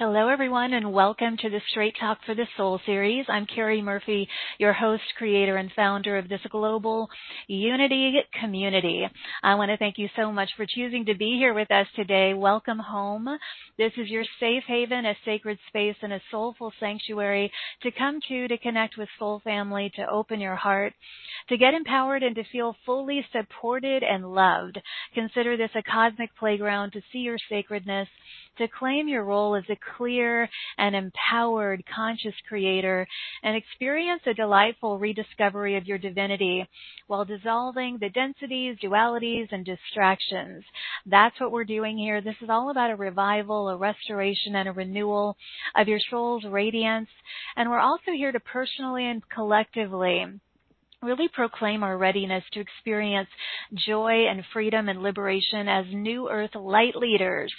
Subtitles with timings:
[0.00, 3.26] Hello, everyone, and welcome to the Straight Talk for the Soul series.
[3.28, 4.28] I'm Carrie Murphy,
[4.58, 7.08] your host, creator, and founder of this global
[7.46, 9.06] unity community.
[9.44, 12.34] I want to thank you so much for choosing to be here with us today.
[12.34, 13.28] Welcome home.
[13.78, 17.52] This is your safe haven, a sacred space, and a soulful sanctuary
[17.84, 20.92] to come to, to connect with soul family, to open your heart,
[21.50, 24.76] to get empowered, and to feel fully supported and loved.
[25.14, 28.08] Consider this a cosmic playground to see your sacredness,
[28.58, 30.48] to claim your role as a clear
[30.78, 33.06] and empowered conscious creator
[33.42, 36.68] and experience a delightful rediscovery of your divinity
[37.06, 40.64] while dissolving the densities, dualities, and distractions.
[41.06, 42.20] That's what we're doing here.
[42.20, 45.36] This is all about a revival, a restoration, and a renewal
[45.76, 47.08] of your soul's radiance.
[47.56, 50.24] And we're also here to personally and collectively
[51.04, 53.28] really proclaim our readiness to experience
[53.74, 57.52] joy and freedom and liberation as New Earth light leaders.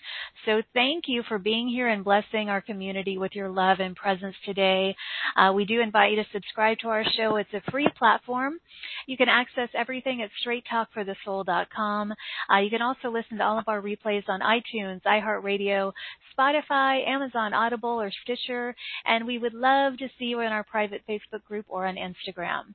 [0.46, 4.36] So thank you for being here and blessing our community with your love and presence
[4.46, 4.96] today.
[5.36, 7.38] Uh, we do invite you to subscribe to our show.
[7.38, 8.60] It's a free platform.
[9.08, 12.14] You can access everything at straighttalkforthesoul.com.
[12.52, 15.92] Uh, you can also listen to all of our replays on iTunes, iHeartRadio,
[16.38, 18.76] Spotify, Amazon Audible, or Stitcher.
[19.06, 22.74] And we would love to see you in our private Facebook group or on Instagram.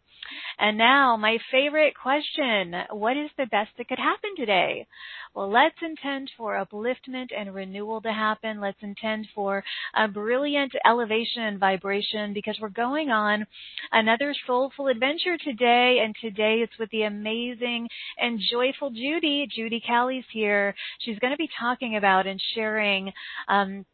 [0.60, 4.86] And now, my favorite question What is the best that could happen today?
[5.34, 8.60] Well, let's intend for upliftment and renewal to happen.
[8.60, 13.46] Let's intend for a brilliant elevation and vibration because we're going on
[13.90, 16.00] another soulful adventure today.
[16.04, 17.88] And today it's with the amazing
[18.18, 19.48] and joyful Judy.
[19.50, 20.74] Judy Callie's here.
[20.98, 23.12] She's going to be talking about and sharing
[23.48, 23.86] um,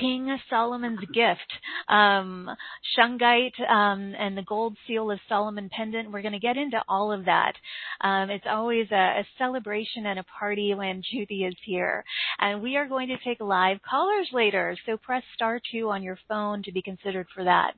[0.00, 1.52] King Solomon's gift,
[1.88, 2.50] um,
[2.96, 6.10] Shungite, um, and the gold seal of Solomon pendant.
[6.10, 7.52] We're going to get into all of that.
[8.00, 12.04] Um, it's always a, a, celebration and a party when Judy is here.
[12.38, 16.18] And we are going to take live callers later, so press star two on your
[16.28, 17.74] phone to be considered for that.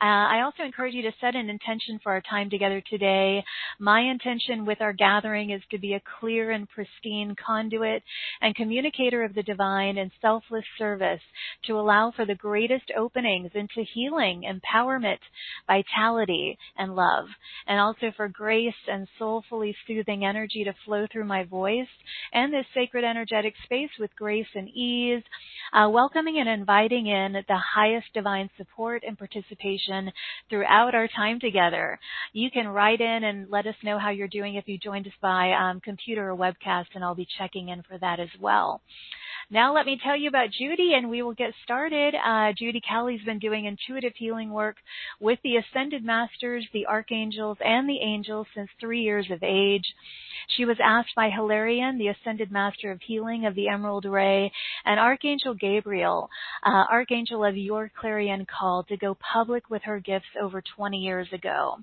[0.00, 3.44] Uh, I also encourage you to set an intention for our time together today.
[3.78, 8.02] My intention with our gathering is to be a clear and pristine conduit
[8.40, 11.20] and communicator of the divine and selfless service
[11.66, 15.18] to allow for the greatest openings into healing, empowerment,
[15.66, 17.26] vitality, and love,
[17.66, 21.88] and also for grace and soulfully soothing energy to flow through my voice
[22.32, 25.22] and this sacred energetic space with grace and ease,
[25.72, 30.12] uh, welcoming and inviting in the highest divine support and participation
[30.48, 31.98] throughout our time together.
[32.32, 35.12] You can write in and let us know how you're doing if you joined us
[35.20, 38.80] by um, computer or webcast, and I'll be checking in for that as well.
[39.50, 42.14] Now let me tell you about Judy and we will get started.
[42.14, 44.76] Uh, Judy Callie's been doing intuitive healing work
[45.20, 49.84] with the Ascended Masters, the Archangels, and the Angels since three years of age.
[50.56, 54.52] She was asked by Hilarion, the Ascended Master of Healing of the Emerald Ray,
[54.84, 56.28] and Archangel Gabriel,
[56.64, 61.28] uh, Archangel of your clarion call, to go public with her gifts over 20 years
[61.32, 61.76] ago.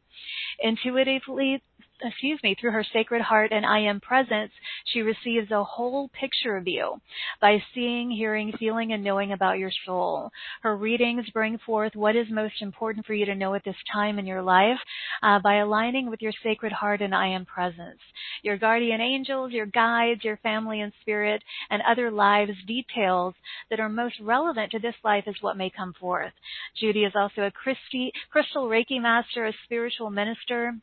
[0.60, 1.62] Intuitively,
[2.02, 4.52] excuse me, through her sacred heart and I am presence,
[4.86, 7.02] she receives a whole picture of you
[7.42, 10.32] by seeing, hearing, feeling, and knowing about your soul.
[10.62, 14.20] Her readings bring forth what is most important for you to know at this time
[14.20, 14.80] in your life
[15.22, 18.00] uh, by aligning with your sacred heart and I am presence.
[18.44, 23.34] Your guardian angels, your guides, your family and spirit, and other lives details
[23.70, 26.34] that are most relevant to this life is what may come forth.
[26.80, 30.74] Judy is also a Christi, crystal Reiki master, a spiritual minister,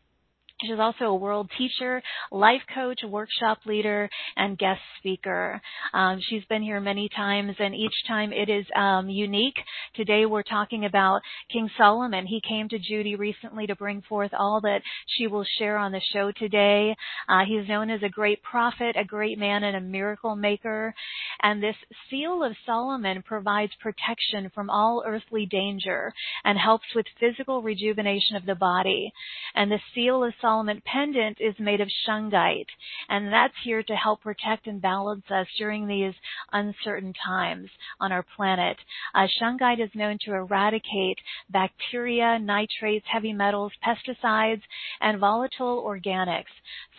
[0.62, 2.03] She's also a world teacher,
[2.33, 5.61] life coach, workshop leader, and guest speaker.
[5.93, 9.59] Um, she's been here many times, and each time it is um, unique.
[9.97, 11.21] Today we're talking about
[11.53, 12.25] King Solomon.
[12.27, 16.00] He came to Judy recently to bring forth all that she will share on the
[16.15, 16.97] show today.
[17.28, 20.95] Uh, he's known as a great prophet, a great man, and a miracle maker.
[21.43, 21.77] And this
[22.09, 26.15] seal of Solomon provides protection from all earthly danger
[26.45, 29.12] and helps with physical rejuvenation of the body.
[29.55, 30.46] And the seal of Solomon
[30.84, 32.69] pendant is made of shungite,
[33.09, 36.15] and that's here to help protect and balance us during these
[36.53, 37.69] uncertain times
[38.01, 38.77] on our planet.
[39.15, 41.19] Uh, shungite is known to eradicate
[41.51, 44.63] bacteria, nitrates, heavy metals, pesticides,
[45.01, 46.45] and volatile organics.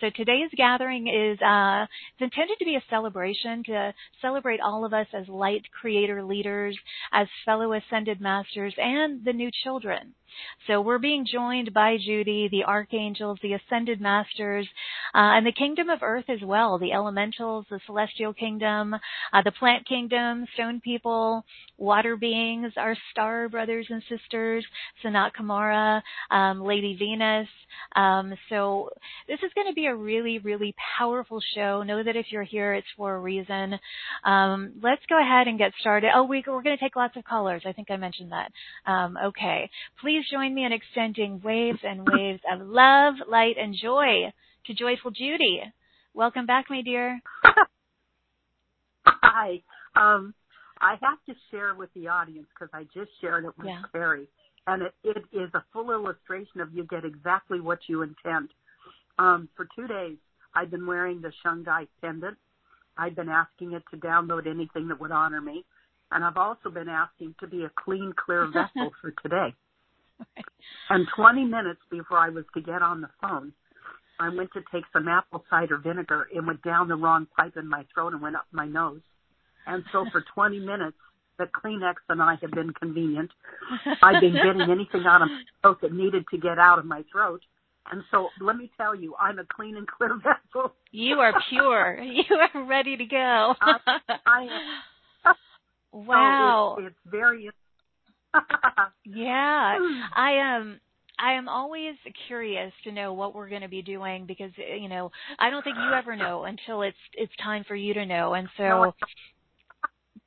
[0.00, 4.92] So today's gathering is uh, it's intended to be a celebration to celebrate all of
[4.92, 6.76] us as light creator leaders,
[7.12, 10.14] as fellow ascended masters, and the new children.
[10.66, 14.66] So we're being joined by Judy, the archangels, the ascended masters,
[15.14, 19.52] uh, and the kingdom of earth as well, the elementals, the celestial kingdom, uh, the
[19.52, 21.44] plant kingdom, stone people,
[21.76, 24.64] water beings, our star brothers and sisters,
[25.04, 27.48] Sanat Kumara, um, Lady Venus.
[27.94, 28.90] Um, so
[29.28, 31.82] this is going to be a really, really powerful show.
[31.82, 33.78] Know that if you're here, it's for a reason.
[34.24, 36.10] Um, let's go ahead and get started.
[36.14, 37.62] Oh, we, are going to take lots of callers.
[37.66, 38.52] I think I mentioned that.
[38.90, 39.70] Um, okay.
[40.00, 44.32] Please join me in extending waves and waves of love, light, and joy
[44.66, 45.62] to Joyful Judy.
[46.14, 47.20] Welcome back, my dear.
[49.04, 49.62] Hi.
[49.96, 50.34] Um,
[50.80, 53.82] I have to share with the audience because I just shared it with yeah.
[53.92, 54.28] Carrie,
[54.66, 58.50] and it, it is a full illustration of you get exactly what you intend.
[59.18, 60.16] Um, for two days,
[60.54, 62.36] I've been wearing the Shungite pendant.
[62.96, 65.64] I've been asking it to download anything that would honor me,
[66.10, 69.54] and I've also been asking to be a clean, clear vessel for today.
[70.90, 73.52] And 20 minutes before I was to get on the phone,
[74.18, 76.28] I went to take some apple cider vinegar.
[76.34, 79.00] It went down the wrong pipe in my throat and went up my nose.
[79.66, 80.96] And so for 20 minutes,
[81.38, 83.30] the Kleenex and I have been convenient.
[84.02, 87.04] I've been getting anything out of my throat that needed to get out of my
[87.12, 87.42] throat.
[87.90, 90.74] And so let me tell you, I'm a clean and clear vessel.
[90.90, 92.00] You are pure.
[92.02, 93.54] you are ready to go.
[93.60, 93.74] I,
[94.26, 95.34] I am.
[95.92, 96.74] Oh, wow.
[96.76, 97.50] So it's, it's very.
[99.04, 99.78] Yeah,
[100.16, 100.62] I am.
[100.62, 100.80] Um,
[101.20, 101.96] I am always
[102.28, 105.76] curious to know what we're going to be doing because you know I don't think
[105.76, 108.94] you ever know until it's it's time for you to know, and so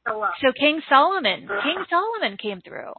[0.05, 2.93] so, uh, King Solomon, King Solomon came through.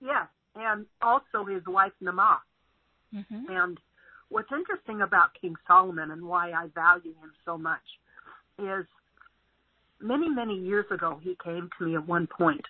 [0.00, 2.38] Yes, and also his wife Naamah.
[3.14, 3.44] Mm-hmm.
[3.48, 3.78] And
[4.28, 7.80] what's interesting about King Solomon and why I value him so much
[8.58, 8.86] is
[10.00, 12.64] many many years ago he came to me at one point,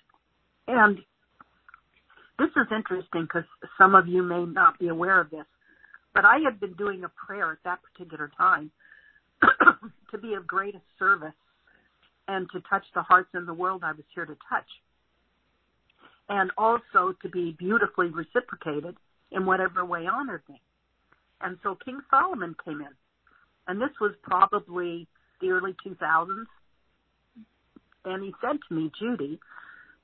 [0.69, 0.99] and
[2.39, 3.49] this is interesting because
[3.79, 5.47] some of you may not be aware of this,
[6.15, 8.71] but I had been doing a prayer at that particular time
[10.11, 11.35] to be of greatest service
[12.29, 14.67] and to touch the hearts in the world I was here to touch.
[16.29, 18.97] And also to be beautifully reciprocated
[19.31, 20.61] in whatever way honored me.
[21.41, 22.95] And so King Solomon came in.
[23.69, 25.07] And this was probably
[25.41, 26.47] the early 2000s.
[28.05, 29.39] And he said to me, Judy,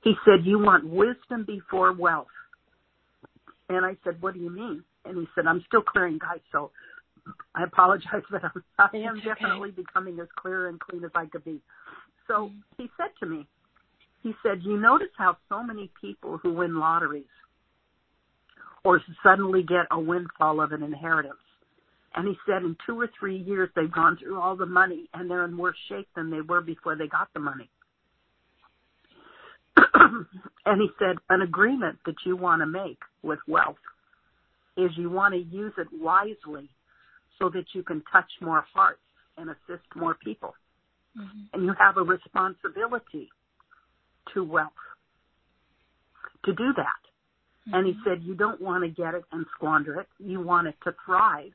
[0.03, 2.27] he said, You want wisdom before wealth.
[3.69, 4.83] And I said, What do you mean?
[5.05, 6.71] And he said, I'm still clearing guys, so
[7.55, 9.29] I apologize, but I'm, I am okay.
[9.29, 11.61] definitely becoming as clear and clean as I could be.
[12.27, 13.47] So he said to me,
[14.21, 17.25] he said, You notice how so many people who win lotteries
[18.83, 21.35] or suddenly get a windfall of an inheritance.
[22.15, 25.29] And he said in two or three years they've gone through all the money and
[25.29, 27.69] they're in worse shape than they were before they got the money.
[30.65, 33.75] and he said, an agreement that you want to make with wealth
[34.77, 36.69] is you want to use it wisely
[37.39, 38.99] so that you can touch more hearts
[39.37, 40.53] and assist more people.
[41.17, 41.41] Mm-hmm.
[41.53, 43.29] And you have a responsibility
[44.33, 44.71] to wealth
[46.45, 47.01] to do that.
[47.67, 47.73] Mm-hmm.
[47.73, 48.09] And he Mm-hmm.
[48.09, 50.07] said, you don't want to get it and squander it.
[50.19, 51.53] You want it to thrive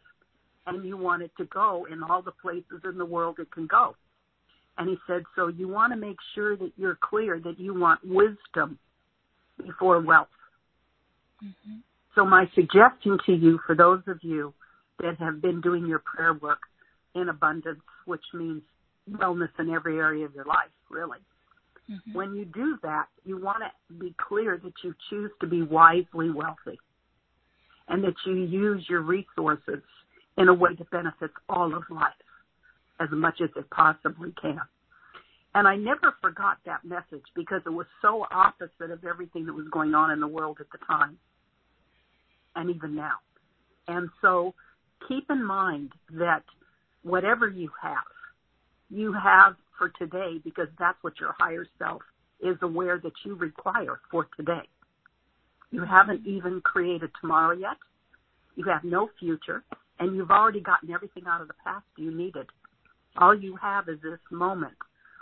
[0.66, 3.66] and you want it to go in all the places in the world it can
[3.66, 3.96] go.
[4.78, 8.00] And he said, so you want to make sure that you're clear that you want
[8.04, 8.78] wisdom
[9.64, 10.28] before wealth.
[11.44, 11.78] Mm-hmm.
[12.14, 14.54] So my suggestion to you, for those of you
[15.00, 16.60] that have been doing your prayer work
[17.14, 18.62] in abundance, which means
[19.10, 21.18] wellness in every area of your life, really.
[21.90, 22.16] Mm-hmm.
[22.16, 26.30] When you do that, you want to be clear that you choose to be wisely
[26.30, 26.78] wealthy
[27.88, 29.82] and that you use your resources
[30.36, 32.12] in a way that benefits all of life
[33.00, 34.60] as much as it possibly can.
[35.54, 39.66] And I never forgot that message because it was so opposite of everything that was
[39.72, 41.18] going on in the world at the time
[42.54, 43.16] and even now.
[43.86, 44.54] And so
[45.08, 46.42] keep in mind that
[47.02, 48.04] whatever you have,
[48.90, 52.02] you have for today because that's what your higher self
[52.40, 54.68] is aware that you require for today.
[55.70, 57.76] You haven't even created tomorrow yet.
[58.56, 59.64] You have no future
[59.98, 62.46] and you've already gotten everything out of the past you needed.
[63.18, 64.74] All you have is this moment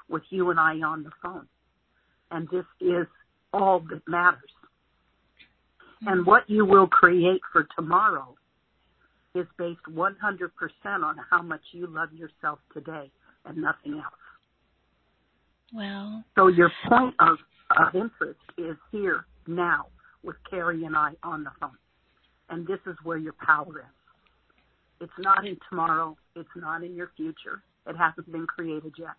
[0.09, 1.47] with you and I on the phone.
[2.31, 3.07] And this is
[3.53, 4.41] all that matters.
[6.03, 8.35] And what you will create for tomorrow
[9.35, 10.13] is based 100%
[10.85, 13.11] on how much you love yourself today
[13.45, 14.15] and nothing else.
[15.75, 16.25] Well.
[16.37, 17.39] So your point of,
[17.79, 19.87] of interest is here now
[20.23, 21.77] with Carrie and I on the phone.
[22.51, 23.97] And this is where your power is.
[25.01, 26.17] It's not in tomorrow.
[26.35, 27.63] It's not in your future.
[27.87, 29.15] It hasn't been created yet.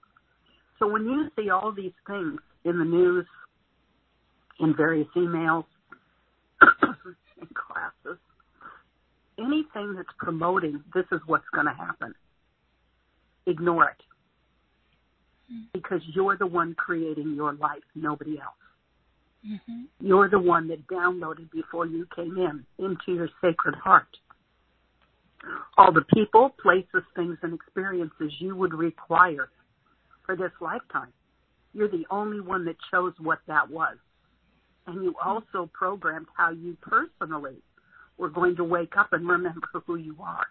[0.80, 3.26] So when you see all these things in the news,
[4.60, 5.66] in various emails,
[6.62, 8.20] in classes,
[9.40, 12.14] anything that's promoting this is what's going to happen,
[13.46, 14.02] ignore it.
[15.52, 15.64] Mm-hmm.
[15.74, 18.56] Because you're the one creating your life, nobody else.
[19.48, 19.84] Mm-hmm.
[20.06, 24.08] You're the one that downloaded before you came in into your sacred heart.
[25.78, 29.50] All the people, places, things, and experiences you would require
[30.26, 31.14] for this lifetime.
[31.74, 33.98] You're the only one that chose what that was.
[34.88, 37.58] And you also programmed how you personally
[38.18, 40.48] were going to wake up and remember who you are.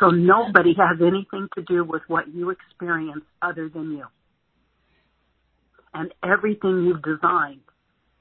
[0.00, 4.04] So nobody has anything to do with what you experience other than you.
[5.94, 7.60] And everything you've designed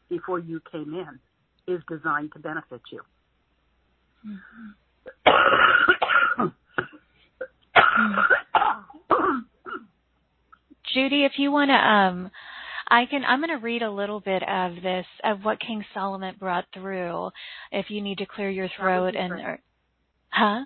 [0.09, 1.19] before you came in
[1.73, 3.01] is designed to benefit you.
[10.93, 12.31] Judy, if you want to, um,
[12.89, 13.23] I can.
[13.25, 17.29] I'm going to read a little bit of this of what King Solomon brought through.
[17.71, 19.59] If you need to clear your throat and, or,
[20.29, 20.65] huh?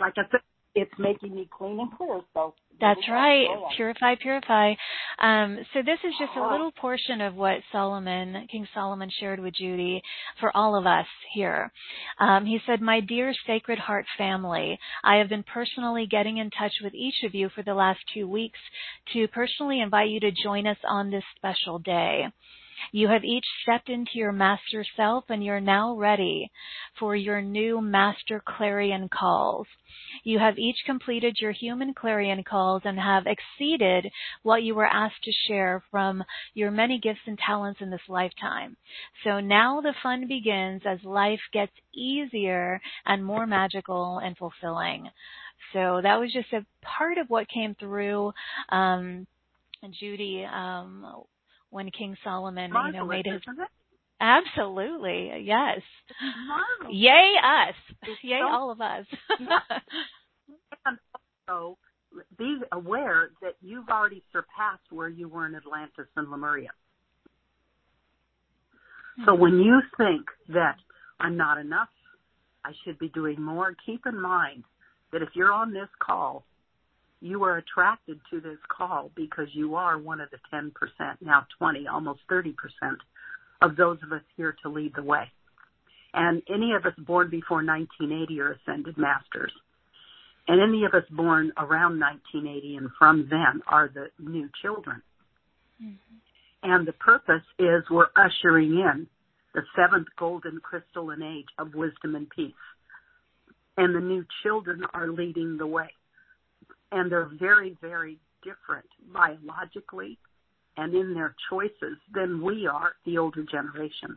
[0.00, 0.40] Like I said,
[0.74, 2.20] it's making me clean and clear.
[2.34, 3.46] So that's right.
[3.76, 4.74] Purify, purify.
[5.18, 9.54] Um, so this is just a little portion of what Solomon, King Solomon shared with
[9.54, 10.00] Judy
[10.38, 11.72] for all of us here.
[12.20, 16.72] Um, he said, My dear Sacred Heart family, I have been personally getting in touch
[16.82, 18.60] with each of you for the last two weeks
[19.12, 22.26] to personally invite you to join us on this special day.
[22.92, 26.50] You have each stepped into your master self and you're now ready
[26.98, 29.66] for your new master clarion calls.
[30.24, 34.10] You have each completed your human clarion calls and have exceeded
[34.42, 38.76] what you were asked to share from your many gifts and talents in this lifetime.
[39.24, 45.10] So now the fun begins as life gets easier and more magical and fulfilling.
[45.72, 48.32] So that was just a part of what came through.
[48.70, 49.26] Um,
[50.00, 51.24] Judy, um,
[51.70, 53.42] when King Solomon, Marvelous, you know, made his
[54.20, 55.80] absolutely yes,
[56.90, 59.06] yay us, It's yay so- all of us.
[60.84, 60.98] And
[61.48, 61.78] also
[62.38, 66.70] be aware that you've already surpassed where you were in Atlantis and Lemuria.
[69.26, 69.40] So hmm.
[69.40, 70.76] when you think that
[71.20, 71.88] I'm not enough,
[72.64, 74.64] I should be doing more, keep in mind
[75.12, 76.44] that if you're on this call,
[77.20, 80.70] you are attracted to this call because you are one of the 10%,
[81.20, 82.54] now 20, almost 30%
[83.60, 85.24] of those of us here to lead the way.
[86.14, 89.52] And any of us born before 1980 are ascended masters.
[90.46, 95.02] And any of us born around 1980 and from then are the new children.
[95.82, 96.70] Mm-hmm.
[96.70, 99.06] And the purpose is we're ushering in
[99.54, 102.54] the seventh golden crystalline age of wisdom and peace.
[103.76, 105.90] And the new children are leading the way.
[106.92, 110.18] And they're very, very different biologically
[110.76, 114.16] and in their choices than we are, the older generations.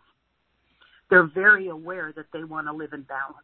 [1.10, 3.36] They're very aware that they want to live in balance.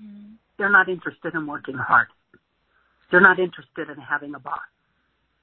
[0.00, 0.34] Mm-hmm.
[0.58, 2.08] They're not interested in working hard.
[3.10, 4.60] They're not interested in having a boss.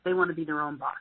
[0.05, 0.93] They want to be their own boss.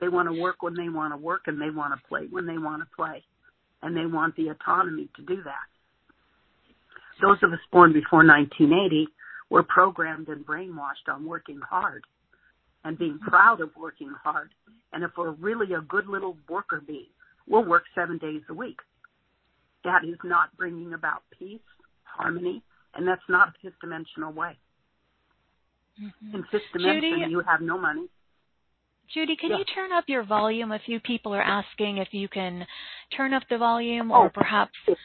[0.00, 2.46] They want to work when they want to work and they want to play when
[2.46, 3.24] they want to play.
[3.82, 5.66] And they want the autonomy to do that.
[7.20, 9.08] Those of us born before 1980
[9.50, 12.04] were programmed and brainwashed on working hard
[12.84, 14.50] and being proud of working hard.
[14.92, 17.10] And if we're really a good little worker bee,
[17.46, 18.78] we'll work seven days a week.
[19.84, 21.60] That is not bringing about peace,
[22.04, 22.62] harmony,
[22.94, 24.56] and that's not a fifth dimensional way.
[26.02, 26.34] Mm-hmm.
[26.36, 28.06] In fifth dimension, Judy- you have no money.
[29.14, 29.58] Judy, can Yeah.
[29.58, 30.72] you turn up your volume?
[30.72, 32.66] A few people are asking if you can
[33.16, 34.30] turn up the volume, or Oh.
[34.30, 34.96] perhaps Is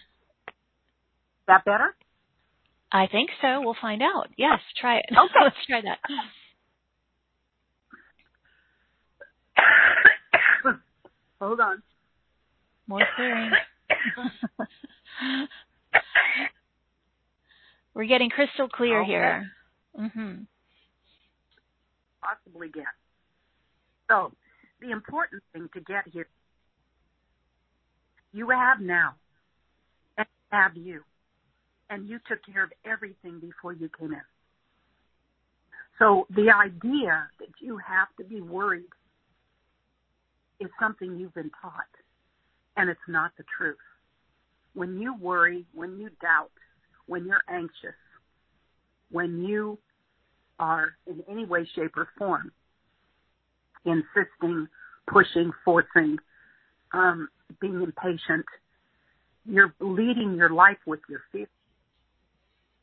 [1.48, 1.96] that better?
[2.92, 3.62] I think so.
[3.62, 4.28] We'll find out.
[4.38, 5.06] Yes, try it.
[5.12, 5.44] Okay.
[5.44, 6.00] Let's try that.
[11.40, 11.82] Hold on.
[12.88, 13.52] More clearing.
[17.94, 19.10] We're getting crystal clear Okay.
[19.12, 19.52] here.
[19.98, 20.48] Mhm.
[22.22, 22.86] possibly get.
[24.10, 24.32] So,
[24.80, 26.28] the important thing to get here,
[28.32, 29.16] you have now,
[30.18, 31.04] and have you,
[31.92, 34.22] and you took care of everything before you came in.
[36.00, 38.86] So, the idea that you have to be worried
[40.60, 41.74] is something you've been taught,
[42.78, 43.78] and it's not the truth.
[44.74, 46.52] When you worry, when you doubt,
[47.06, 47.94] when you're anxious,
[49.12, 49.78] when you
[50.58, 52.52] are in any way, shape, or form
[53.86, 54.68] insisting,
[55.08, 56.18] pushing, forcing,
[56.94, 57.28] um,
[57.60, 58.46] being impatient,
[59.46, 61.48] you're leading your life with your fear.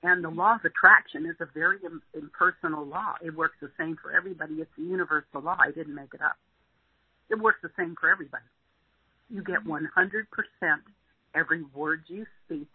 [0.03, 1.79] And the law of attraction is a very
[2.15, 3.15] impersonal law.
[3.25, 4.55] It works the same for everybody.
[4.55, 5.57] It's a universal law.
[5.59, 6.37] I didn't make it up.
[7.31, 8.45] It works the same for everybody.
[9.29, 9.87] You get 100%
[11.35, 12.69] every word you speak,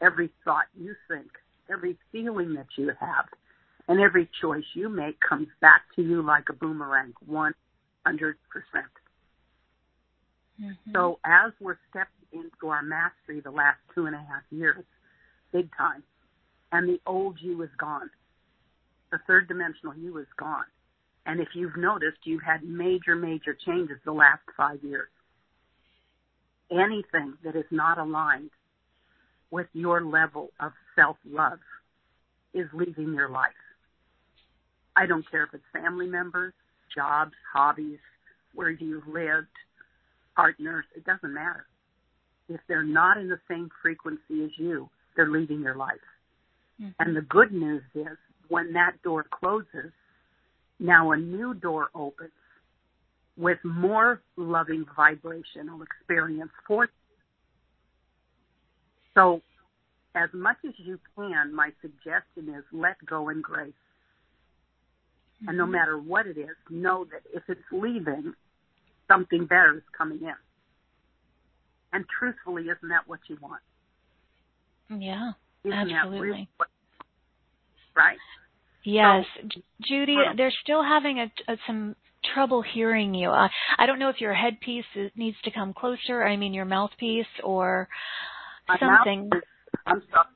[0.00, 1.28] every thought you think,
[1.70, 3.26] every feeling that you have,
[3.86, 7.54] and every choice you make comes back to you like a boomerang, 100%.
[8.02, 8.86] percent
[10.60, 10.92] Mm-hmm.
[10.94, 14.84] So as we're stepping into our mastery the last two and a half years,
[15.52, 16.02] big time,
[16.72, 18.10] and the old you is gone.
[19.10, 20.64] The third dimensional you is gone.
[21.26, 25.08] And if you've noticed, you've had major, major changes the last five years.
[26.70, 28.50] Anything that is not aligned
[29.50, 31.58] with your level of self-love
[32.54, 33.50] is leaving your life.
[34.96, 36.54] I don't care if it's family members,
[36.94, 37.98] jobs, hobbies,
[38.54, 39.46] where you've lived,
[40.34, 41.66] partners, it doesn't matter.
[42.48, 45.96] If they're not in the same frequency as you, they're leaving your life.
[46.80, 46.90] Mm-hmm.
[47.00, 48.18] And the good news is
[48.48, 49.92] when that door closes,
[50.78, 52.30] now a new door opens
[53.36, 56.90] with more loving vibrational experience for you.
[59.14, 59.42] So
[60.14, 63.72] as much as you can, my suggestion is let go in grace.
[65.46, 65.72] And no Mm-hmm.
[65.72, 68.32] matter what it is, know that if it's leaving,
[69.08, 70.34] something better is coming in.
[71.92, 73.62] And truthfully, isn't that what you want?
[74.90, 75.32] Yeah,
[75.72, 76.20] absolutely.
[76.28, 76.48] really
[77.96, 78.18] right?
[78.84, 80.34] Yes, J- Judy, Wow.
[80.36, 81.96] they're still having a, a, some
[82.34, 83.30] trouble hearing you.
[83.30, 86.22] Uh, I don't know if your headpiece is, needs to come closer.
[86.22, 87.88] I mean, your mouthpiece or
[88.68, 89.28] My something.
[89.30, 89.48] mouth is,
[89.86, 90.26] I'm sorry.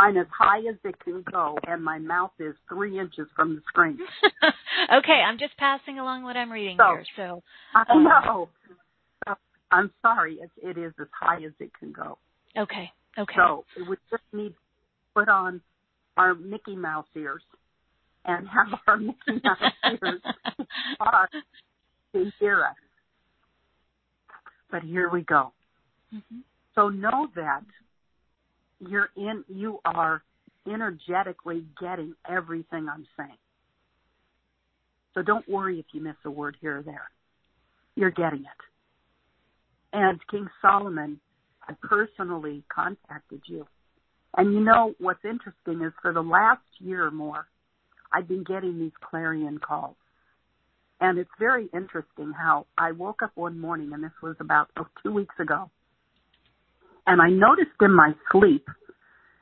[0.00, 3.62] I'm as high as it can go, and my mouth is three inches from the
[3.68, 3.98] screen.
[4.92, 7.04] okay, I'm just passing along what I'm reading So- here.
[7.16, 7.42] So,
[7.74, 7.98] I Oh.
[7.98, 8.48] know.
[9.26, 9.34] So,
[9.72, 10.38] I'm sorry.
[10.40, 12.18] It, it is as high as it can go.
[12.56, 13.34] okay, okay.
[13.36, 14.54] So we just need to
[15.14, 15.60] put on
[16.16, 17.42] our Mickey Mouse ears
[18.24, 19.72] and have our Mickey Mouse
[20.02, 20.20] ears
[21.00, 21.28] on
[22.14, 22.76] to hear us.
[24.70, 25.52] But here we go.
[26.14, 26.42] Mhm.
[26.74, 27.64] So know that
[28.80, 30.22] you're in, you are
[30.66, 33.38] energetically getting everything I'm saying.
[35.14, 37.10] So don't worry if you miss a word here or there.
[37.96, 38.46] You're getting it.
[39.92, 41.18] And King Solomon
[41.68, 43.66] had personally contacted you.
[44.36, 47.46] And you know what's interesting is for the last year or more,
[48.12, 49.96] I've been getting these clarion calls.
[51.00, 54.86] And it's very interesting how I woke up one morning, and this was about oh,
[55.02, 55.70] two weeks ago,
[57.06, 58.66] and I noticed in my sleep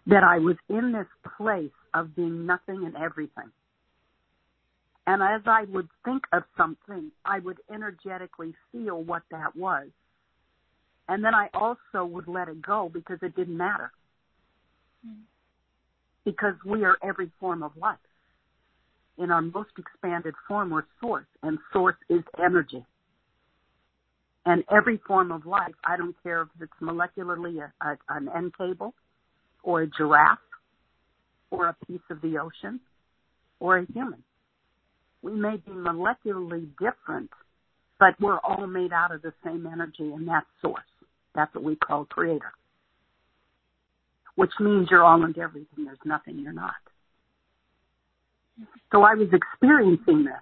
[0.06, 3.50] that I was in this place of being nothing and everything.
[5.06, 9.88] And as I would think of something, I would energetically feel what that was.
[11.08, 13.92] And then I also would let it go because it didn't matter.
[15.04, 15.22] Hmm.
[16.24, 17.98] Because we are every form of life.
[19.18, 22.84] In our most expanded form, we're source, and source is energy.
[24.44, 28.52] And every form of life, I don't care if it's molecularly a, a, an end
[28.58, 28.94] table,
[29.62, 30.38] or a giraffe,
[31.50, 32.80] or a piece of the ocean,
[33.58, 34.22] or a human.
[35.22, 37.30] We may be molecularly different,
[37.98, 40.84] but we're all made out of the same energy, and that's source.
[41.36, 42.52] That's what we call creator.
[44.34, 45.84] Which means you're all and everything.
[45.84, 46.74] There's nothing you're not.
[48.90, 50.34] So I was experiencing this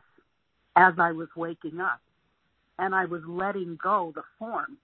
[0.77, 2.01] as I was waking up,
[2.79, 4.79] and I was letting go the form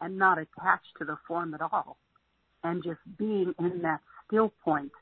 [0.00, 1.96] and not attached to the form at all,
[2.64, 4.92] and just being in that still point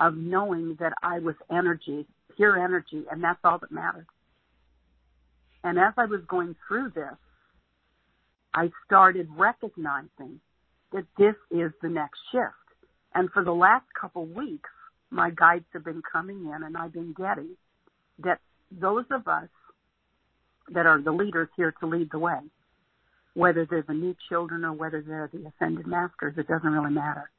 [0.00, 2.06] of knowing that I was energy,
[2.36, 4.06] pure energy, and that's all that mattered.
[5.62, 7.14] And as I was going through this,
[8.54, 10.40] I started recognizing
[10.92, 12.54] that this is the next shift.
[13.14, 14.70] And for the last couple weeks,
[15.10, 17.56] my guides have been coming in and I've been getting
[18.20, 18.40] that
[18.70, 19.48] those of us
[20.72, 22.38] that are the leaders here to lead the way,
[23.34, 27.30] whether they're the new children or whether they're the ascended masters, it doesn't really matter.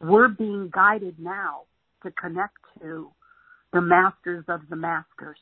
[0.00, 1.62] We're being guided now
[2.04, 3.10] to connect to
[3.72, 5.38] the masters of the masters.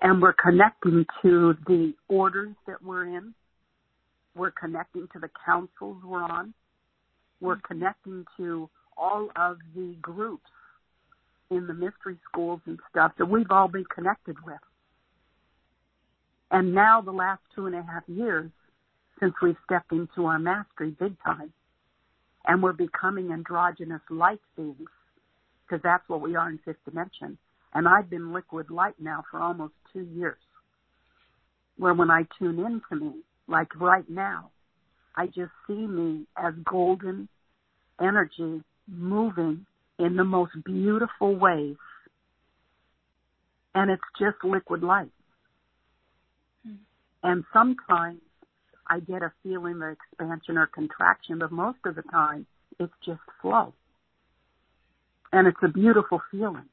[0.00, 3.34] And we're connecting to the orders that we're in.
[4.34, 6.54] We're connecting to the councils we're on.
[7.40, 10.50] We're connecting to all of the groups
[11.50, 14.60] in the mystery schools and stuff that we've all been connected with.
[16.50, 18.50] And now the last two and a half years
[19.20, 21.52] since we've stepped into our mastery big time
[22.46, 24.88] and we're becoming androgynous light beings
[25.66, 27.36] because that's what we are in fifth dimension.
[27.74, 30.38] And I've been liquid light now for almost two years.
[31.76, 34.50] Where when I tune into me, like right now,
[35.16, 37.28] I just see me as golden
[38.00, 39.66] energy moving
[39.98, 41.76] in the most beautiful ways.
[43.74, 45.10] And it's just liquid light.
[46.66, 46.74] Hmm.
[47.22, 48.20] And sometimes
[48.86, 52.46] I get a feeling of expansion or contraction, but most of the time
[52.78, 53.74] it's just flow.
[55.32, 56.68] And it's a beautiful feeling.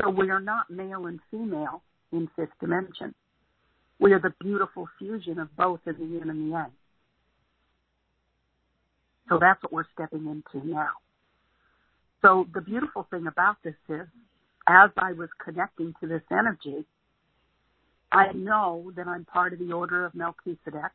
[0.00, 1.82] So we are not male and female
[2.12, 3.14] in fifth dimension.
[3.98, 6.72] We are the beautiful fusion of both in the yin and the yang.
[9.28, 10.90] So that's what we're stepping into now.
[12.22, 14.06] So the beautiful thing about this is,
[14.68, 16.84] as I was connecting to this energy,
[18.12, 20.92] I know that I'm part of the order of Melchizedek.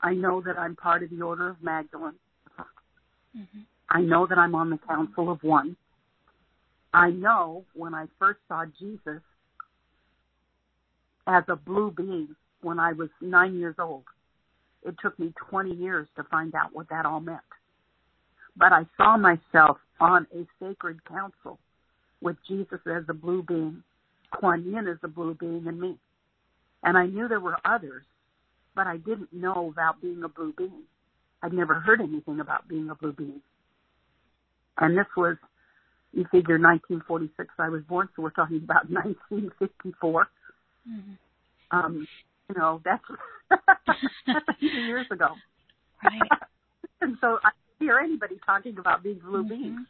[0.00, 2.14] I know that I'm part of the order of Magdalene.
[3.36, 3.60] Mm-hmm.
[3.88, 5.76] I know that I'm on the Council of One.
[6.94, 9.22] I know when I first saw Jesus
[11.26, 14.04] as a blue being when I was nine years old.
[14.84, 17.40] It took me 20 years to find out what that all meant.
[18.56, 21.58] But I saw myself on a sacred council
[22.20, 23.82] with Jesus as a blue being,
[24.32, 25.96] Kuan Yin as a blue being, and me.
[26.82, 28.04] And I knew there were others,
[28.74, 30.82] but I didn't know about being a blue being.
[31.42, 33.40] I'd never heard anything about being a blue being.
[34.78, 35.36] And this was,
[36.12, 40.28] you figure 1946 I was born, so we're talking about 1954.
[40.88, 41.76] Mm-hmm.
[41.76, 42.06] Um,
[42.48, 43.04] you know, that's,
[43.50, 45.28] that's a few years ago.
[46.04, 46.20] Right.
[47.00, 49.48] and so I hear anybody talking about being blue mm-hmm.
[49.48, 49.86] beings,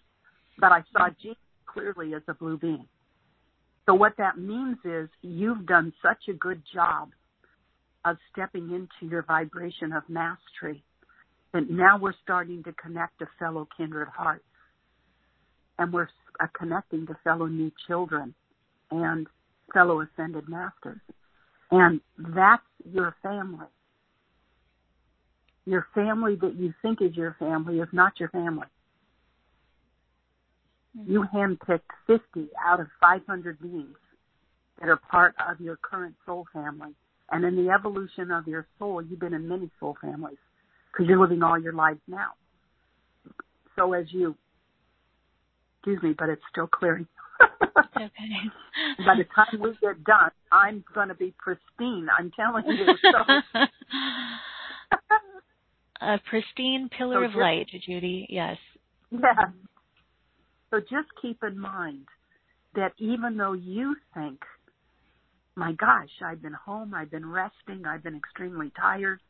[0.59, 2.87] but I saw Jesus clearly as a blue being.
[3.87, 7.11] So what that means is you've done such a good job
[8.05, 10.85] of stepping into your vibration of mastery
[11.53, 14.45] that now we're starting to connect to fellow kindred hearts.
[15.79, 16.09] And we're
[16.41, 18.35] uh, connecting to fellow new children
[18.91, 19.27] and
[19.73, 21.01] fellow ascended masters.
[21.71, 23.67] And that's your family.
[25.65, 28.67] Your family that you think is your family is not your family.
[30.99, 31.13] Mm-hmm.
[31.13, 33.97] You handpicked 50 out of 500 beings
[34.81, 36.93] that are part of your current soul family.
[37.31, 40.37] And in the evolution of your soul, you've been in many soul families
[40.93, 42.33] because you're living all your lives now.
[43.77, 44.37] So as you,
[45.83, 47.07] excuse me, but it's still clearing.
[47.97, 48.09] okay.
[49.05, 52.07] By the time we get done, I'm going to be pristine.
[52.16, 52.87] I'm telling you.
[53.11, 53.59] So.
[56.01, 58.27] A pristine pillar so of just, light, Judy.
[58.29, 58.57] Yes.
[59.11, 59.51] Yeah.
[60.71, 62.07] So just keep in mind
[62.75, 64.40] that even though you think,
[65.55, 69.21] my gosh, I've been home, I've been resting, I've been extremely tired,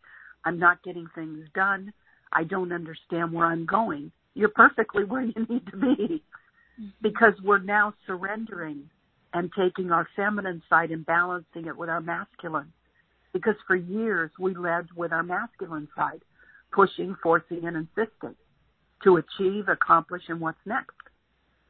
[0.45, 1.93] I'm not getting things done,
[2.33, 6.23] I don't understand where I'm going, you're perfectly where you need to be.
[6.83, 6.89] Mm-hmm.
[7.01, 8.91] because we're now surrendering
[9.33, 12.73] and taking our feminine side and balancing it with our masculine.
[13.33, 16.23] Because for years we led with our masculine side,
[16.73, 18.35] pushing, forcing, and insisting
[19.05, 20.97] to achieve, accomplish, and what's next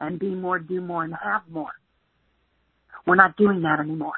[0.00, 1.72] and be more, do more, and have more.
[3.06, 4.14] We're not doing that anymore.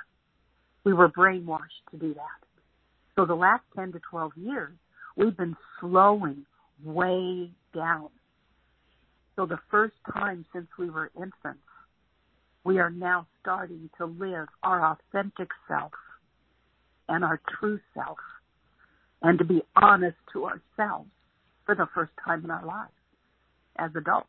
[0.85, 2.47] We were brainwashed to do that.
[3.17, 4.73] So the last 10 to 12 years,
[5.17, 6.47] we've been slowing
[6.85, 8.11] way down.
[9.37, 11.61] So the first time since we were infants,
[12.65, 15.93] we are now starting to live our authentic self
[17.09, 18.19] and our true self
[19.23, 21.11] and to be honest to ourselves
[21.67, 22.93] for the first time in our lives
[23.79, 24.29] as adults.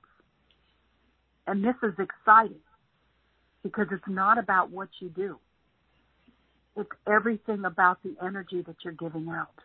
[1.48, 2.62] And this is exciting
[3.62, 5.38] because it's not about what you do.
[6.78, 9.56] It's everything about the energy that you're giving out.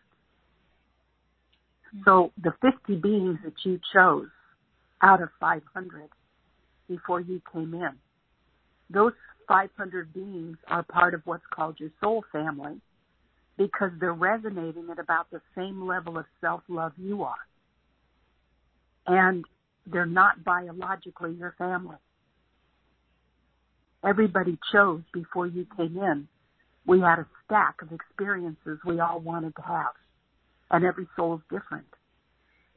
[1.95, 2.03] Mm-hmm.
[2.05, 4.29] So the 50 beings that you chose
[5.03, 6.09] out of 500
[6.89, 7.93] before you came in,
[8.89, 9.13] those
[9.49, 12.81] 500 beings are part of what's called your soul family
[13.57, 17.35] because they're resonating at about the same level of self-love you are.
[19.07, 19.45] And
[19.87, 21.97] they're not biologically your family.
[24.05, 26.27] Everybody chose before you came in.
[26.87, 29.93] We had a stack of experiences we all wanted to have.
[30.71, 31.87] And every soul is different.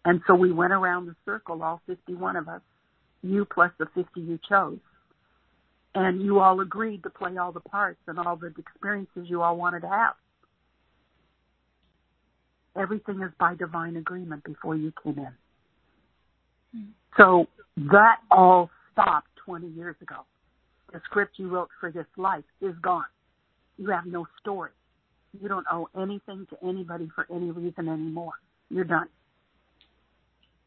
[0.05, 2.61] And so we went around the circle, all 51 of us,
[3.21, 4.79] you plus the 50 you chose.
[5.95, 9.55] And you all agreed to play all the parts and all the experiences you all
[9.55, 10.15] wanted to have.
[12.75, 15.33] Everything is by divine agreement before you came in.
[16.75, 16.89] Hmm.
[17.17, 17.45] So
[17.77, 20.25] that all stopped 20 years ago.
[20.91, 23.05] The script you wrote for this life is gone.
[23.77, 24.71] You have no story.
[25.39, 28.33] You don't owe anything to anybody for any reason anymore.
[28.69, 29.07] You're done.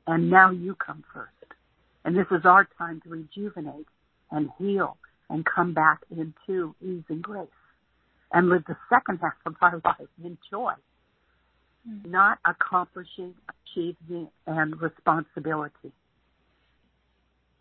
[0.07, 1.33] And now you come first.
[2.05, 3.87] And this is our time to rejuvenate
[4.31, 4.97] and heal
[5.29, 7.49] and come back into ease and grace
[8.33, 10.73] and live the second half of our life in joy,
[11.89, 12.11] mm-hmm.
[12.11, 15.93] not accomplishing, achieving, and responsibility.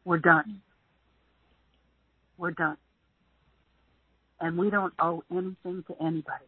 [0.03, 0.61] We're done.
[2.37, 2.77] We're done.
[4.39, 6.45] And we don't owe anything to anybody.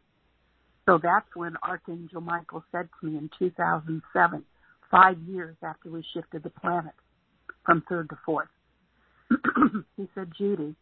[0.86, 4.44] So that's when Archangel Michael said to me in 2007,
[4.90, 6.94] five years after we shifted the planet
[7.66, 8.48] from third to fourth.
[9.98, 10.76] he said, Judy,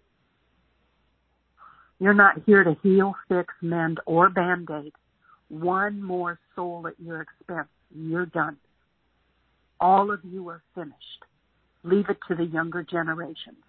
[2.00, 4.94] you're not here to heal, fix, mend, or band-aid
[5.50, 7.68] one more soul at your expense.
[7.96, 8.58] You're done.
[9.80, 10.96] All of you are finished.
[11.84, 13.64] Leave it to the younger generations.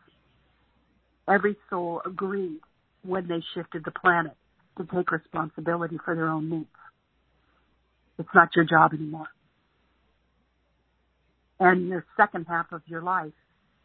[1.29, 2.61] Every soul agreed
[3.03, 4.37] when they shifted the planet
[4.79, 6.67] to take responsibility for their own needs.
[8.19, 9.27] It's not your job anymore.
[11.59, 13.33] And the second half of your life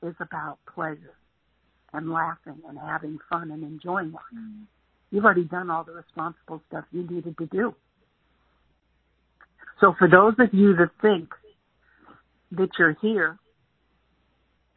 [0.04, 1.16] is about pleasure
[1.94, 4.24] and laughing and having fun and enjoying life.
[4.36, 4.64] Mm.
[5.12, 7.76] You've already done all the responsible stuff you needed to do.
[9.80, 11.30] So for those of you that think
[12.52, 13.38] that you're here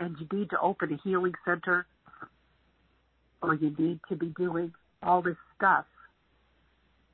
[0.01, 1.87] and you need to open a healing center
[3.43, 5.85] or you need to be doing all this stuff,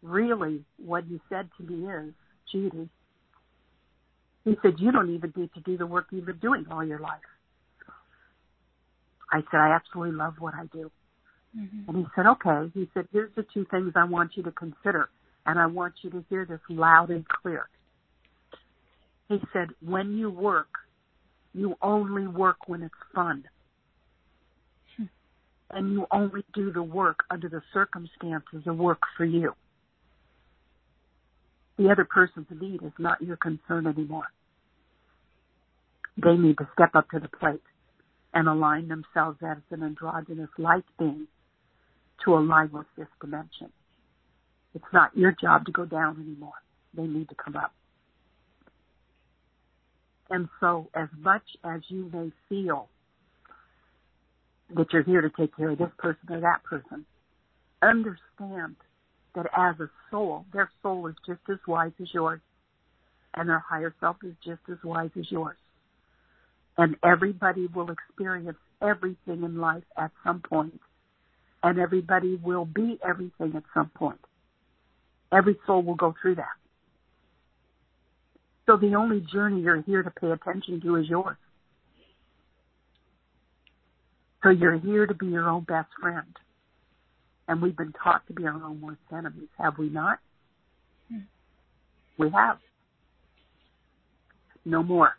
[0.03, 2.15] really what you said to me is,
[2.51, 2.89] Judy,
[4.45, 6.99] he said, you don't even need to do the work you've been doing all your
[6.99, 7.21] life.
[9.33, 10.91] I said, I absolutely love what I do.
[11.57, 11.89] Mm-hmm.
[11.89, 12.71] And he said, okay.
[12.75, 15.09] He said, here's the two things I want you to consider.
[15.47, 17.69] And I want you to hear this loud and clear.
[19.29, 20.69] He said, when you work,
[21.55, 23.45] you only work when it's fun.
[24.97, 25.05] Hmm.
[25.71, 29.55] And you only do the work under the circumstances that work for you.
[31.81, 34.27] The other person's need is not your concern anymore.
[36.23, 37.63] They need to step up to the plate
[38.35, 41.27] and align themselves as an androgynous light being
[42.27, 43.73] to align with this dimension.
[44.75, 46.53] It's not your job to go down anymore.
[46.93, 47.73] They need to come up.
[50.29, 52.89] And so as much as you may feel
[54.77, 57.07] that you're here to take care of this person or that person,
[57.81, 58.77] understand
[59.35, 62.41] that as a soul, their soul is just as wise as yours
[63.35, 65.57] and their higher self is just as wise as yours.
[66.77, 70.81] And everybody will experience everything in life at some point,
[71.63, 74.21] and everybody will be everything at some point.
[75.33, 76.57] Every soul will go through that.
[78.67, 81.37] So the only journey you're here to pay attention to is yours.
[84.43, 86.37] So you're here to be your own best friend.
[87.51, 90.21] And we've been taught to be our own worst enemies, have we not?
[91.11, 91.19] Hmm.
[92.17, 92.59] We have.
[94.65, 95.15] No more.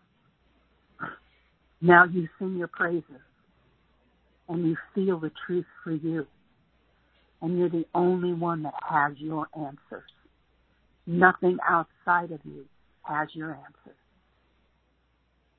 [1.82, 3.04] Now you sing your praises
[4.48, 6.26] and you feel the truth for you.
[7.42, 10.10] And you're the only one that has your answers.
[11.06, 12.64] Nothing outside of you
[13.02, 14.00] has your answers.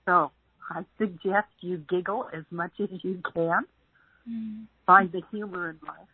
[0.07, 0.31] So
[0.71, 3.67] I suggest you giggle as much as you can.
[4.27, 4.65] Mm.
[4.87, 6.09] Find the humor in life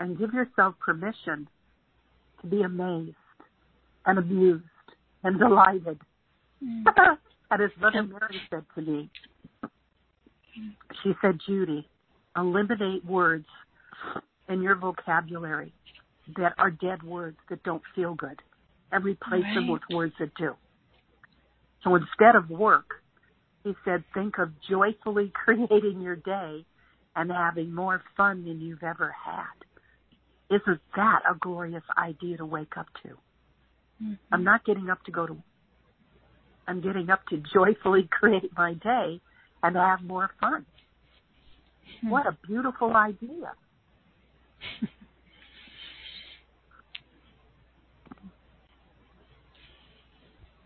[0.00, 1.48] and give yourself permission
[2.40, 3.16] to be amazed
[4.04, 4.64] and amused
[5.24, 5.98] and delighted.
[6.64, 6.84] Mm.
[7.50, 9.10] and as Mother Mary said to me,
[11.02, 11.86] she said, Judy,
[12.36, 13.46] eliminate words
[14.48, 15.72] in your vocabulary
[16.36, 18.40] that are dead words that don't feel good
[18.92, 19.54] and replace right.
[19.54, 20.54] them with words that do.
[21.84, 23.02] So instead of work,
[23.64, 26.64] he said, think of joyfully creating your day
[27.14, 29.65] and having more fun than you've ever had.
[30.50, 33.08] Isn't that a glorious idea to wake up to?
[34.02, 34.14] Mm-hmm.
[34.32, 35.36] I'm not getting up to go to,
[36.68, 39.20] I'm getting up to joyfully create my day
[39.62, 40.66] and have more fun.
[41.98, 42.10] Mm-hmm.
[42.10, 43.52] What a beautiful idea.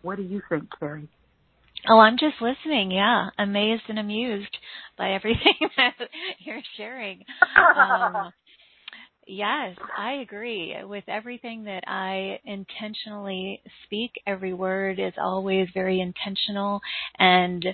[0.01, 1.09] What do you think, Carrie?
[1.89, 2.91] Oh, I'm just listening.
[2.91, 4.55] Yeah, amazed and amused
[4.97, 5.93] by everything that
[6.39, 7.23] you're sharing.
[7.57, 8.31] Um,
[9.27, 14.11] yes, I agree with everything that I intentionally speak.
[14.25, 16.81] Every word is always very intentional
[17.19, 17.65] and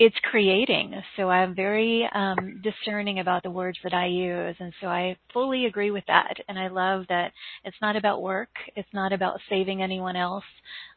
[0.00, 0.94] it's creating.
[1.16, 5.66] So I'm very um, discerning about the words that I use, and so I fully
[5.66, 6.34] agree with that.
[6.48, 7.32] And I love that
[7.64, 8.48] it's not about work.
[8.76, 10.44] It's not about saving anyone else.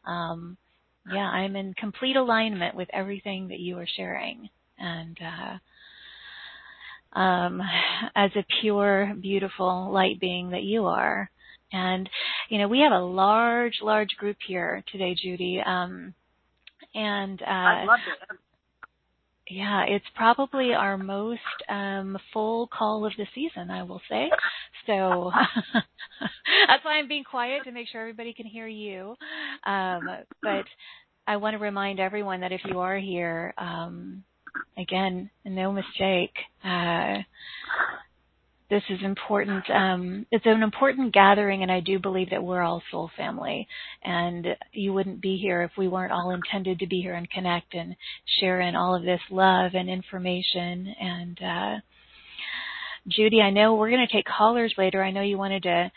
[0.06, 0.56] Um,
[1.12, 4.48] yeah, I'm in complete alignment with everything that you are sharing,
[4.78, 5.58] and uh,
[7.14, 7.60] um,
[8.14, 11.30] as a pure, beautiful light being that you are.
[11.72, 12.08] And
[12.48, 15.60] you know, we have a large, large group here today, Judy.
[15.64, 16.14] Um,
[16.94, 18.38] and uh, I love it
[19.48, 24.30] yeah, it's probably our most um, full call of the season, I will say.
[24.86, 25.30] So
[26.68, 29.16] that's why I'm being quiet to make sure everybody can hear you.
[29.66, 30.00] Um,
[30.42, 30.64] but
[31.26, 34.24] I want to remind everyone that if you are here, um,
[34.76, 36.34] again, no mistake.
[36.64, 37.18] Uh,
[38.70, 39.62] this is important.
[39.70, 43.68] Um, it's an important gathering, and I do believe that we're all soul family.
[44.02, 47.74] And you wouldn't be here if we weren't all intended to be here and connect
[47.74, 47.94] and
[48.40, 50.94] share in all of this love and information.
[50.98, 51.80] And uh,
[53.06, 55.02] Judy, I know we're going to take callers later.
[55.02, 55.92] I know you wanted to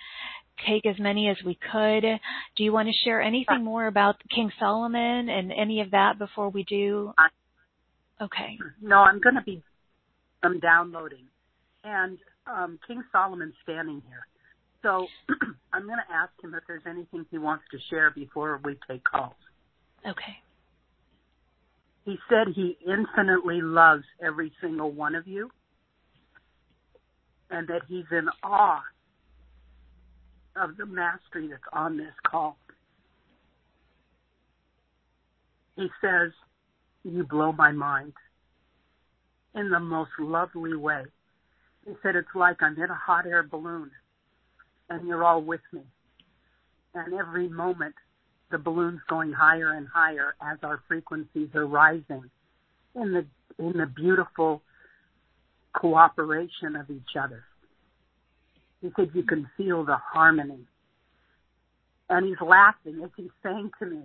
[0.68, 2.02] take as many as we could.
[2.56, 6.50] Do you want to share anything more about King Solomon and any of that before
[6.50, 7.14] we do?
[8.22, 8.58] Okay.
[8.82, 9.62] No, I'm going to be
[10.44, 11.26] I'm downloading,
[11.84, 14.28] and um, King Solomon's standing here.
[14.84, 15.08] So
[15.74, 19.04] I'm going to ask him if there's anything he wants to share before we take
[19.04, 19.34] calls.
[20.08, 20.38] Okay.
[22.06, 25.50] He said he infinitely loves every single one of you
[27.52, 28.82] and that he's in awe
[30.56, 32.58] of the mastery that's on this call.
[35.76, 36.32] He says,
[37.04, 38.14] You blow my mind
[39.56, 41.04] in the most lovely way.
[41.86, 43.92] He said, It's like I'm in a hot air balloon
[44.90, 45.82] and you're all with me.
[46.94, 47.96] And every moment,
[48.52, 52.30] the balloon's going higher and higher as our frequencies are rising
[52.96, 53.26] in the,
[53.60, 54.62] in the beautiful
[55.74, 57.44] cooperation of each other.
[58.82, 60.66] He said, You can feel the harmony.
[62.10, 64.02] And he's laughing as he's saying to me,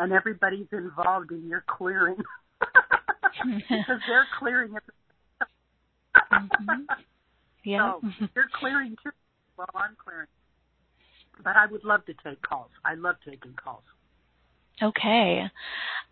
[0.00, 2.16] and everybody's involved in your clearing.
[3.44, 5.46] because they're clearing it.
[6.32, 6.82] mm-hmm.
[7.62, 7.92] Yeah.
[8.00, 9.10] So you're clearing too.
[9.58, 10.28] Well, I'm clearing.
[11.44, 12.70] But I would love to take calls.
[12.86, 13.82] I love taking calls.
[14.82, 15.42] Okay.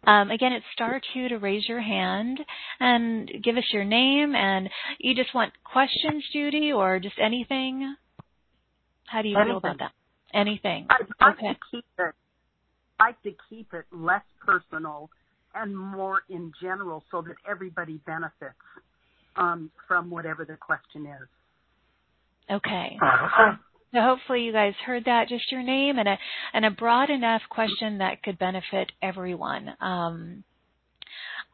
[0.07, 2.39] Um, again, it's star two to raise your hand
[2.81, 4.35] and give us your name.
[4.35, 7.97] And you just want questions, Judy, or just anything?
[9.07, 9.53] How do you anything.
[9.53, 9.93] feel about that?
[10.35, 10.87] Anything.
[10.91, 11.49] I'd like okay.
[11.49, 12.15] to keep it.
[12.99, 15.11] I'd like to keep it less personal
[15.55, 18.55] and more in general, so that everybody benefits
[19.37, 21.29] um, from whatever the question is.
[22.51, 22.97] Okay.
[23.93, 26.19] So hopefully you guys heard that, just your name and a
[26.53, 29.75] and a broad enough question that could benefit everyone.
[29.81, 30.45] Um,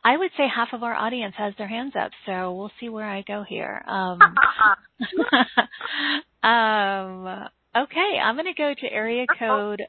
[0.04, 3.08] I would say half of our audience has their hands up, so we'll see where
[3.08, 3.82] I go here.
[3.86, 4.18] Um,
[6.42, 9.82] um, okay, I'm going to go to area code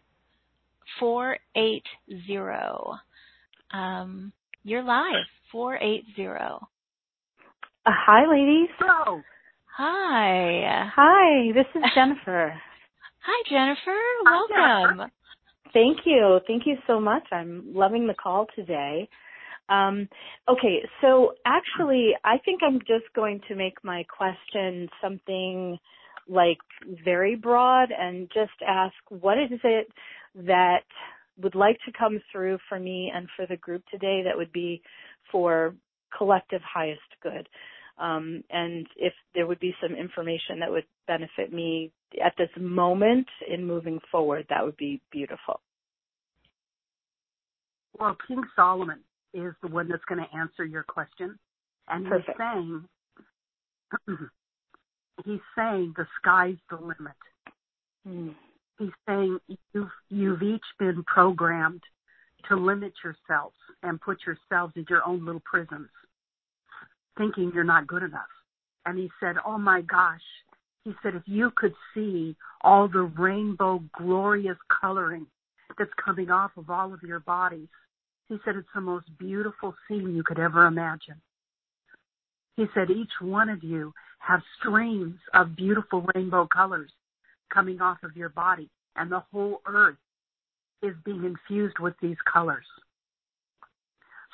[1.00, 1.84] four eight
[2.28, 2.95] zero.
[3.74, 6.67] Um, you're live, four eight zero.
[7.86, 8.69] Uh, hi, ladies.
[8.80, 9.21] Hello.
[9.78, 10.89] Hi.
[10.95, 12.54] Hi, this is Jennifer.
[13.28, 13.80] Hi, Jennifer.
[13.88, 14.98] Hi, Welcome.
[14.98, 15.12] Jennifer.
[15.74, 16.39] Thank you.
[16.48, 17.24] Thank you so much.
[17.32, 19.10] I'm loving the call today.
[19.67, 20.08] Um,
[20.48, 25.78] okay, so actually, I think I'm just going to make my question something
[26.28, 26.58] like
[27.04, 29.88] very broad and just ask what is it
[30.36, 30.84] that
[31.41, 34.82] would like to come through for me and for the group today that would be
[35.32, 35.76] for
[36.17, 37.48] collective highest good.
[37.98, 41.91] Um, and if there would be some information that would benefit me
[42.24, 45.62] at this moment in moving forward, that would be beautiful.
[47.98, 49.00] Well, King Solomon
[49.34, 51.39] is the one that's going to answer your question,
[51.88, 52.28] and Perfect.
[52.28, 52.86] he's saying
[55.26, 57.15] he's saying the sky's the limit.
[58.08, 58.36] Mm.
[58.78, 59.40] He's saying
[59.74, 61.84] you've you've each been programmed
[62.50, 65.90] to limit yourselves and put yourselves in your own little prisons,
[67.18, 68.24] thinking you're not good enough.
[68.86, 70.22] And he said, "Oh my gosh."
[70.86, 75.26] He said, if you could see all the rainbow glorious coloring
[75.80, 77.68] that's coming off of all of your bodies,
[78.30, 81.20] he said it's the most beautiful scene you could ever imagine.
[82.56, 86.92] He said each one of you have streams of beautiful rainbow colors
[87.56, 89.98] coming off of your body, and the whole earth
[90.84, 92.65] is being infused with these colors.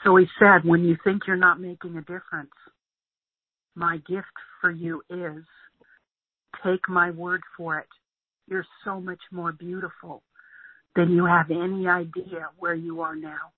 [0.04, 2.50] So he said, when you think you're not making a difference,
[3.76, 4.26] my gift
[4.60, 5.44] for you is
[6.66, 7.88] take my word for it.
[8.48, 10.24] You're so much more beautiful
[10.96, 13.54] than you have any idea where you are now.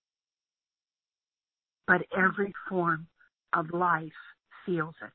[1.88, 3.08] But every form
[3.54, 4.12] of life
[4.66, 5.14] feels it.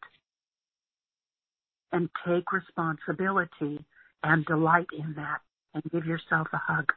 [1.93, 3.85] And take responsibility
[4.23, 5.41] and delight in that
[5.75, 6.93] and give yourself a hug.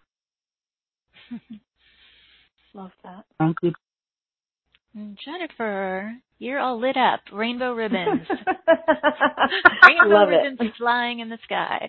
[2.74, 3.26] Love that.
[3.38, 3.74] Thank you.
[4.98, 7.22] Mm, Jennifer, you're all lit up.
[7.32, 8.28] Rainbow ribbons.
[9.88, 10.74] Rainbow Love ribbons it.
[10.78, 11.88] flying in the sky.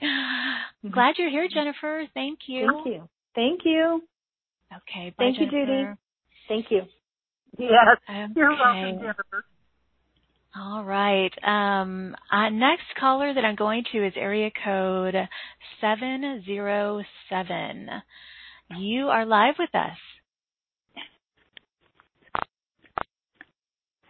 [0.90, 2.04] Glad you're here, Jennifer.
[2.14, 2.70] Thank you.
[2.72, 3.08] Thank you.
[3.34, 4.02] Thank you.
[4.72, 5.10] Okay.
[5.10, 5.84] Bye, Thank you, Judy.
[6.48, 6.82] Thank you.
[7.58, 7.98] Yes.
[8.08, 8.26] Okay.
[8.36, 9.44] You're welcome, Jennifer.
[10.54, 11.32] All right.
[11.42, 15.14] Um, uh, next caller that I'm going to is area code
[15.80, 17.88] 707.
[18.76, 19.96] You are live with us.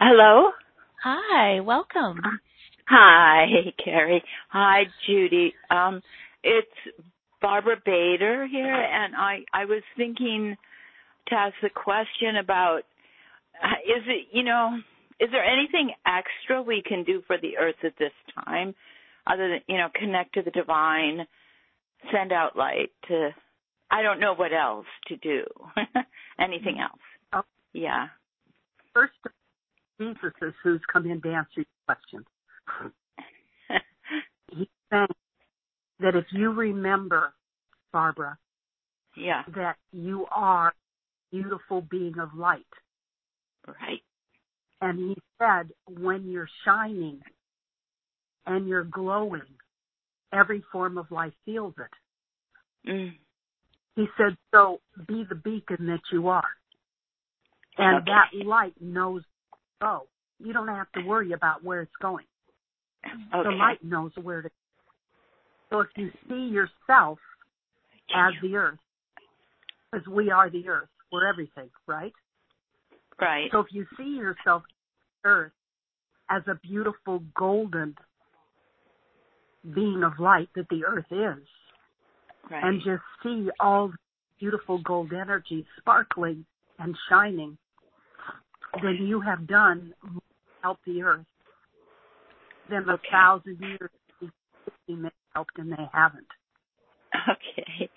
[0.00, 0.50] Hello.
[1.04, 2.20] Hi, welcome.
[2.88, 3.46] Hi,
[3.82, 4.24] Carrie.
[4.48, 5.54] Hi, Judy.
[5.70, 6.02] Um,
[6.42, 6.66] it's
[7.40, 10.56] Barbara Bader here, and I I was thinking
[11.28, 12.80] to ask the question about
[13.62, 14.80] uh, is it you know
[15.22, 18.12] is there anything extra we can do for the earth at this
[18.44, 18.74] time
[19.26, 21.26] other than you know connect to the divine,
[22.12, 23.30] send out light to
[23.90, 25.44] I don't know what else to do.
[26.40, 27.00] anything else?
[27.32, 27.42] Oh.
[27.72, 28.08] Yeah.
[28.94, 29.12] First,
[30.00, 32.24] Jesus is who's come in to answer your question.
[34.50, 35.06] He's saying
[36.00, 37.32] that if you remember,
[37.92, 38.38] Barbara,
[39.16, 40.72] yeah, that you are a
[41.30, 42.64] beautiful being of light.
[43.66, 44.02] Right.
[44.82, 47.20] And he said, when you're shining
[48.46, 49.42] and you're glowing,
[50.34, 52.90] every form of life feels it.
[52.90, 53.12] Mm.
[53.94, 56.42] He said, so be the beacon that you are.
[57.78, 58.10] And Okay.
[58.10, 59.22] that light knows
[59.80, 60.08] go.
[60.40, 62.26] You don't have to worry about where it's going.
[63.04, 63.48] Okay.
[63.48, 64.50] The light knows where to
[65.70, 67.18] So if you see yourself
[68.14, 68.78] as the earth,
[69.90, 72.12] because we are the earth, we're everything, right?
[73.22, 73.48] Right.
[73.52, 74.62] So if you see yourself
[75.24, 75.52] earth
[76.30, 77.94] as a beautiful golden
[79.74, 81.46] being of light that the earth is,
[82.50, 82.64] right.
[82.64, 83.96] and just see all the
[84.40, 86.44] beautiful gold energy sparkling
[86.78, 87.56] and shining,
[88.82, 90.20] then you have done more
[90.62, 91.24] help the earth
[92.68, 93.08] than a Okay.
[93.10, 93.90] thousand years
[94.88, 94.94] they
[95.34, 96.26] helped and they haven't.
[97.28, 97.90] Okay.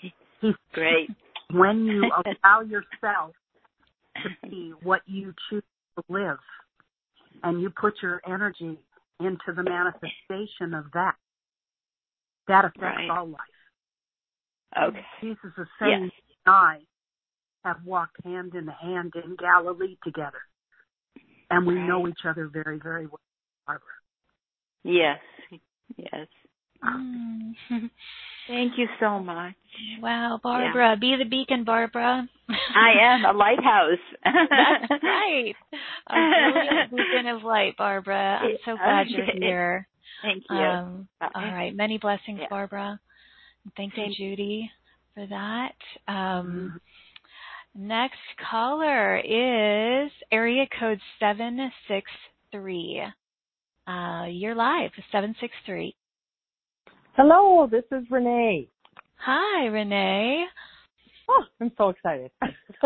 [0.73, 1.09] Great.
[1.53, 2.11] when you
[2.43, 3.32] allow yourself
[4.24, 5.63] to be what you choose
[5.97, 6.39] to live
[7.43, 8.78] and you put your energy
[9.20, 11.16] into the manifestation of that,
[12.47, 13.09] that affects Right.
[13.09, 13.41] all life.
[14.78, 15.05] Okay.
[15.22, 16.11] Jesus is saying, Yes.
[16.45, 16.86] and I
[17.63, 20.41] have walked hand in hand in Galilee together.
[21.49, 23.20] And we know each other very, very well,
[23.66, 23.88] Barbara.
[24.84, 25.22] Yes.
[25.97, 26.28] Yes.
[26.86, 27.56] Mm.
[28.48, 29.56] Thank you so much.
[30.02, 32.28] wow, Barbara, be the beacon, Barbara.
[32.76, 33.98] I am a lighthouse.
[34.24, 35.56] That's right.
[36.10, 38.40] A beacon of light, Barbara.
[38.44, 39.88] I'm so glad you're here.
[40.22, 40.56] Thank you.
[40.56, 41.76] Um, all right.
[41.76, 42.48] Many blessings, Yeah.
[42.50, 43.00] Barbara.
[43.76, 44.70] Thank you, Judy,
[45.16, 45.74] for that.
[46.08, 46.80] Um,
[47.76, 47.82] Mhm.
[47.88, 53.04] next caller is area code 763.
[53.88, 55.96] Uh, you're live, 763.
[57.18, 58.68] Hello, this is Renee.
[59.20, 60.43] Hi, Renee.
[61.30, 62.30] Oh, I'm so excited.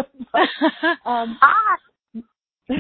[1.04, 1.78] um, Hi.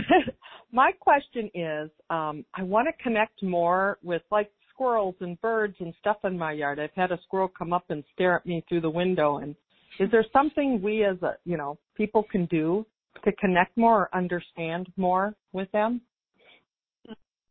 [0.72, 5.92] my question is, um, I want to connect more with like squirrels and birds and
[6.00, 6.80] stuff in my yard.
[6.80, 9.38] I've had a squirrel come up and stare at me through the window.
[9.38, 9.56] And
[10.00, 12.86] is there something we as a, you know, people can do
[13.24, 16.02] to connect more or understand more with them?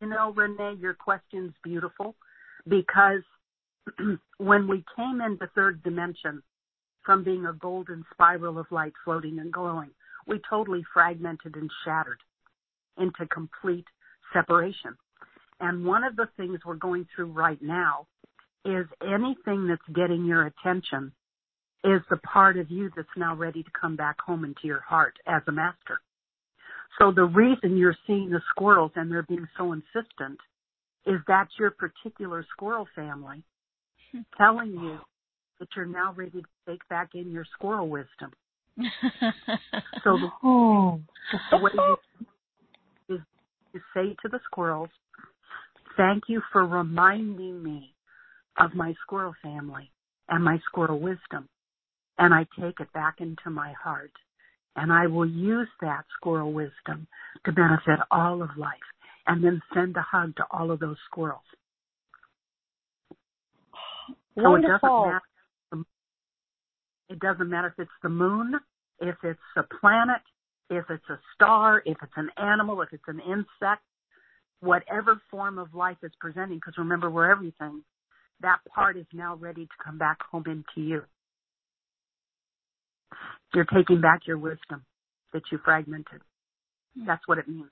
[0.01, 2.15] You know, Renee, your question's beautiful
[2.69, 3.23] because
[4.39, 6.43] when we came into third dimension
[7.05, 9.91] from being a golden spiral of light floating and glowing,
[10.27, 12.21] we totally fragmented and shattered
[12.99, 13.87] into complete
[14.33, 14.97] separation.
[15.61, 18.07] And one of the things we're going through right now
[18.65, 21.13] is anything that's getting your attention
[21.85, 25.17] is the part of you that's now ready to come back home into your heart
[25.27, 26.01] as a master.
[26.99, 30.39] So the reason you're seeing the squirrels and they're being so insistent
[31.07, 33.43] is that your particular squirrel family
[34.37, 34.99] telling you
[35.61, 38.33] that you're now ready to take back in your squirrel wisdom.
[40.05, 41.01] So the, Oh.
[41.51, 41.97] the way you
[43.17, 43.21] is
[43.75, 44.91] to say to the squirrels,
[45.97, 47.95] thank you for reminding me
[48.59, 49.91] of my squirrel family
[50.29, 51.49] and my squirrel wisdom.
[52.19, 54.13] And I take it back into my heart.
[54.77, 57.09] And I will use that squirrel wisdom
[57.45, 58.75] to benefit all of life
[59.27, 61.41] and then send a hug to all of those squirrels.
[64.41, 65.23] So it doesn't matter.
[67.11, 68.55] It doesn't matter if it's the moon,
[69.01, 70.21] if it's a planet,
[70.69, 73.83] if it's a star, if it's an animal, if it's an insect,
[74.61, 77.83] whatever form of life is presenting, because remember, we're everything,
[78.43, 81.03] that part is now ready to come back home into you.
[83.55, 84.85] You're taking back your wisdom
[85.33, 86.21] that you fragmented.
[87.07, 87.71] That's what it means.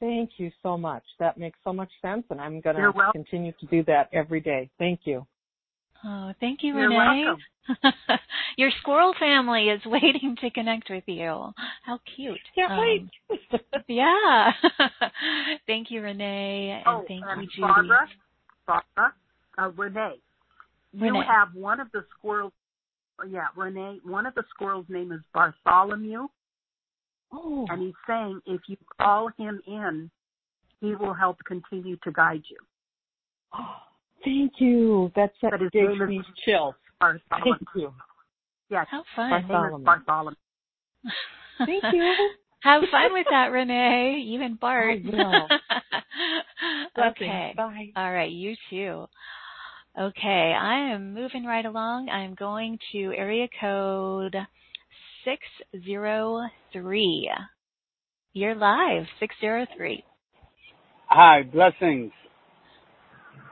[0.00, 1.02] Thank you so much.
[1.18, 3.12] That makes so much sense, and I'm going to welcome.
[3.24, 4.70] continue to do that every day.
[4.78, 5.26] Thank you.
[6.04, 7.24] Oh, thank you, You're Renee.
[7.24, 8.18] welcome.
[8.58, 11.52] Your squirrel family is waiting to connect with you.
[11.82, 12.38] How cute.
[12.54, 13.60] Can't Um, wait.
[13.88, 14.52] Yeah.
[15.66, 17.60] thank you, Renee, and oh, thank and you, Judy.
[17.62, 18.08] Barbara,
[18.66, 19.14] Barbara,
[19.58, 20.16] uh, Renee,
[20.92, 22.52] you have one of the squirrels.
[23.28, 24.00] Yeah, Renee.
[24.04, 26.26] One of the squirrels' name is Bartholomew,
[27.34, 30.10] oh, and he's saying if you call him in,
[30.80, 32.58] he will help continue to guide you.
[33.54, 33.76] Oh,
[34.24, 35.10] thank you.
[35.16, 36.74] That's that his gives name is me chills.
[37.00, 37.54] Bartholomew.
[37.58, 37.92] Thank you.
[38.70, 39.30] Yes, How fun.
[39.42, 39.84] his name is Bartholomew.
[39.84, 40.36] Bartholomew.
[41.58, 42.14] Thank you.
[42.62, 44.22] Have fun with that, Renee.
[44.24, 44.98] You and Bart.
[45.04, 45.48] I will.
[47.10, 47.52] okay.
[47.54, 47.92] Bye.
[47.94, 49.04] All right, you too.
[50.00, 52.08] Okay, I am moving right along.
[52.08, 54.34] I'm going to area code
[55.24, 57.30] 603.
[58.32, 60.04] You're live, 603.
[61.06, 62.12] Hi, blessings.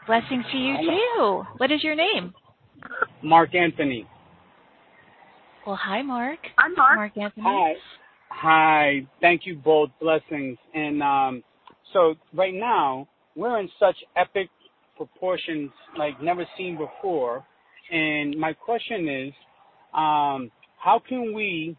[0.07, 1.45] Blessings to you too.
[1.59, 2.35] What is your name?
[3.23, 4.07] Mark Anthony.
[5.67, 6.41] Well, hi, Mark.
[6.59, 6.97] I'm Mark.
[6.97, 7.45] Mark Anthony.
[7.47, 7.75] Hi.
[8.31, 9.07] Hi.
[9.21, 9.91] Thank you both.
[10.01, 10.59] Blessings.
[10.75, 11.45] And um,
[11.93, 13.07] so right now
[13.37, 14.49] we're in such epic
[14.97, 17.45] proportions like never seen before.
[17.93, 19.33] And my question is,
[19.95, 20.51] um,
[20.83, 21.77] how can we?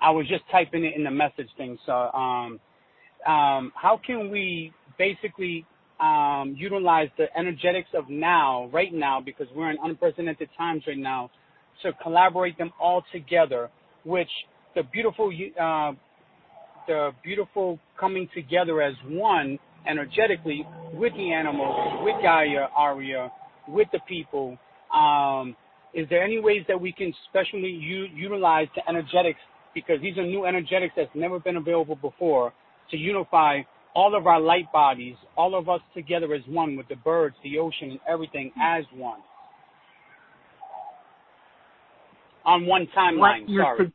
[0.00, 1.78] I was just typing it in the message thing.
[1.86, 2.60] So um,
[3.26, 5.64] um, how can we basically
[6.00, 11.30] um, utilize the energetics of now, right now, because we're in unprecedented times right now,
[11.82, 13.70] to collaborate them all together,
[14.04, 14.30] which
[14.74, 15.92] the beautiful, uh,
[16.86, 19.58] the beautiful coming together as one
[19.88, 23.30] energetically with the animals, with Gaia, Aria,
[23.68, 24.58] with the people.
[24.94, 25.56] Um,
[25.94, 29.40] is there any ways that we can specially u- utilize the energetics
[29.74, 32.52] because these are new energetics that's never been available before
[32.90, 33.60] to unify
[33.94, 37.58] all of our light bodies, all of us together as one with the birds, the
[37.58, 39.20] ocean, and everything as one.
[42.44, 43.92] On one timeline, sorry.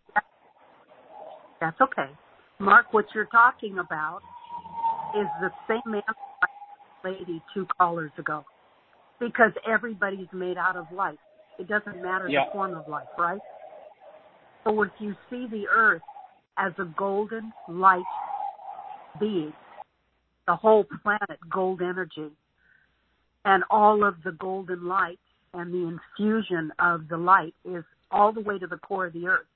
[1.60, 2.10] That's okay.
[2.60, 4.20] Mark, what you're talking about
[5.20, 8.46] is the same answer I lady two callers ago.
[9.20, 11.18] Because everybody's made out of light.
[11.58, 12.46] It doesn't matter Yeah.
[12.46, 13.42] the form of life, right?
[14.64, 16.04] So if you see the earth
[16.58, 18.06] as a golden light
[19.20, 19.54] being,
[20.46, 22.32] the whole planet gold energy,
[23.46, 25.20] and all of the golden light
[25.54, 29.28] and the infusion of the light is all the way to the core of the
[29.28, 29.48] earth,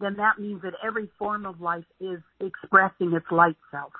[0.00, 3.92] then that means that every form of life is expressing its light self.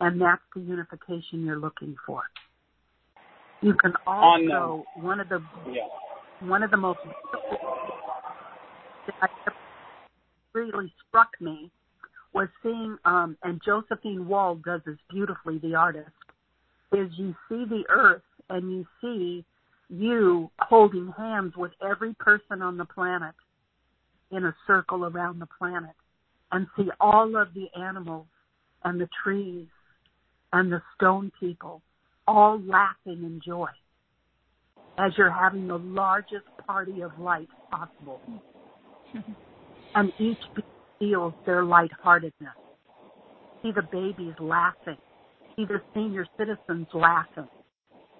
[0.00, 2.22] And that's the unification you're looking for.
[3.60, 5.88] You can On, also one of the Yeah.
[6.40, 7.00] one of the most
[9.20, 9.30] that
[10.52, 11.70] really struck me
[12.32, 16.10] was seeing um and Josephine Wall does this beautifully, the artist,
[16.92, 19.44] is you see the earth and you see
[19.90, 23.34] you holding hands with every person on the planet
[24.30, 25.94] in a circle around the planet
[26.52, 28.26] and see all of the animals
[28.84, 29.66] and the trees
[30.52, 31.82] and the stone people
[32.28, 33.70] all laughing in joy
[34.98, 38.20] as you're having the largest party of light possible.
[39.94, 40.38] and each
[40.98, 42.52] feels their lightheartedness.
[43.62, 44.98] See the babies laughing.
[45.56, 47.48] See the senior citizens laughing.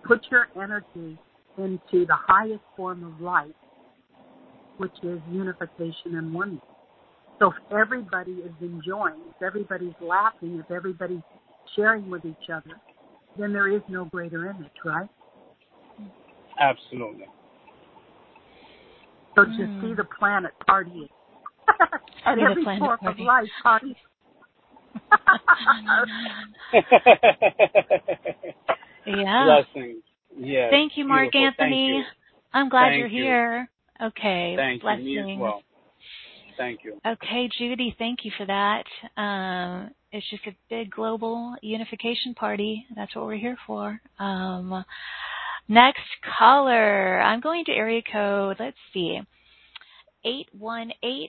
[0.05, 1.19] Put your energy
[1.59, 3.55] into the highest form of light,
[4.79, 6.63] which is unification and oneness.
[7.39, 11.23] So if everybody is enjoying, if everybody's laughing, if everybody's
[11.77, 12.81] sharing with each other,
[13.39, 15.09] then there is no greater image, right?
[16.59, 17.27] Absolutely.
[19.37, 19.57] So Mm.
[19.57, 21.09] to see the planet partying
[22.27, 23.27] and every planet form of partying.
[23.27, 23.95] life partying.
[29.07, 29.45] Yeah.
[29.45, 30.03] Blessings.
[30.37, 30.71] Yes.
[30.71, 31.65] Thank you, Mark Beautiful.
[31.65, 31.87] Anthony.
[31.89, 32.05] you.
[32.53, 33.23] I'm glad Thank you're you.
[33.23, 33.71] here.
[34.03, 34.55] Okay.
[34.57, 35.09] Thank Blessings.
[35.09, 35.25] you.
[35.25, 35.63] Me as well.
[36.59, 37.01] Thank you.
[37.07, 38.85] Okay, Judy, thank you for that.
[39.17, 42.87] Um, it's just a big global unification party.
[42.97, 44.01] That's what we're here for.
[44.19, 44.85] Um,
[45.69, 46.01] next
[46.39, 47.21] caller.
[47.21, 49.21] I'm going to area code, let's see,
[50.25, 51.29] 818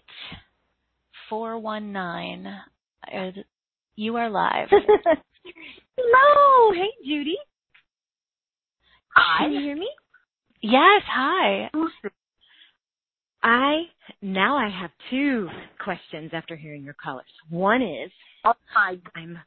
[1.30, 2.48] 419.
[3.14, 3.32] Uh,
[3.96, 4.70] You are live.
[5.98, 6.74] Hello.
[6.74, 7.38] Hey, Judy.
[9.16, 9.44] Hi.
[9.46, 9.90] Can you hear me?
[10.62, 11.70] Yes, hi.
[13.44, 13.84] I
[14.22, 15.50] now I have two
[15.84, 17.26] questions after hearing your callers.
[17.50, 18.12] One is
[18.46, 19.38] Oh my I'm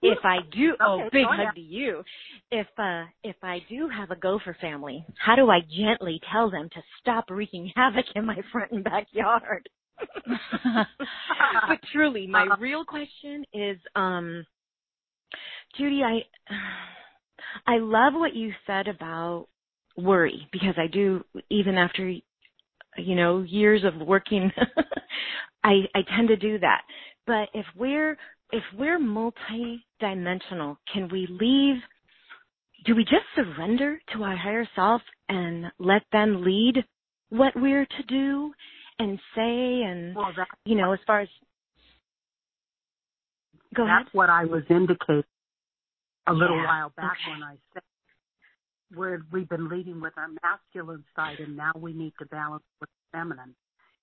[0.00, 2.04] if I do oh Okay, big hug to you.
[2.50, 6.68] If uh if I do have a gopher family, how do I gently tell them
[6.74, 9.68] to stop wreaking havoc in my front and backyard?
[11.68, 12.56] but truly, my Uh-huh.
[12.58, 14.44] real question is, um,
[15.76, 16.20] Judy, I,
[17.66, 19.48] I love what you said about
[19.96, 22.08] worry because I do, even after,
[22.96, 24.50] you know, years of working,
[25.64, 26.82] I, I tend to do that.
[27.26, 28.16] But if we're,
[28.52, 31.76] if we're multi-dimensional, can we leave,
[32.84, 36.84] do we just surrender to our higher self and let them lead
[37.30, 38.52] what we're to do
[38.98, 41.28] and say and, well, that, you know, as far as,
[43.74, 44.04] go ahead.
[44.04, 45.24] that's what I was indicating.
[46.26, 46.66] a little Yeah.
[46.66, 47.30] while back Okay.
[47.30, 47.82] when I said
[48.94, 52.90] where we've been leading with our masculine side and now we need to balance with
[52.90, 53.54] the feminine.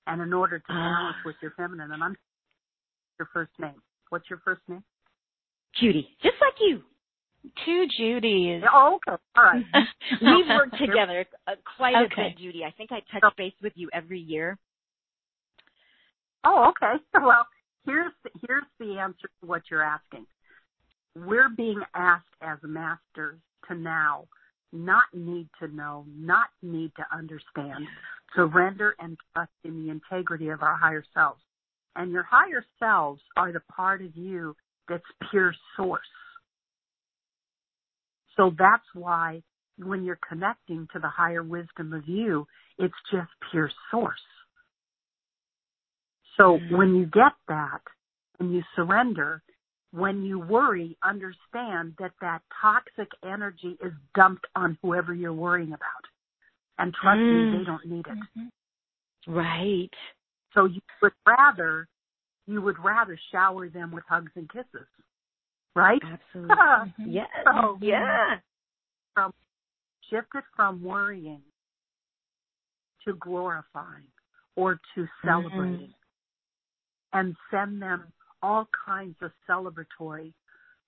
[0.08, 1.22] And in order to balance Ah.
[1.26, 2.16] with your feminine, and I'm
[3.20, 3.82] your first name.
[4.16, 4.82] What's your first name?
[5.82, 6.82] Judy, just like you.
[7.66, 8.62] Two Judys.
[8.74, 9.22] Oh, okay.
[9.36, 9.66] All right.
[10.22, 12.30] We've worked together uh, quite a Okay.
[12.30, 12.64] bit, Judy.
[12.64, 14.58] I think I touch base with you every year.
[16.46, 16.94] Oh, okay.
[17.22, 17.46] Well,
[17.86, 20.26] here's the, here's the answer to what you're asking.
[21.14, 24.28] We're being asked as masters to now
[24.72, 27.86] not need to know, not need to understand,
[28.34, 31.42] surrender and trust in the integrity of our higher selves.
[31.96, 34.56] And your higher selves are the part of you
[34.88, 36.02] that's pure source.
[38.36, 39.42] So that's why
[39.78, 42.46] when you're connecting to the higher wisdom of you,
[42.78, 44.20] it's just pure source.
[46.38, 47.82] So when you get that
[48.40, 49.42] and you surrender,
[49.92, 55.80] when you worry, understand that that toxic energy is dumped on whoever you're worrying about.
[56.78, 57.52] And trust me, Mm.
[57.52, 58.52] they don't need it.
[59.28, 59.94] Right.
[60.56, 61.88] So you would rather,
[62.48, 64.88] you would rather shower them with hugs and kisses.
[65.76, 66.02] Right?
[66.02, 66.56] Absolutely.
[66.98, 67.12] Mm-hmm.
[67.12, 67.26] Yeah.
[67.44, 68.40] So Yeah.
[70.10, 71.42] shift it from worrying
[73.06, 74.08] to glorifying
[74.56, 75.94] or to celebrating
[77.14, 78.06] and send them
[78.42, 80.34] all kinds of celebratory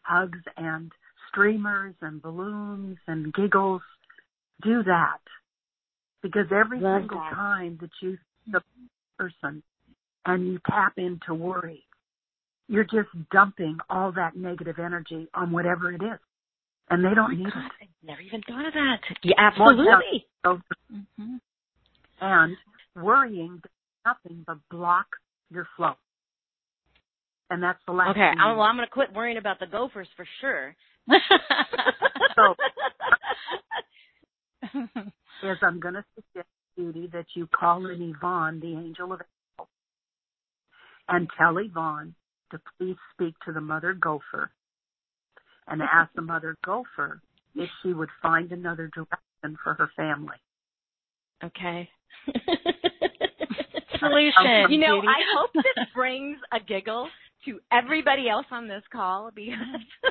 [0.02, 0.92] hugs and
[1.30, 3.82] streamers and balloons and giggles.
[4.62, 5.20] Do that.
[6.22, 7.34] Because every Love single that.
[7.34, 8.18] time that you
[8.52, 8.62] the
[9.18, 9.64] person
[10.26, 11.84] and you tap into worry,
[12.68, 16.20] you're just dumping all that negative energy on whatever it is.
[16.90, 17.54] And they don't need it.
[17.54, 19.00] I never even thought of that.
[19.24, 20.26] Yeah, absolutely.
[20.46, 21.36] Mm-hmm.
[22.22, 22.58] and
[22.96, 23.72] worrying does
[24.06, 25.08] nothing but block
[25.52, 25.96] your flow.
[27.50, 30.26] And that's the last Okay, well, I'm going to quit worrying about the gophers for
[30.42, 30.76] sure.
[32.36, 32.56] So-
[35.44, 36.48] is I'm going to suggest,
[36.78, 39.70] Judy, that you call in Yvonne, the angel of angels,
[41.10, 42.14] and tell Yvonne
[42.52, 44.52] to please speak to the mother gopher
[45.68, 47.20] and ask the mother gopher
[47.56, 50.38] if she would find another direction for her family.
[51.44, 51.90] okay.
[54.00, 54.72] Solution.
[54.72, 57.10] You know, I hope this brings a giggle
[57.46, 59.54] to everybody else on this call because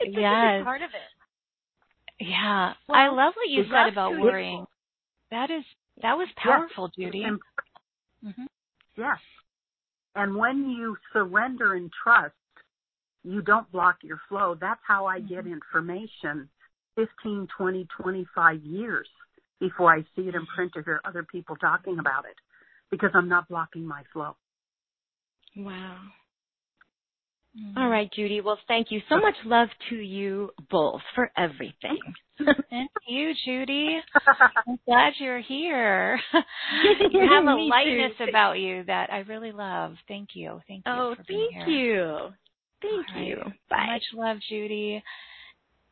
[0.00, 0.58] it's such a Yes.
[0.58, 2.24] big part of it.
[2.24, 4.66] Yeah, Well, I love what you said about to worrying.
[5.30, 5.64] That is
[6.02, 7.24] that was powerful, Judy.
[7.24, 7.40] And
[8.22, 8.46] hmm
[8.96, 9.18] Yes.
[10.14, 12.34] And when you surrender and trust,
[13.22, 14.56] you don't block your flow.
[14.58, 16.48] That's how I get information
[16.94, 19.08] 15, 20, 25 years
[19.60, 22.36] before I see it in print or hear other people talking about it
[22.90, 24.36] because I'm not blocking my flow.
[25.56, 25.98] Wow.
[27.58, 27.78] Mm-hmm.
[27.78, 28.40] All right, Judy.
[28.40, 29.00] Well, thank you.
[29.08, 31.98] So much love to you both for everything.
[32.68, 33.96] Thank you, Judy.
[34.68, 36.20] I'm glad you're here.
[36.34, 38.24] you have a lightness too.
[38.24, 39.94] about you that I really love.
[40.06, 40.60] Thank you.
[40.68, 41.78] Thank you Oh, for being thank here.
[41.78, 42.18] you.
[42.82, 43.36] Thank All you.
[43.70, 43.86] Bye.
[43.86, 45.02] Much love, Judy.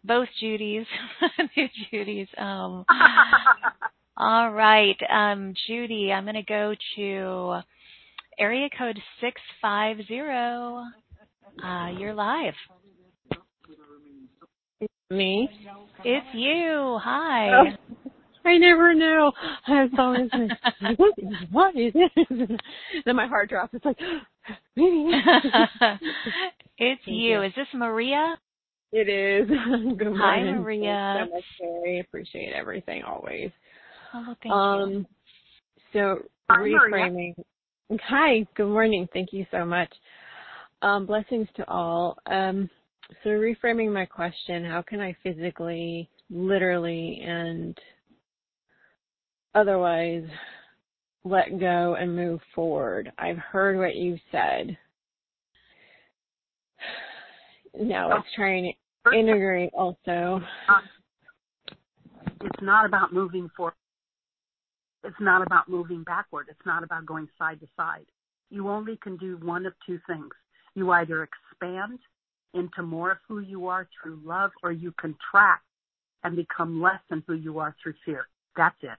[0.05, 0.85] Both Judys,
[1.57, 2.29] new Judys.
[2.39, 2.85] Um,
[4.19, 7.61] all right, um, Judy, I'm going to go to
[8.39, 10.85] area code six five zero.
[11.63, 12.55] Uh, you're live.
[15.11, 15.49] Me?
[16.05, 16.99] It's you.
[17.03, 17.77] Hi.
[18.45, 19.33] I never know.
[19.67, 22.61] I was always like, what is, what is it?
[23.07, 23.73] then my heart drops.
[23.75, 23.99] It's like,
[24.77, 25.13] maybe.
[26.79, 27.15] it's you.
[27.15, 27.43] you.
[27.43, 28.37] Is this Maria?
[28.93, 29.49] It is.
[29.99, 30.19] Good morning.
[30.21, 31.15] Hi, Maria.
[31.17, 31.45] Thanks so much,
[31.83, 32.01] Carrie.
[32.01, 33.51] Appreciate everything always.
[34.13, 34.53] Oh, thank you.
[34.53, 35.07] um,
[35.93, 36.19] so
[36.51, 37.11] Hi, Maria.
[37.11, 37.35] reframing.
[38.09, 39.09] Hi, good morning.
[39.13, 39.93] Thank you so much.
[40.85, 42.19] Um, blessings to all.
[42.27, 42.69] Um,
[43.23, 47.79] so reframing my question, how can I physically, literally, and
[49.55, 50.25] otherwise
[51.25, 53.11] let go and move forward?
[53.17, 54.77] I've heard what you said.
[57.81, 58.75] Now it's trying
[59.07, 60.43] to integrate also.
[62.43, 63.73] It's not about moving forward.
[65.03, 66.49] It's not about moving backward.
[66.51, 68.05] It's not about going side to side.
[68.51, 70.29] You only can do one of two things.
[70.75, 71.99] You either expand
[72.53, 75.65] into more of who you are through love or you contract
[76.23, 78.27] and become less than who you are through fear.
[78.57, 78.99] That's it.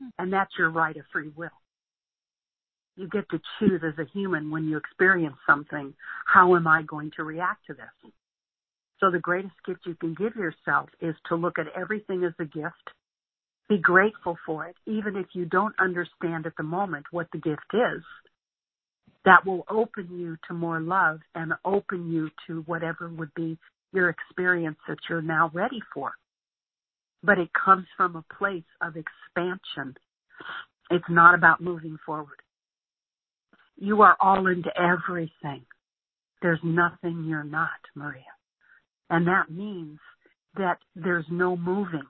[0.00, 0.08] Hmm.
[0.18, 1.50] And that's your right of free will.
[2.96, 5.92] You get to choose as a human when you experience something,
[6.26, 8.12] how am I going to react to this?
[9.00, 12.46] So the greatest gift you can give yourself is to look at everything as a
[12.46, 12.90] gift.
[13.68, 17.74] Be grateful for it, even if you don't understand at the moment what the gift
[17.74, 18.02] is.
[19.26, 23.58] That will open you to more love and open you to whatever would be
[23.92, 26.12] your experience that you're now ready for.
[27.22, 29.96] But it comes from a place of expansion.
[30.90, 32.40] It's not about moving forward.
[33.76, 35.66] You are all into everything.
[36.40, 38.22] There's nothing you're not, Maria.
[39.10, 39.98] And that means
[40.56, 42.06] that there's no moving.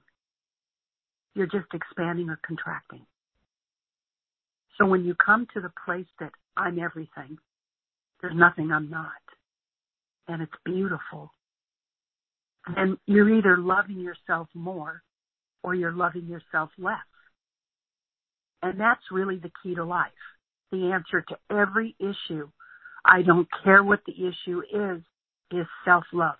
[1.34, 3.06] You're just expanding or contracting.
[4.78, 7.38] So when you come to the place that I'm everything,
[8.20, 9.10] there's nothing I'm not,
[10.28, 11.32] and it's beautiful,
[12.74, 15.02] then you're either loving yourself more
[15.62, 16.96] or you're loving yourself less.
[18.62, 20.10] And that's really the key to life.
[20.72, 22.48] The answer to every issue,
[23.04, 25.02] I don't care what the issue is,
[25.52, 26.38] is self-love.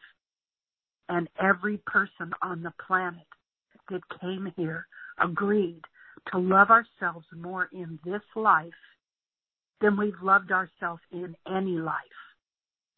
[1.09, 3.27] And every person on the planet
[3.91, 4.87] that came here
[5.23, 5.83] agreed
[6.33, 8.73] to love ourselves more in this life
[9.81, 11.95] than we've loved ourselves in any life.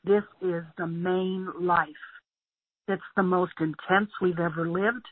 [0.05, 1.89] This is the main life.
[2.87, 5.05] It's the most intense we've ever lived,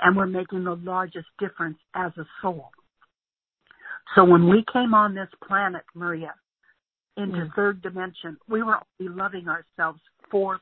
[0.00, 2.70] and we're making the largest difference as a soul.
[4.14, 6.34] So when we came on this planet, Maria,
[7.16, 7.54] into mm.
[7.54, 10.00] third dimension, we were only loving ourselves
[10.32, 10.58] 4%.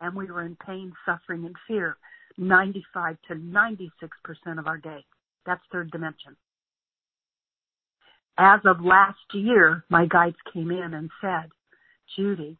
[0.00, 1.96] And we were in pain, suffering, and fear
[2.38, 5.04] 95 to 96% of our day.
[5.46, 6.36] That's third dimension.
[8.38, 11.50] As of last year, my guides came in and said,
[12.16, 12.56] Judy,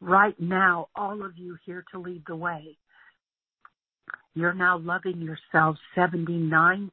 [0.00, 2.76] right now, all of you here to lead the way,
[4.34, 6.90] you're now loving yourself 79%.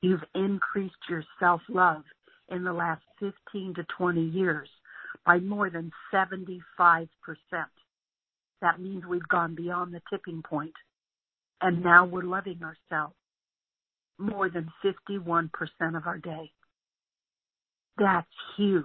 [0.00, 2.04] You've increased your self-love
[2.48, 4.68] in the last 15 to 20 years
[5.26, 7.08] by more than 75%.
[8.62, 10.72] That means we've gone beyond the tipping point
[11.60, 13.14] and now we're loving ourselves
[14.20, 15.50] more than 51%
[15.96, 16.52] of our day.
[17.98, 18.84] That's huge.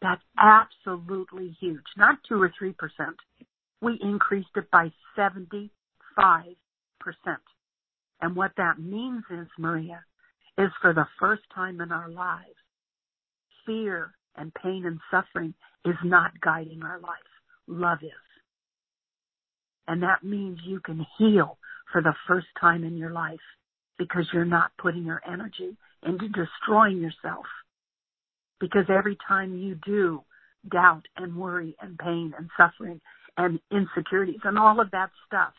[0.00, 1.82] That's absolutely huge.
[1.96, 3.16] Not two or three percent.
[3.80, 5.70] We increased it by 75%.
[8.20, 10.04] And what that means is, Maria,
[10.56, 12.56] is for the first time in our lives,
[13.64, 15.54] fear and pain and suffering
[15.84, 17.12] is not guiding our life.
[17.66, 18.10] Love is.
[19.86, 21.58] And that means you can heal
[21.92, 23.38] for the first time in your life
[23.98, 27.46] because you're not putting your energy into destroying yourself.
[28.60, 30.22] Because every time you do
[30.70, 33.00] doubt and worry and pain and suffering
[33.36, 35.52] and insecurities and all of that stuff,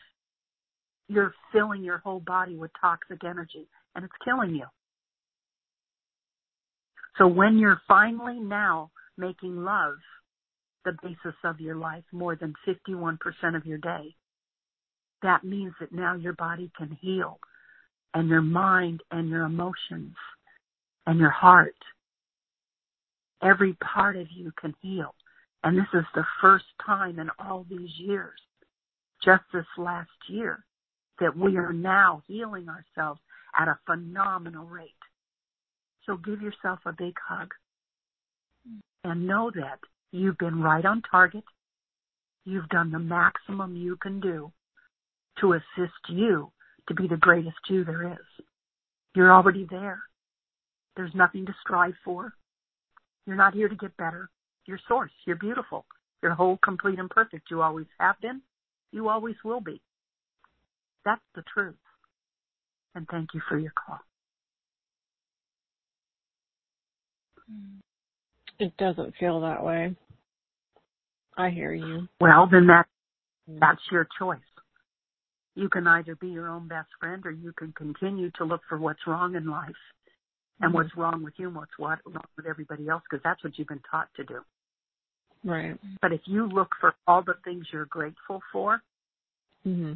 [1.08, 4.66] you're filling your whole body with toxic energy and it's killing you.
[7.18, 9.96] So when you're finally now making love
[10.84, 13.18] the basis of your life more than 51%
[13.56, 14.14] of your day,
[15.22, 17.38] that means that now your body can heal
[18.14, 20.14] and your mind and your emotions
[21.06, 21.76] and your heart.
[23.42, 25.14] Every part of you can heal.
[25.62, 28.40] And this is the first time in all these years,
[29.22, 30.64] just this last year,
[31.20, 33.20] that we are now healing ourselves
[33.58, 34.90] at a phenomenal rate.
[36.06, 37.52] So give yourself a big hug
[39.04, 39.78] and know that
[40.12, 41.44] you've been right on target.
[42.44, 44.50] You've done the maximum you can do
[45.40, 46.50] to assist you
[46.88, 48.44] to be the greatest you there is.
[49.14, 50.00] You're already there.
[50.96, 52.32] There's nothing to strive for.
[53.26, 54.28] You're not here to get better.
[54.66, 55.12] You're source.
[55.26, 55.84] You're beautiful.
[56.22, 57.50] You're whole, complete, and perfect.
[57.50, 58.42] You always have been.
[58.92, 59.80] You always will be.
[61.04, 61.74] That's the truth.
[62.94, 64.00] And thank you for your call.
[68.58, 69.96] It doesn't feel that way.
[71.36, 72.06] I hear you.
[72.20, 72.86] Well, then that
[73.48, 73.58] mm.
[73.58, 74.38] that's your choice.
[75.54, 78.78] You can either be your own best friend or you can continue to look for
[78.78, 79.68] what's wrong in life
[80.60, 80.76] and mm-hmm.
[80.76, 83.68] what's wrong with you and what's what wrong with everybody else because that's what you've
[83.68, 84.40] been taught to do.
[85.44, 85.78] Right.
[86.02, 88.82] But if you look for all the things you're grateful for,
[89.66, 89.94] mm-hmm.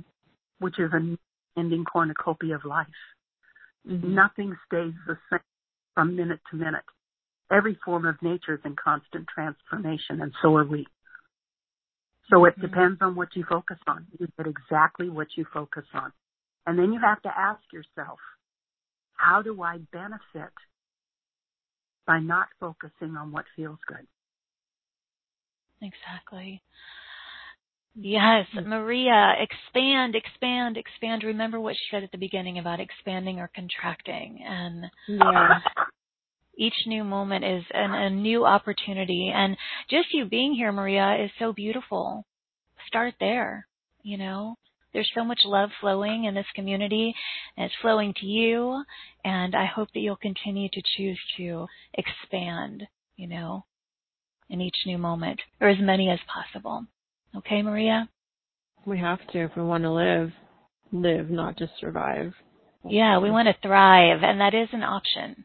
[0.58, 1.18] which is an
[1.56, 2.86] ending cornucopia of life,
[3.88, 4.14] mm-hmm.
[4.14, 5.40] nothing stays the same
[5.94, 6.84] from minute to minute.
[7.52, 10.86] Every form of nature is in constant transformation, and so are we.
[12.30, 12.62] So it mm-hmm.
[12.62, 14.06] depends on what you focus on.
[14.18, 16.12] You get exactly what you focus on.
[16.66, 18.18] And then you have to ask yourself,
[19.14, 20.52] how do I benefit
[22.06, 24.06] by not focusing on what feels good?
[25.82, 26.62] Exactly.
[27.96, 28.68] Yes, mm-hmm.
[28.68, 31.22] Maria, expand, expand, expand.
[31.22, 34.40] Remember what she said at the beginning about expanding or contracting.
[34.44, 35.60] And yeah.
[36.56, 39.32] Each new moment is an, a new opportunity.
[39.34, 39.56] And
[39.90, 42.24] just you being here, Maria, is so beautiful.
[42.86, 43.66] Start there,
[44.02, 44.56] you know.
[44.92, 47.14] There's so much love flowing in this community,
[47.56, 48.84] and it's flowing to you.
[49.24, 52.86] And I hope that you'll continue to choose to expand,
[53.16, 53.64] you know.
[54.50, 56.86] in each new moment, or as many as possible.
[57.36, 58.08] Okay, Maria?
[58.86, 60.32] We have to if we want to live.
[60.92, 62.34] Live, not just survive.
[62.86, 65.44] Yeah, we want to thrive, and that is an option.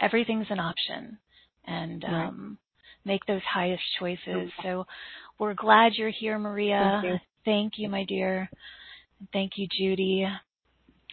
[0.00, 1.18] Everything's an option.
[1.66, 2.58] And um,
[3.04, 4.50] make those highest choices.
[4.62, 4.86] So
[5.38, 7.00] we're glad you're here, Maria.
[7.02, 8.50] Thank you, Thank you my dear.
[9.32, 10.26] Thank you, Judy.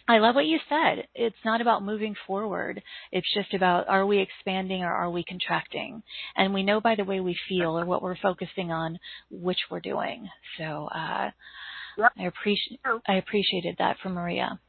[0.08, 1.08] I love what you said.
[1.14, 2.80] It's not about moving forward.
[3.10, 6.02] It's just about are we expanding or are we contracting?
[6.36, 8.98] And we know by the way we feel or what we're focusing on
[9.30, 10.28] which we're doing.
[10.58, 11.30] So uh,
[11.98, 12.12] yep.
[12.16, 14.60] I appreciate I appreciated that from Maria.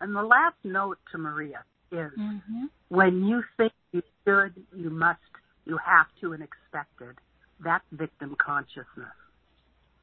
[0.00, 2.64] And the last note to Maria is mm-hmm.
[2.88, 5.18] when you think you should, you must,
[5.64, 7.16] you have to, and expected.
[7.62, 9.14] That's victim consciousness.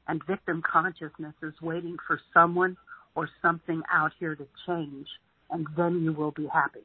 [0.08, 2.76] And victim consciousness is waiting for someone
[3.14, 5.06] or something out here to change,
[5.50, 6.84] and then you will be happy.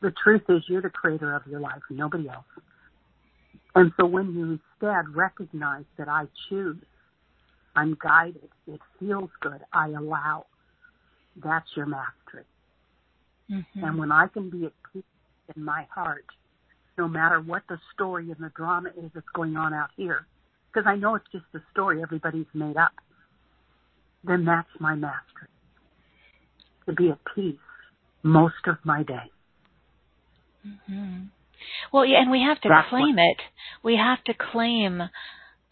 [0.00, 2.44] The truth is, you're the creator of your life, nobody else.
[3.74, 6.76] And so when you instead recognize that I choose,
[7.74, 10.46] I'm guided, it feels good, I allow,
[11.36, 12.44] that's your mastery.
[13.50, 13.84] Mm-hmm.
[13.84, 15.02] And when I can be at peace
[15.54, 16.24] in my heart,
[16.98, 20.26] no matter what the story and the drama is that's going on out here,
[20.72, 22.92] because I know it's just a story everybody's made up,
[24.24, 25.48] then that's my mastery.
[26.86, 27.56] To be at peace
[28.22, 29.30] most of my day.
[30.66, 31.24] Mm-hmm.
[31.92, 33.36] Well, yeah, and we have to that's claim what, it.
[33.82, 35.02] We have to claim,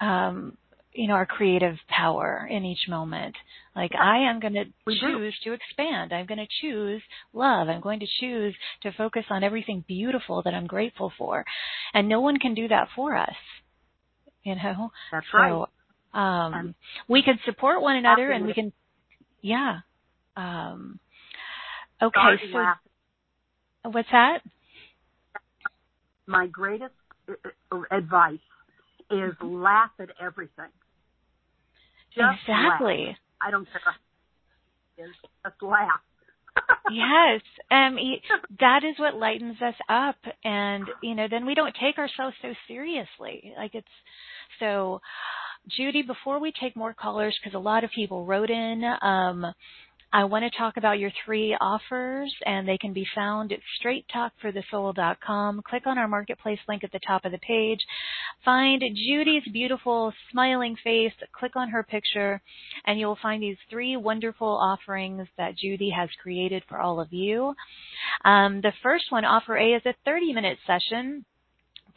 [0.01, 0.57] um,
[0.93, 3.37] you know, our creative power in each moment.
[3.77, 6.13] Like I am going to choose to expand.
[6.13, 7.01] I'm going to choose
[7.33, 7.69] love.
[7.69, 11.45] I'm going to choose to focus on everything beautiful that I'm grateful for.
[11.95, 13.37] And no one can do that for us.
[14.43, 14.91] You know?
[15.13, 15.67] That's so, right.
[16.13, 16.75] Um, And
[17.09, 18.73] we can support one another and we can,
[19.43, 19.79] yeah.
[20.37, 20.99] Um,
[22.03, 22.19] okay,
[22.53, 24.39] so what's that?
[26.27, 26.95] My greatest
[27.29, 27.35] uh,
[27.71, 28.39] uh, advice
[29.11, 30.71] is laugh at everything.
[32.15, 33.07] Just exactly.
[33.07, 33.17] laugh.
[33.41, 35.07] I don't care.
[35.07, 35.15] is.
[35.45, 36.01] Just laugh.
[36.91, 37.41] yes
[37.71, 37.97] um
[38.59, 42.49] that is what lightens us up and you know then we don't take ourselves so
[42.67, 43.87] seriously like it's
[44.59, 45.01] so
[45.69, 49.47] judy before we take more callers because a lot of people wrote in um
[50.13, 55.63] I want to talk about your three offers, and they can be found at straighttalkforthesoul.com.
[55.63, 57.79] Click on our marketplace link at the top of the page.
[58.45, 61.13] Find Judy's beautiful smiling face.
[61.33, 62.43] Click on her picture,
[62.87, 67.55] and you'll find these three wonderful offerings that Judy has created for all of you.
[68.25, 71.25] Um, the first one, offer A, is a 30 minute session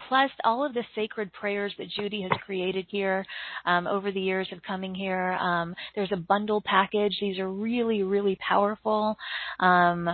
[0.08, 3.26] plus all of the sacred prayers that Judy has created here
[3.66, 5.34] um, over the years of coming here.
[5.34, 7.18] Um, there's a bundle package.
[7.20, 9.18] These are really, really powerful.
[9.60, 10.10] Um,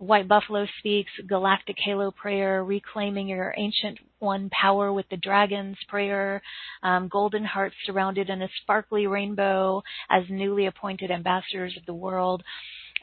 [0.00, 6.40] White Buffalo Speaks, Galactic Halo Prayer, Reclaiming Your Ancient One Power with the Dragons Prayer,
[6.82, 12.42] um, Golden Hearts Surrounded in a Sparkly Rainbow as Newly Appointed Ambassadors of the World.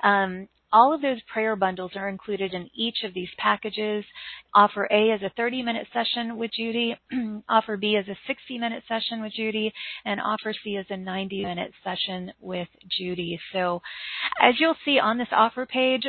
[0.04, 4.04] Um, all of those prayer bundles are included in each of these packages.
[4.54, 6.96] Offer A is a 30 minute session with Judy,
[7.50, 9.74] offer B is a 60 minute session with Judy,
[10.06, 13.40] and offer C is a 90 minute session with Judy.
[13.54, 13.82] So
[14.42, 16.04] as you'll see on this offer page,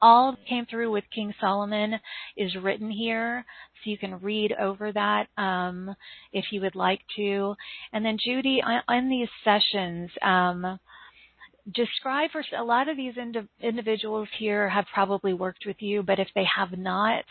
[0.00, 1.94] all that came through with King Solomon
[2.36, 3.44] is written here,
[3.82, 5.94] so you can read over that um,
[6.32, 7.54] if you would like to.
[7.92, 10.78] And then Judy, on, on these sessions, um,
[11.74, 16.18] describe for a lot of these indi- individuals here have probably worked with you, but
[16.18, 17.24] if they have not,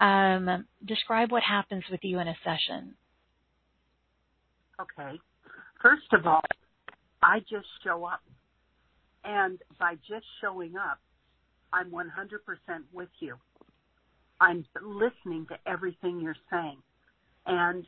[0.00, 2.94] um, describe what happens with you in a session.
[4.80, 5.18] Okay.
[5.80, 6.42] First of all,
[7.22, 8.20] I just show up.
[9.24, 11.00] And by just showing up,
[11.72, 12.06] I'm 100%
[12.92, 13.36] with you.
[14.40, 16.76] I'm listening to everything you're saying.
[17.46, 17.84] And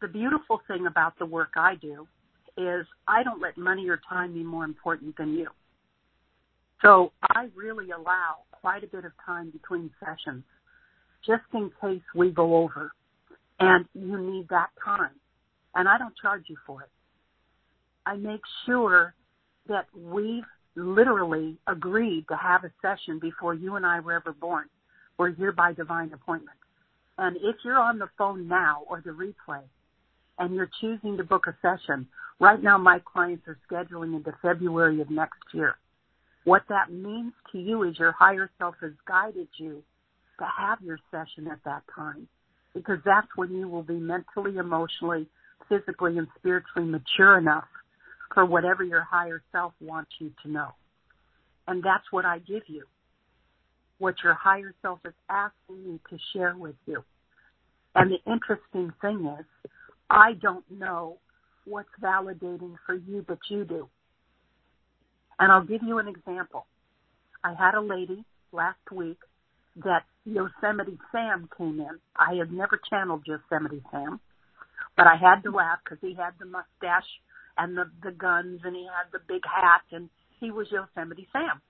[0.00, 2.06] the beautiful thing about the work I do
[2.60, 5.48] is I don't let money or time be more important than you.
[6.82, 10.44] So I really allow quite a bit of time between sessions
[11.26, 12.92] just in case we go over
[13.58, 15.10] and you need that time.
[15.74, 16.88] And I don't charge you for it.
[18.06, 19.14] I make sure
[19.68, 20.44] that we've
[20.74, 24.66] literally agreed to have a session before you and I were ever born.
[25.18, 26.56] We're here by divine appointment.
[27.18, 29.62] And if you're on the phone now or the replay
[30.40, 32.08] and you're choosing to book a session,
[32.40, 35.76] right now my clients are scheduling into February of next year.
[36.44, 39.84] What that means to you is your higher self has guided you
[40.40, 42.28] to have your session at that time
[42.74, 45.28] because that's when you will be mentally, emotionally,
[45.68, 47.68] physically, and spiritually mature enough
[48.34, 50.70] for whatever your higher self wants you to know.
[51.68, 52.84] And that's what I give you.
[53.98, 57.04] what your higher self is asking me to share with you.
[57.94, 59.46] And the interesting thing is,
[60.10, 61.18] I don't know
[61.64, 63.88] what's validating for you, but you do.
[65.38, 66.66] And I'll give you an example.
[67.44, 69.18] I had a lady last week
[69.84, 71.98] that Yosemite Sam came in.
[72.16, 74.20] I had never channeled Yosemite Sam,
[74.96, 77.08] but I had to laugh because he had the mustache
[77.56, 81.62] and the the guns and he had the big hat and he was Yosemite Sam.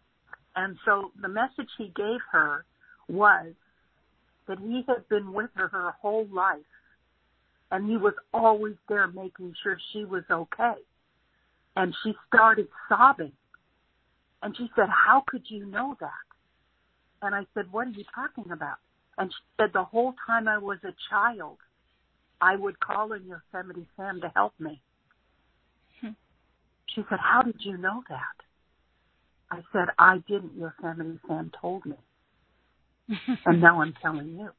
[0.56, 2.64] And so the message he gave her
[3.08, 3.52] was
[4.48, 6.66] that he had been with her her whole life
[7.70, 10.74] and he was always there making sure she was okay.
[11.76, 13.32] And she started sobbing.
[14.42, 16.10] And she said, How could you know that?
[17.22, 18.78] And I said, What are you talking about?
[19.18, 21.58] And she said, The whole time I was a child,
[22.40, 24.80] I would call on Yosemite Sam to help me.
[26.00, 26.10] Hmm.
[26.94, 28.40] She said, How did you know that?
[29.52, 30.52] I said, I didn't.
[30.56, 31.96] Yosemite Sam told me.
[33.46, 34.50] and now I'm telling you.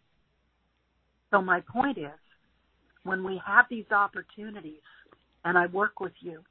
[1.32, 2.10] So my point is,
[3.04, 4.82] when we have these opportunities
[5.44, 6.44] and I work with you,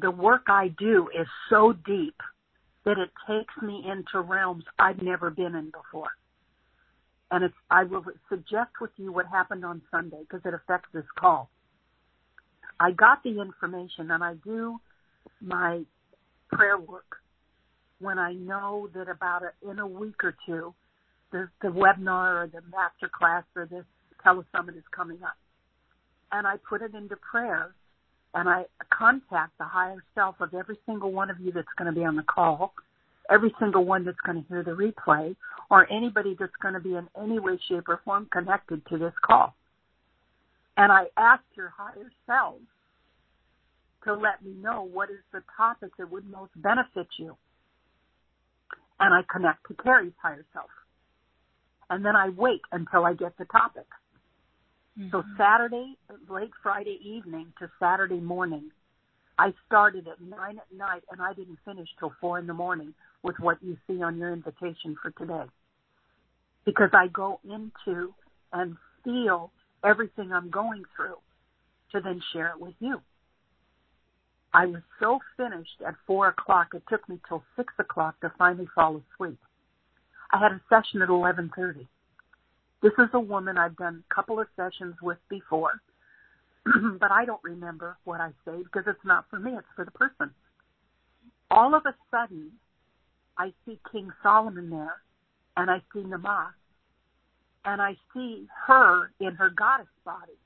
[0.00, 2.16] the work I do is so deep
[2.84, 6.10] that it takes me into realms I've never been in before.
[7.30, 11.04] And it's, I will suggest with you what happened on Sunday because it affects this
[11.18, 11.50] call.
[12.80, 14.78] I got the information and I do
[15.40, 15.82] my
[16.52, 17.16] prayer work
[18.00, 20.74] when I know that about a, in a week or two,
[21.32, 23.84] the, the webinar or the master class or the
[24.24, 25.36] telesummit is coming up.
[26.32, 27.74] And I put it into prayer
[28.34, 31.98] and I contact the higher self of every single one of you that's going to
[31.98, 32.74] be on the call,
[33.30, 35.36] every single one that's going to hear the replay,
[35.70, 39.12] or anybody that's going to be in any way, shape, or form connected to this
[39.24, 39.54] call.
[40.76, 42.56] And I ask your higher self
[44.04, 47.36] to let me know what is the topic that would most benefit you.
[48.98, 50.70] And I connect to Carrie's higher self.
[51.88, 53.86] And then I wait until I get the topic.
[54.98, 55.10] Mm-hmm.
[55.10, 55.96] So Saturday,
[56.28, 58.70] late Friday evening to Saturday morning,
[59.38, 62.94] I started at nine at night and I didn't finish till four in the morning
[63.22, 65.50] with what you see on your invitation for today.
[66.64, 68.14] Because I go into
[68.52, 69.50] and feel
[69.82, 71.16] everything I'm going through
[71.92, 73.00] to then share it with you.
[74.52, 78.68] I was so finished at four o'clock, it took me till six o'clock to finally
[78.72, 79.38] fall asleep.
[80.32, 81.88] I had a session at 1130.
[82.84, 85.80] This is a woman I've done a couple of sessions with before,
[87.00, 89.90] but I don't remember what I say because it's not for me, it's for the
[89.90, 90.30] person.
[91.50, 92.50] All of a sudden,
[93.38, 94.96] I see King Solomon there,
[95.56, 96.52] and I see Nama,
[97.64, 100.36] and I see her in her goddess body.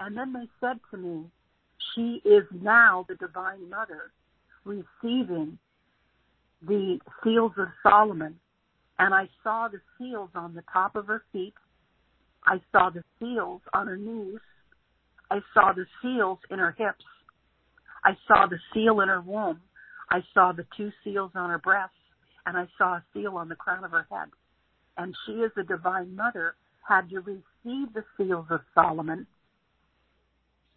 [0.00, 1.24] And then they said to me,
[1.94, 4.12] she is now the Divine Mother
[4.64, 5.58] receiving
[6.66, 8.40] the seals of Solomon
[8.98, 11.54] and I saw the seals on the top of her feet.
[12.46, 14.40] I saw the seals on her knees.
[15.30, 17.04] I saw the seals in her hips.
[18.04, 19.60] I saw the seal in her womb.
[20.10, 21.96] I saw the two seals on her breasts,
[22.46, 24.28] and I saw a seal on the crown of her head.
[24.96, 26.54] And she, as the Divine Mother,
[26.86, 29.26] had to receive the seals of Solomon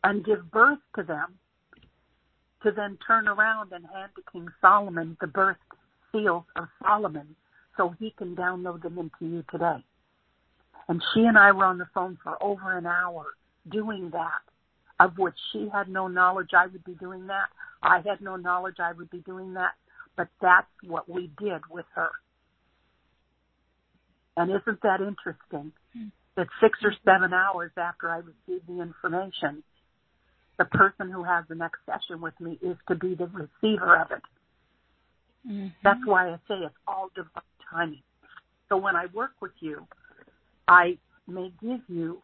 [0.03, 1.36] and give birth to them
[2.63, 5.57] to then turn around and hand to King Solomon the birth
[6.11, 7.36] seals of Solomon
[7.78, 9.84] so he can download them into you today.
[10.89, 13.25] And she and I were on the phone for over an hour
[13.71, 14.41] doing that,
[14.99, 17.47] of which she had no knowledge I would be doing that.
[17.84, 19.73] I had no knowledge I would be doing that,
[20.15, 22.09] but that's what we did with her.
[24.38, 25.71] And isn't that interesting?
[26.36, 29.63] That six or seven hours after I received the information,
[30.57, 34.11] the person who has the next session with me is to be the receiver of
[34.11, 34.21] it.
[35.47, 35.67] Mm-hmm.
[35.84, 38.01] That's why I say it's all divine timing.
[38.70, 39.88] So when I work with you,
[40.68, 40.97] I
[41.28, 42.22] may give you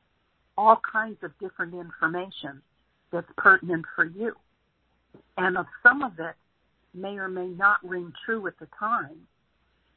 [0.58, 2.62] all kinds of different information
[3.12, 4.34] that's pertinent for you.
[5.38, 6.36] And of some of it
[6.94, 9.18] may or may not ring true at the time,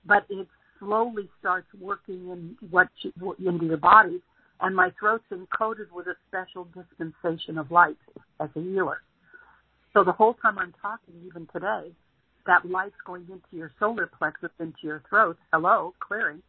[0.05, 0.47] but it
[0.79, 3.13] slowly starts working in what you,
[3.47, 4.21] into your body.
[4.61, 7.99] And my throat's encoded with a special dispensation of light
[8.41, 9.03] as a healer.
[9.93, 11.91] So the whole time I'm talking, even today,
[12.47, 15.37] that light's going into your solar plexus, into your throat.
[15.53, 16.43] Hello, clearing.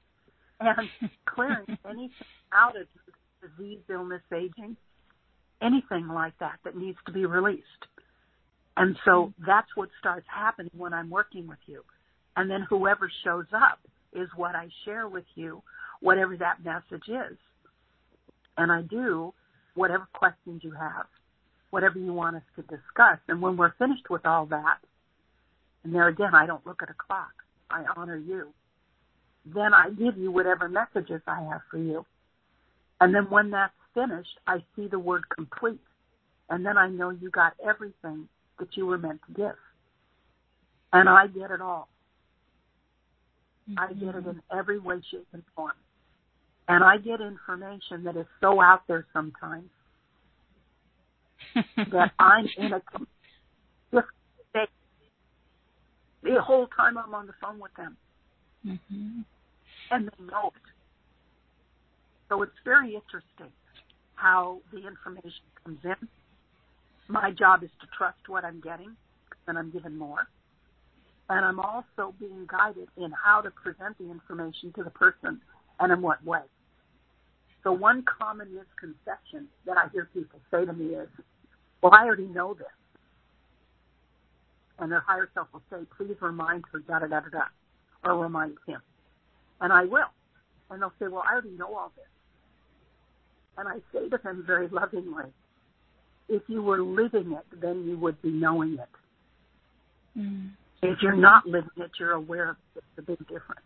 [0.60, 0.90] And
[1.26, 2.12] clearing anything
[2.54, 2.88] out of
[3.42, 4.76] disease, illness, aging,
[5.62, 7.64] anything like that that needs to be released.
[8.76, 9.44] And so mm-hmm.
[9.46, 11.84] that's what starts happening when I'm working with you.
[12.36, 13.80] And then whoever shows up
[14.14, 15.62] is what I share with you,
[16.02, 17.38] whatever that message is.
[18.58, 19.34] And I do
[19.76, 21.06] whatever questions you have,
[21.72, 23.20] whatever you want us to discuss.
[23.28, 24.78] And when we're finished with all that,
[25.84, 27.32] and there again, I don't look at a clock.
[27.70, 28.48] I honor you.
[29.46, 32.06] Then I give you whatever messages I have for you.
[33.00, 35.80] And then when that's finished, I see the word complete.
[36.50, 38.28] And then I know you got everything
[38.60, 39.56] that you were meant to give.
[40.94, 41.90] And I get it all.
[43.70, 43.80] Mm-hmm.
[43.80, 45.74] I get it in every way, shape, and form.
[46.70, 49.70] And I get information that is so out there sometimes
[51.92, 52.82] that I'm in a
[53.92, 54.08] different
[54.50, 54.70] state
[56.24, 57.98] the whole time I'm on the phone with them.
[58.66, 59.22] Mm-hmm.
[59.92, 60.62] And they know it.
[62.30, 63.54] So it's very interesting
[64.16, 66.08] how the information comes in.
[67.08, 68.96] My job is to trust what I'm getting,
[69.48, 70.28] and I'm given more.
[71.30, 75.40] And I'm also being guided in how to present the information to the person
[75.80, 76.42] and in what way.
[77.64, 81.10] So one common misconception that I hear people say to me is,
[81.82, 82.68] well, I already know this.
[84.80, 87.44] And their higher self will say, please remind her, da da da da da,
[88.04, 88.82] or remind him.
[89.60, 90.12] And I will.
[90.70, 92.06] And they'll say, well, I already know all this.
[93.58, 95.32] And I say to them very lovingly,
[96.30, 100.20] if you were living it, then you would be knowing it.
[100.20, 100.52] Mm.
[100.84, 102.84] If you're not living it, you're aware of it.
[102.84, 103.62] It's a big difference.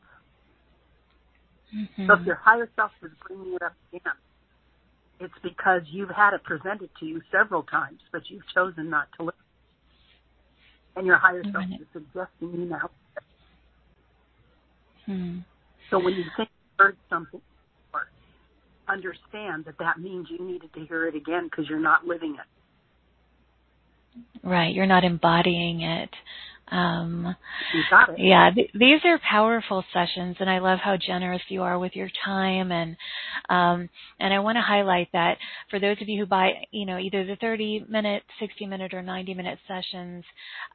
[1.76, 2.08] Mm-hmm.
[2.08, 4.14] So if your higher self is bringing it up again,
[5.20, 9.26] it's because you've had it presented to you several times, but you've chosen not to
[9.26, 9.40] listen.
[10.96, 12.90] And your higher self is suggesting you now.
[15.06, 15.40] Hmm.
[15.90, 17.42] So when you think you heard something,
[18.92, 22.48] understand that that means you needed to hear it again because you're not living it.
[24.44, 26.10] Right, you're not embodying it.
[26.72, 27.36] Um,
[27.74, 28.16] you got it.
[28.18, 32.10] Yeah, th- these are powerful sessions, and I love how generous you are with your
[32.24, 32.72] time.
[32.72, 32.96] And
[33.50, 35.38] um, and I want to highlight that
[35.70, 39.02] for those of you who buy, you know, either the 30 minute, 60 minute, or
[39.02, 40.24] 90 minute sessions,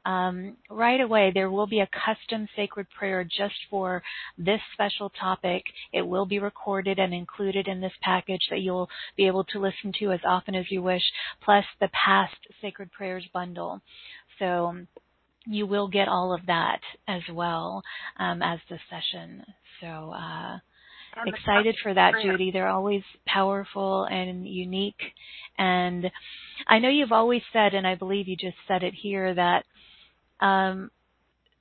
[0.05, 4.03] um, right away there will be a custom sacred prayer just for
[4.37, 5.63] this special topic.
[5.93, 9.91] It will be recorded and included in this package that you'll be able to listen
[9.99, 11.03] to as often as you wish,
[11.43, 13.81] plus the past sacred prayers bundle.
[14.37, 14.75] So
[15.49, 17.81] you will get all of that as well
[18.19, 19.43] um, as the session.
[19.81, 20.57] So uh,
[21.25, 22.51] excited for that, Judy.
[22.51, 25.01] They're always powerful and unique.
[25.57, 26.05] And
[26.67, 29.63] I know you've always said, and I believe you just said it here, that
[30.39, 30.91] um,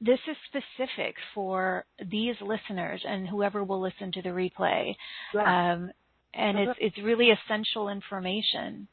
[0.00, 4.94] this is specific for these listeners and whoever will listen to the replay.
[5.34, 5.72] Yeah.
[5.72, 5.90] Um,
[6.34, 8.88] and it's it's really essential information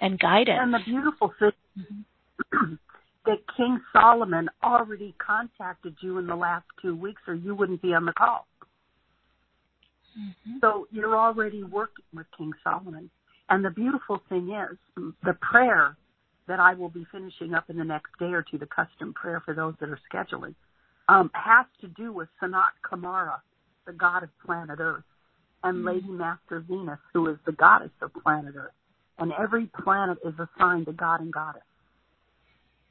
[0.00, 0.60] and guidance.
[0.62, 1.52] And the beautiful thing.
[3.26, 7.92] That King Solomon already contacted you in the last two weeks, or you wouldn't be
[7.92, 8.46] on the call.
[10.18, 10.58] Mm-hmm.
[10.62, 13.10] So you're already working with King Solomon.
[13.50, 14.78] And the beautiful thing is,
[15.24, 15.96] the prayer
[16.46, 19.42] that I will be finishing up in the next day or two, the custom prayer
[19.44, 20.54] for those that are scheduling,
[21.08, 23.40] um, has to do with Sanat Kumara,
[23.86, 25.04] the god of planet Earth,
[25.64, 25.88] and mm-hmm.
[25.88, 28.72] Lady Master Venus, who is the goddess of planet Earth.
[29.18, 31.62] And every planet is assigned a god and goddess.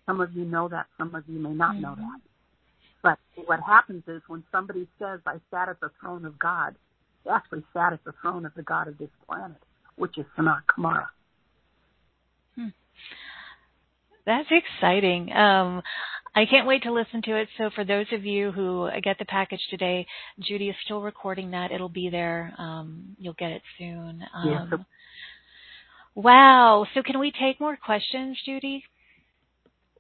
[0.08, 1.82] Some of you know that, some of you may not mm-hmm.
[1.82, 2.22] know that.
[3.04, 6.76] But what happens is when somebody says, I sat at the throne of God,
[7.24, 9.58] they actually sat at the throne of the God of this planet,
[9.98, 11.08] which is Sanat Kumara.
[12.56, 12.68] Hmm.
[14.26, 15.32] That's exciting.
[15.32, 15.84] Um,
[16.36, 17.48] I can't wait to listen to it.
[17.58, 20.06] So for those of you who get the package today,
[20.40, 21.72] Judy is still recording that.
[21.72, 22.54] It'll be there.
[22.58, 24.22] Um, you'll get it soon.
[24.34, 24.80] Um, yes.
[26.16, 26.86] Wow.
[26.94, 28.84] So can we take more questions, Judy?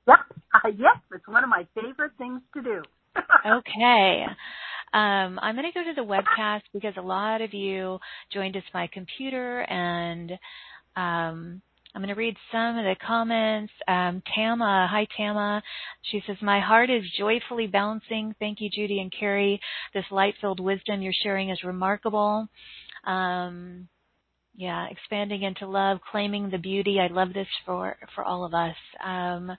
[0.11, 0.19] Yep.
[0.53, 2.81] Uh, yes, it's one of my favorite things to do.
[3.45, 4.25] okay.
[4.93, 7.99] Um, I'm going to go to the webcast because a lot of you
[8.31, 10.31] joined us by computer, and
[10.95, 11.61] um,
[11.93, 13.73] I'm going to read some of the comments.
[13.87, 15.61] Um, Tama, hi Tama.
[16.03, 18.33] She says, "My heart is joyfully bouncing.
[18.39, 19.59] Thank you, Judy and Carrie.
[19.93, 22.47] This light-filled wisdom you're sharing is remarkable."
[23.05, 23.89] Um,
[24.57, 26.99] yeah, expanding into love, claiming the beauty.
[26.99, 28.75] I love this for for all of us.
[29.03, 29.51] Um,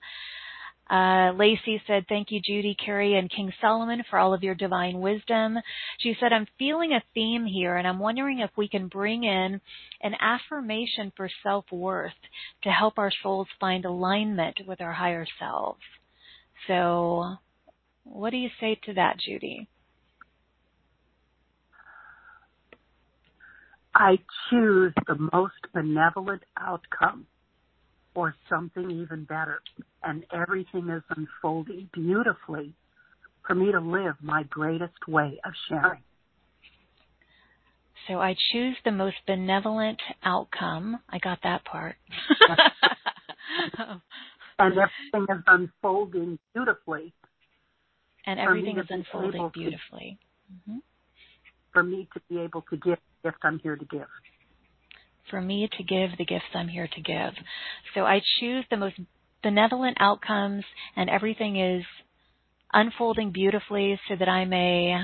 [0.89, 4.99] uh, Lacey said, Thank you, Judy, Carrie, and King Solomon, for all of your divine
[4.99, 5.57] wisdom.
[5.99, 9.61] She said, I'm feeling a theme here, and I'm wondering if we can bring in
[10.01, 12.11] an affirmation for self worth
[12.63, 15.79] to help our souls find alignment with our higher selves.
[16.67, 17.35] So,
[18.03, 19.67] what do you say to that, Judy?
[23.99, 24.17] I
[24.49, 27.27] choose the most benevolent outcome
[28.15, 29.61] or something even better.
[30.03, 32.73] And everything is unfolding beautifully
[33.45, 36.01] for me to live my greatest way of sharing.
[38.07, 40.99] So I choose the most benevolent outcome.
[41.09, 41.97] I got that part.
[44.59, 47.13] and everything is unfolding beautifully.
[48.25, 50.17] And everything is unfolding beautifully.
[50.47, 50.77] To, mm-hmm.
[51.73, 54.07] For me to be able to give gift I'm here to give.
[55.29, 57.33] For me to give the gifts I'm here to give.
[57.93, 58.95] So I choose the most
[59.43, 60.63] benevolent outcomes,
[60.95, 61.83] and everything is
[62.73, 64.99] unfolding beautifully so that I may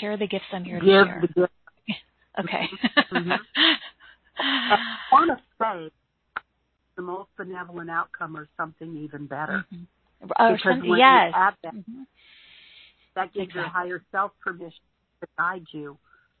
[0.00, 1.20] share the gifts I'm here give to share.
[1.22, 1.52] The gift.
[2.40, 2.68] okay.
[3.12, 3.32] mm-hmm.
[4.38, 4.78] I
[5.12, 5.90] want to say
[6.96, 9.64] the most benevolent outcome or something even better.
[9.72, 9.84] Mm-hmm.
[10.38, 11.32] Oh, because something, when yes.
[11.32, 12.02] you add that, mm-hmm.
[13.14, 13.60] that gives exactly.
[13.60, 14.72] your higher self permission
[15.20, 15.98] to guide you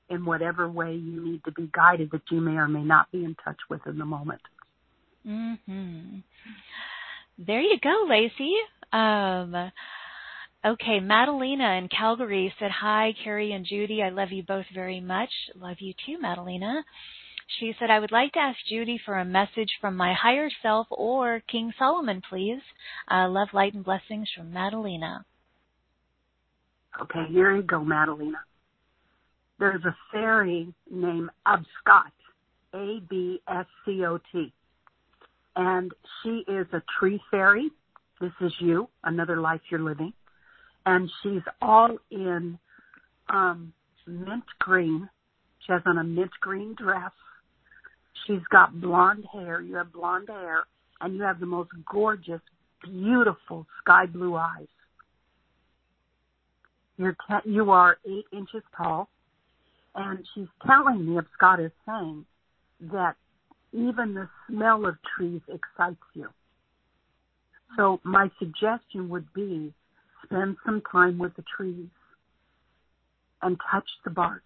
[0.08, 3.24] in whatever way you need to be guided that you may or may not be
[3.24, 4.40] in touch with in the moment.
[5.26, 6.22] Mhm.
[7.38, 8.54] There you go, Lacey.
[8.92, 9.70] Um,
[10.64, 14.02] okay, Madalena in Calgary said, Hi, Carrie and Judy.
[14.02, 15.30] I love you both very much.
[15.54, 16.84] Love you too, Madalena.
[17.58, 20.86] She said, I would like to ask Judy for a message from my higher self
[20.90, 22.60] or King Solomon, please.
[23.10, 25.24] Uh, love, light, and blessings from Madalena.
[27.00, 28.38] Okay, here you go, Madalena.
[29.58, 32.12] There's a fairy named Abscot,
[32.74, 34.52] A B S C O T.
[35.56, 37.70] And she is a tree fairy.
[38.20, 40.12] This is you, another life you're living.
[40.86, 42.58] And she's all in
[43.28, 43.72] um,
[44.06, 45.08] mint green.
[45.66, 47.10] She has on a mint green dress.
[48.26, 49.60] She's got blonde hair.
[49.60, 50.64] You have blonde hair.
[51.00, 52.40] And you have the most gorgeous,
[52.84, 54.66] beautiful sky blue eyes.
[56.96, 59.08] You're te- you are eight inches tall.
[59.98, 62.24] And she's telling me, Scott is saying,
[62.92, 63.16] that
[63.72, 66.28] even the smell of trees excites you.
[67.76, 69.74] So my suggestion would be
[70.24, 71.88] spend some time with the trees
[73.42, 74.44] and touch the bark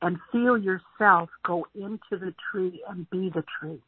[0.00, 3.80] and feel yourself go into the tree and be the tree.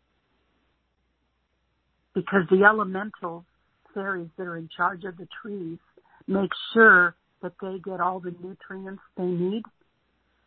[2.14, 3.44] Because the elemental
[3.92, 5.78] fairies that are in charge of the trees
[6.28, 9.64] make sure that they get all the nutrients they need,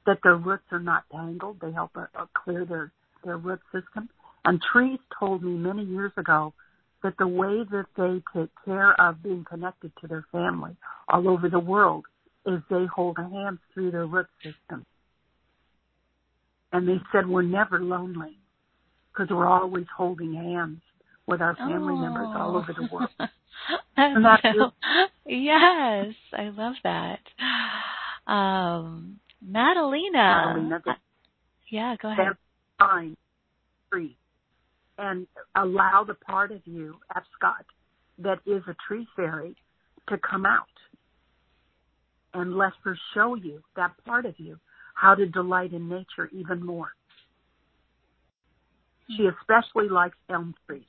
[0.07, 1.57] that their roots are not tangled.
[1.61, 2.91] They help uh, clear their,
[3.23, 4.09] their root system.
[4.45, 6.53] And trees told me many years ago
[7.03, 10.75] that the way that they take care of being connected to their family
[11.09, 12.05] all over the world
[12.45, 14.85] is they hold hands through their root system.
[16.71, 18.37] And they said we're never lonely
[19.11, 20.79] because we're always holding hands
[21.27, 22.01] with our family oh.
[22.01, 23.09] members all over the world.
[23.95, 24.71] That so,
[25.25, 27.19] yes, I love that.
[28.31, 30.53] Um, Madalena.
[30.57, 30.97] Madalena
[31.69, 32.33] yeah, go ahead.
[32.79, 33.17] Fine,
[33.89, 34.17] free,
[34.97, 37.65] and allow the part of you, Abscot,
[38.19, 39.55] that is a tree fairy,
[40.09, 40.65] to come out,
[42.33, 44.57] and let her show you that part of you
[44.93, 46.89] how to delight in nature even more.
[49.15, 49.29] She hmm.
[49.41, 50.83] especially likes elm trees.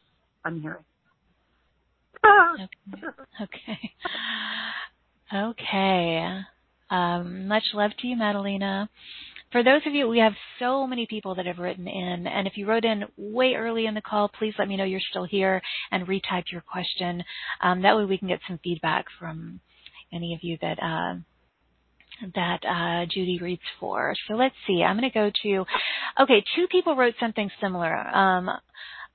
[0.44, 0.84] I'm hearing.
[2.24, 2.68] okay.
[3.40, 3.78] Okay.
[5.32, 6.40] Okay.
[6.90, 8.88] Um, much love to you, Madalena.
[9.50, 12.56] For those of you, we have so many people that have written in, and if
[12.56, 15.62] you wrote in way early in the call, please let me know you're still here
[15.90, 17.24] and retype your question.
[17.62, 19.60] Um, that way we can get some feedback from
[20.12, 21.14] any of you that uh,
[22.34, 24.14] that uh, Judy reads for.
[24.26, 24.82] So let's see.
[24.82, 25.64] I'm going to go to,
[26.22, 27.96] okay, two people wrote something similar.
[27.96, 28.50] Um,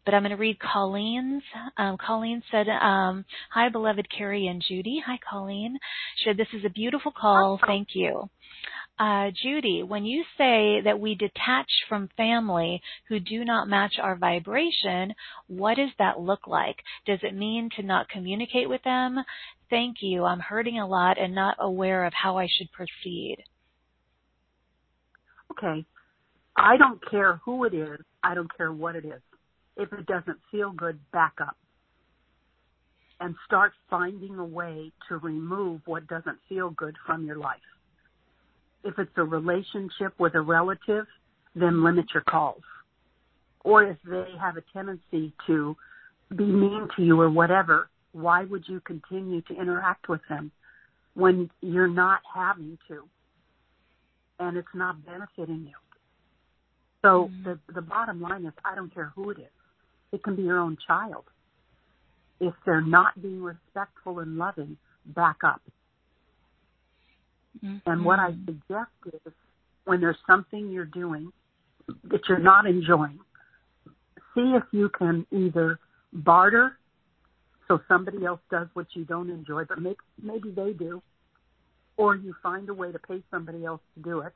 [0.05, 1.43] but I'm going to read Colleen's.
[1.77, 5.01] Um, Colleen said, um, Hi, beloved Carrie and Judy.
[5.05, 5.77] Hi, Colleen.
[6.17, 7.59] She said, This is a beautiful call.
[7.65, 8.29] Thank you.
[8.99, 14.15] Uh, Judy, when you say that we detach from family who do not match our
[14.15, 15.13] vibration,
[15.47, 16.77] what does that look like?
[17.07, 19.17] Does it mean to not communicate with them?
[19.69, 20.25] Thank you.
[20.25, 23.37] I'm hurting a lot and not aware of how I should proceed.
[25.51, 25.83] Okay.
[26.55, 27.99] I don't care who it is.
[28.21, 29.21] I don't care what it is.
[29.75, 31.57] If it doesn't feel good, back up
[33.19, 37.57] and start finding a way to remove what doesn't feel good from your life.
[38.83, 41.05] If it's a relationship with a relative,
[41.55, 42.61] then limit your calls.
[43.63, 45.75] Or if they have a tendency to
[46.35, 50.51] be mean to you or whatever, why would you continue to interact with them
[51.13, 53.03] when you're not having to
[54.39, 55.75] and it's not benefiting you?
[57.01, 57.43] So mm-hmm.
[57.43, 59.62] the the bottom line is I don't care who it is.
[60.13, 61.25] It can be your own child.
[62.39, 65.61] If they're not being respectful and loving, back up.
[67.63, 67.89] Mm-hmm.
[67.89, 69.33] And what I suggest is
[69.83, 71.31] when there's something you're doing
[72.05, 73.19] that you're not enjoying,
[74.33, 75.79] see if you can either
[76.13, 76.77] barter
[77.67, 81.01] so somebody else does what you don't enjoy, but maybe, maybe they do,
[81.97, 84.33] or you find a way to pay somebody else to do it,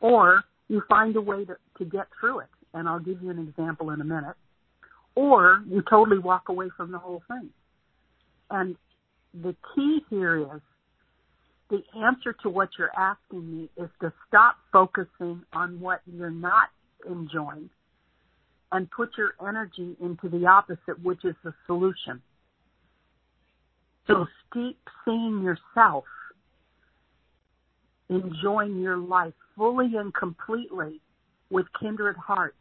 [0.00, 2.48] or you find a way to, to get through it.
[2.74, 4.34] And I'll give you an example in a minute.
[5.16, 7.50] Or you totally walk away from the whole thing.
[8.50, 8.76] And
[9.34, 10.60] the key here is
[11.68, 16.68] the answer to what you're asking me is to stop focusing on what you're not
[17.10, 17.68] enjoying
[18.70, 22.22] and put your energy into the opposite, which is the solution.
[24.06, 26.04] So keep seeing yourself
[28.08, 31.00] enjoying your life fully and completely
[31.50, 32.54] with kindred hearts.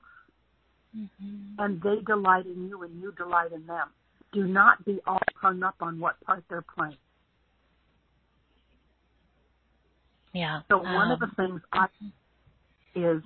[0.95, 1.59] Mm-hmm.
[1.59, 3.89] And they delight in you and you delight in them.
[4.33, 6.97] Do not be all hung up on what part they're playing.
[10.33, 10.61] Yeah.
[10.69, 11.87] So one um, of the things I
[12.93, 13.21] is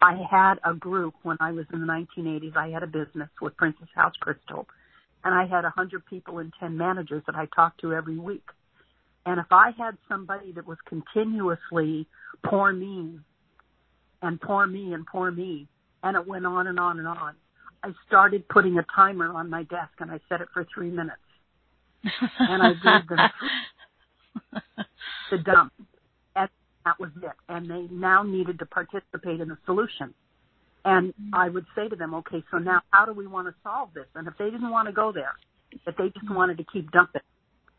[0.00, 2.56] I had a group when I was in the 1980s.
[2.56, 4.66] I had a business with Princess House Crystal,
[5.24, 8.44] and I had a hundred people and ten managers that I talked to every week.
[9.26, 12.06] And if I had somebody that was continuously
[12.44, 13.18] poor me
[14.20, 15.68] and poor me and poor me,
[16.02, 17.34] and it went on and on and on,
[17.82, 21.18] I started putting a timer on my desk and I set it for three minutes.
[22.38, 23.30] and I gave them
[25.30, 25.72] the dump.
[26.36, 26.48] And
[26.84, 27.32] that was it.
[27.48, 30.14] And they now needed to participate in the solution.
[30.84, 33.90] And I would say to them, okay, so now how do we want to solve
[33.94, 34.06] this?
[34.14, 35.34] And if they didn't want to go there,
[35.86, 37.22] if they just wanted to keep dumping,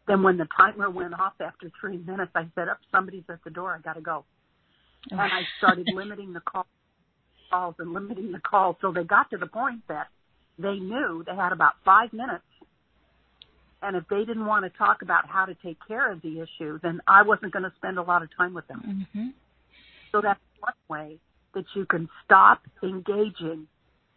[0.08, 3.44] then when the timer went off after three minutes, I said, up, oh, somebody's at
[3.44, 3.74] the door.
[3.74, 4.26] I got to go.
[5.12, 6.66] And I started limiting the call,
[7.54, 8.76] calls and limiting the calls.
[8.82, 10.08] So they got to the point that
[10.58, 12.44] they knew they had about five minutes.
[13.82, 16.80] And if they didn't want to talk about how to take care of the issue,
[16.82, 19.08] then I wasn't going to spend a lot of time with them.
[19.14, 19.28] Mm-hmm.
[20.12, 21.18] So that's one way
[21.54, 23.68] that you can stop engaging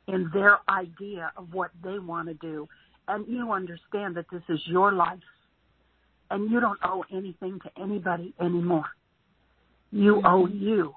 [0.07, 2.69] in their idea of what they want to do.
[3.09, 5.19] And you understand that this is your life
[6.31, 8.87] and you don't owe anything to anybody anymore.
[9.91, 10.27] You mm-hmm.
[10.27, 10.95] owe you.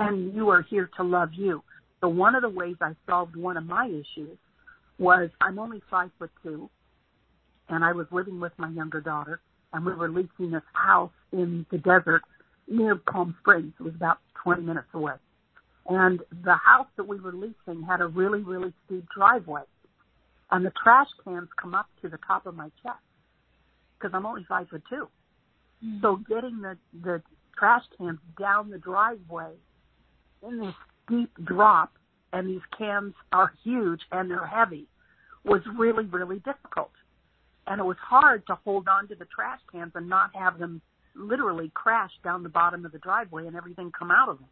[0.00, 1.62] And you are here to love you.
[2.00, 4.38] So one of the ways I solved one of my issues
[4.98, 6.70] was I'm only five foot two
[7.68, 9.40] and I was living with my younger daughter
[9.74, 12.22] and we were leasing this house in the desert
[12.66, 13.74] near Palm Springs.
[13.78, 15.14] It was about 20 minutes away.
[15.86, 19.62] And the house that we were leasing had a really, really steep driveway.
[20.50, 22.96] And the trash cans come up to the top of my chest
[23.98, 26.00] because I'm only five foot 2 mm-hmm.
[26.00, 27.22] So getting the the
[27.58, 29.52] trash cans down the driveway
[30.46, 31.92] in this steep drop,
[32.32, 34.86] and these cans are huge and they're heavy,
[35.44, 36.92] was really really difficult.
[37.66, 40.80] And it was hard to hold on to the trash cans and not have them
[41.14, 44.48] literally crash down the bottom of the driveway and everything come out of them.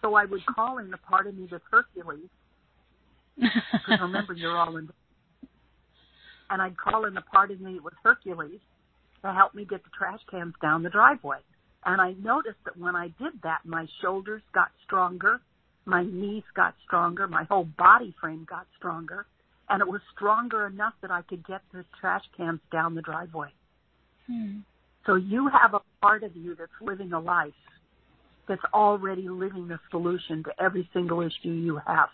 [0.00, 2.28] So I would call in the part of me that's Hercules,
[3.36, 4.88] because remember you're all in
[6.50, 8.60] and I'd call in the part of me with Hercules
[9.24, 11.38] to help me get the trash cans down the driveway.
[11.84, 15.40] And I noticed that when I did that, my shoulders got stronger,
[15.84, 19.26] my knees got stronger, my whole body frame got stronger,
[19.68, 23.48] and it was stronger enough that I could get the trash cans down the driveway.
[24.26, 24.58] Hmm.
[25.06, 27.52] So you have a part of you that's living a life
[28.48, 32.08] that's already living the solution to every single issue you have.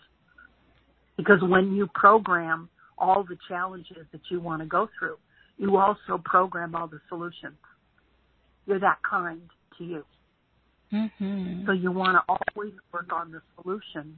[1.17, 2.69] Because when you program
[2.99, 5.17] all the challenges that you want to go through.
[5.57, 7.57] You also program all the solutions.
[8.65, 9.41] You're that kind
[9.79, 10.05] to you.
[10.93, 11.65] Mm-hmm.
[11.65, 14.15] So you want to always work on the solutions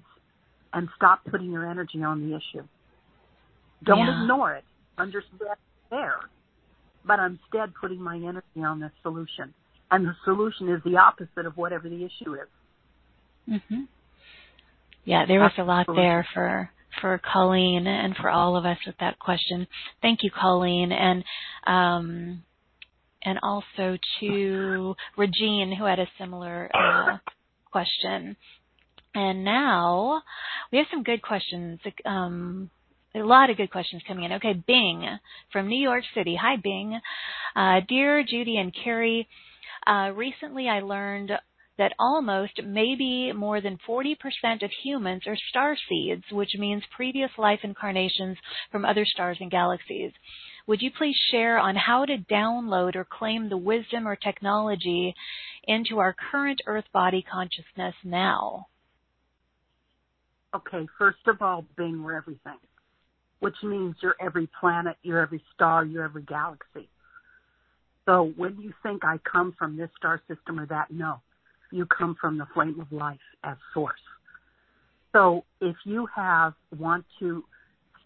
[0.74, 2.66] and stop putting your energy on the issue.
[3.84, 4.24] Don't yeah.
[4.24, 4.64] ignore it.
[4.98, 6.20] Understand it's there,
[7.06, 9.54] but instead putting my energy on the solution.
[9.90, 12.48] And the solution is the opposite of whatever the issue is.
[13.50, 13.88] Mhm.
[15.04, 18.96] Yeah, there was a lot there for for Colleen and for all of us with
[19.00, 19.68] that question.
[20.02, 21.24] Thank you, Colleen, and
[21.66, 22.44] um,
[23.24, 27.18] and also to Regine who had a similar uh,
[27.72, 28.36] question.
[29.14, 30.22] And now
[30.72, 31.80] we have some good questions.
[32.06, 32.70] Um,
[33.14, 34.34] a lot of good questions coming in.
[34.34, 35.06] Okay, Bing
[35.52, 36.38] from New York City.
[36.42, 37.00] Hi, Bing.
[37.56, 39.28] Uh, dear Judy and Carrie,
[39.86, 41.32] uh, recently I learned
[41.78, 44.16] that almost maybe more than 40%
[44.62, 48.38] of humans are star seeds, which means previous life incarnations
[48.72, 50.12] from other stars and galaxies.
[50.68, 55.16] Would you please share on how to download or claim the wisdom or technology
[55.68, 58.68] into our current Earth body consciousness now?
[60.54, 62.58] Okay, first of all, Bing we're everything,
[63.40, 66.90] which means you're every planet, you're every star, you're every galaxy.
[68.06, 71.22] So when you think I come from this star system or that, no
[71.72, 74.00] you come from the flame of life as source.
[75.14, 77.44] So if you have want to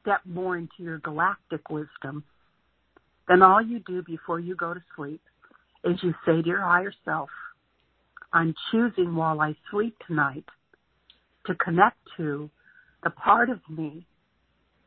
[0.02, 2.23] step more into your galactic wisdom,
[3.27, 5.22] then all you do before you go to sleep
[5.84, 7.30] is you say to your higher self,
[8.34, 10.45] I'm choosing while I sleep tonight
[11.45, 12.49] to connect to
[13.03, 14.06] the part of me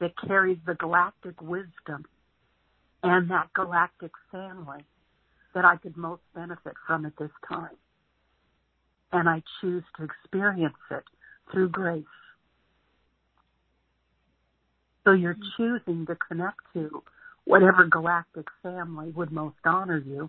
[0.01, 2.05] that carries the galactic wisdom
[3.03, 4.85] and that galactic family
[5.55, 7.77] that I could most benefit from at this time.
[9.13, 11.05] And I choose to experience it
[11.51, 12.05] through grace.
[15.05, 15.79] So you're mm-hmm.
[15.87, 17.03] choosing to connect to
[17.49, 20.29] whatever galactic family would most honor you,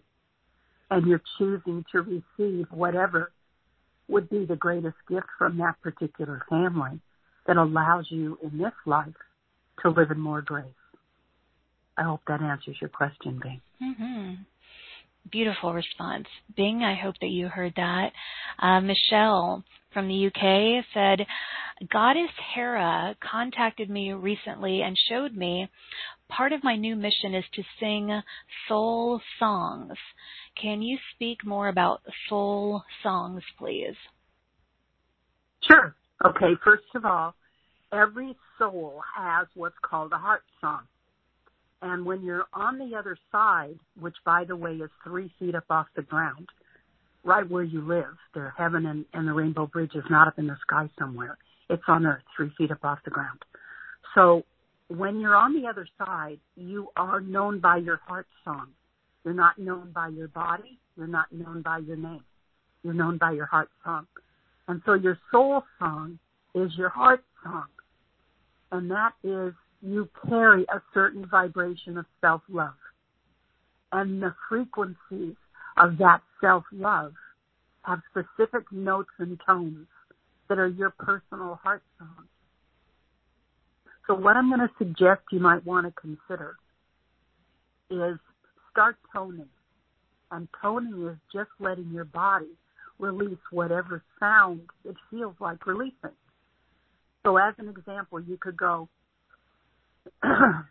[0.90, 3.32] and you're choosing to receive whatever
[4.08, 6.98] would be the greatest gift from that particular family
[7.46, 9.14] that allows you in this life
[9.82, 10.66] to live in more grace.
[11.98, 13.62] I hope that answers your question, Bing.
[13.84, 14.34] Mm-hmm.
[15.30, 16.26] Beautiful response.
[16.56, 18.14] Bing, I hope that you heard that.
[18.60, 21.28] Uh, Michelle from the UK said,
[21.92, 25.70] Goddess Hera contacted me recently and showed me
[26.30, 28.22] part of my new mission is to sing
[28.68, 29.98] soul songs.
[30.62, 33.96] Can you speak more about soul songs, please?
[35.70, 35.96] Sure.
[36.26, 37.34] Okay, first of all,
[37.94, 40.82] every soul has what's called a heart song.
[41.82, 45.66] And when you're on the other side, which by the way is three feet up
[45.70, 46.48] off the ground,
[47.24, 50.48] right where you live, the heaven and, and the rainbow bridge is not up in
[50.48, 51.38] the sky somewhere.
[51.70, 53.40] It's on earth, three feet up off the ground.
[54.16, 54.44] So
[54.90, 58.70] when you're on the other side, you are known by your heart song.
[59.24, 60.80] You're not known by your body.
[60.98, 62.24] You're not known by your name.
[62.84, 64.08] You're known by your heart song.
[64.68, 66.20] And so your soul song
[66.56, 67.68] is your heart song.
[68.72, 72.74] And that is you carry a certain vibration of self-love.
[73.92, 75.36] And the frequencies
[75.78, 77.14] of that self-love
[77.84, 79.88] have specific notes and tones
[80.48, 82.28] that are your personal heart song.
[84.10, 86.56] So what I'm going to suggest you might want to consider
[87.92, 88.18] is
[88.72, 89.46] start toning.
[90.32, 92.48] And toning is just letting your body
[92.98, 96.16] release whatever sound it feels like releasing.
[97.24, 98.90] So as an example, you could go,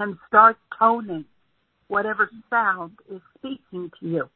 [0.01, 1.25] and start toning
[1.87, 4.29] whatever sound is speaking to you.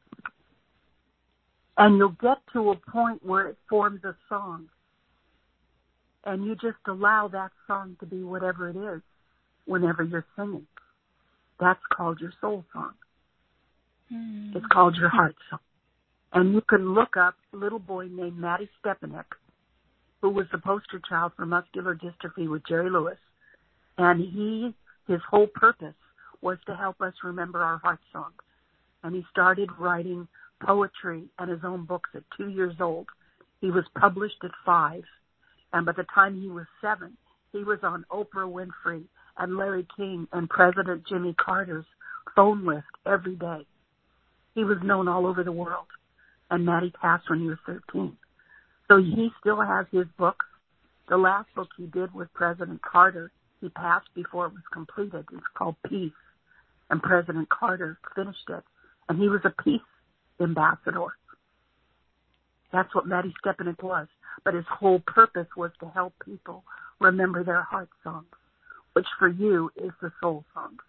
[1.78, 4.68] And you'll get to a point where it forms a song.
[6.24, 9.02] And you just allow that song to be whatever it is
[9.66, 10.68] whenever you're singing.
[11.60, 12.94] That's called your soul song.
[14.14, 14.56] Mm.
[14.56, 15.60] It's called your heart song.
[16.34, 19.26] And you can look up a little boy named Mattie Stepanek,
[20.22, 23.18] who was the poster child for muscular dystrophy with Jerry Lewis.
[23.98, 24.76] And he,
[25.08, 25.96] his whole purpose
[26.42, 28.34] was to help us remember our heart songs.
[29.04, 30.28] And he started writing
[30.64, 33.08] poetry and his own books at two years old.
[33.62, 35.04] He was published at five.
[35.74, 37.18] And by the time he was seven,
[37.52, 39.04] he was on Oprah Winfrey
[39.38, 41.86] and Larry King and President Jimmy Carter's
[42.36, 43.66] phone list every day.
[44.54, 45.88] He was known all over the world.
[46.50, 48.16] And Mattie passed when he was 13.
[48.88, 50.46] So he still has his books.
[51.10, 53.32] The last book he did with President Carter,
[53.66, 55.26] he passed before it was completed.
[55.34, 56.12] It's called Peace.
[56.92, 58.64] And President Carter finished it.
[59.10, 59.82] And he was a peace
[60.40, 61.08] ambassador.
[62.72, 64.08] That's what Mattie Stepanek was.
[64.44, 66.64] But his whole purpose was to help people
[67.00, 68.28] remember their heart songs,
[68.94, 70.82] which for you is the soul songs.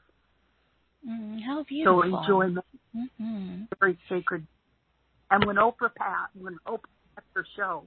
[1.08, 2.02] Mm, how beautiful.
[2.26, 2.60] So enjoy
[2.94, 3.62] mm-hmm.
[3.80, 4.46] very sacred.
[5.30, 7.84] And when Oprah passed, when Oprah had her show,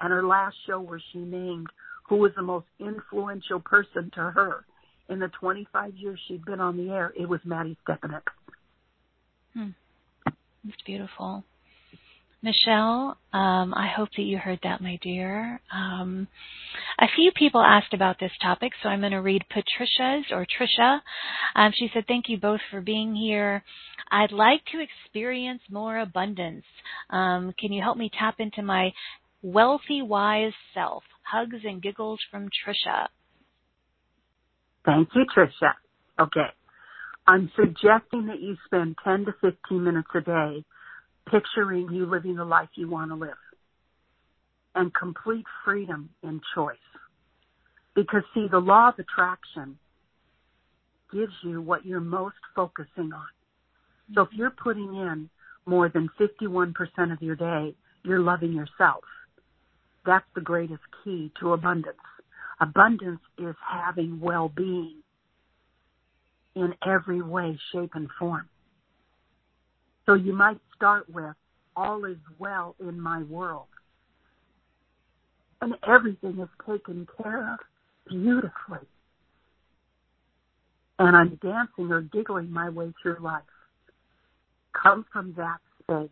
[0.00, 1.66] and her last show where she named
[2.08, 4.64] who was the most influential person to her
[5.08, 8.22] in the 25 years she'd been on the air, it was Mattie Stepanek.
[9.52, 9.70] Hmm.
[10.66, 11.44] It's beautiful.
[12.42, 15.60] Michelle, um, I hope that you heard that, my dear.
[15.72, 16.28] Um,
[16.98, 21.00] a few people asked about this topic, so I'm going to read Patricia's or Trisha.
[21.56, 23.64] Um, she said, "Thank you both for being here.
[24.10, 26.66] I'd like to experience more abundance.
[27.08, 28.92] Um, can you help me tap into my
[29.42, 33.08] wealthy, wise self?" Hugs and giggles from Trisha.
[34.84, 35.72] Thank you, Trisha.
[36.20, 36.48] Okay.
[37.26, 40.64] I'm suggesting that you spend 10 to 15 minutes a day
[41.30, 43.30] picturing you living the life you want to live
[44.74, 46.76] and complete freedom in choice.
[47.94, 49.78] Because see, the law of attraction
[51.12, 53.26] gives you what you're most focusing on.
[54.14, 54.38] So if mm-hmm.
[54.38, 55.30] you're putting in
[55.64, 56.74] more than 51%
[57.12, 59.04] of your day, you're loving yourself.
[60.06, 61.96] That's the greatest key to abundance.
[62.60, 64.96] Abundance is having well-being
[66.54, 68.48] in every way, shape, and form.
[70.06, 71.34] So you might start with,
[71.76, 73.66] all is well in my world.
[75.60, 77.58] And everything is taken care of
[78.08, 78.86] beautifully.
[80.98, 83.42] And I'm dancing or giggling my way through life.
[84.80, 86.10] Come from that space.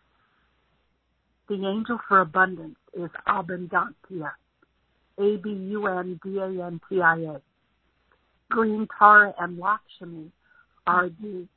[1.49, 4.31] The angel for abundance is Abundantia.
[5.19, 5.81] A-B-U-N-D-A-N-T-I-A.
[8.51, 10.31] Green Tara and Lakshmi
[10.87, 11.49] are the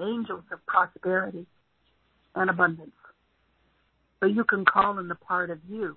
[0.00, 1.46] angels of prosperity
[2.34, 2.92] and abundance.
[4.20, 5.96] So you can call in the part of you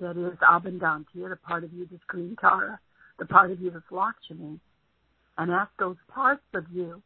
[0.00, 2.78] that is Abundantia, the part of you that's Green Tara,
[3.18, 4.60] the part of you that's Lakshmi,
[5.38, 7.02] and ask those parts of you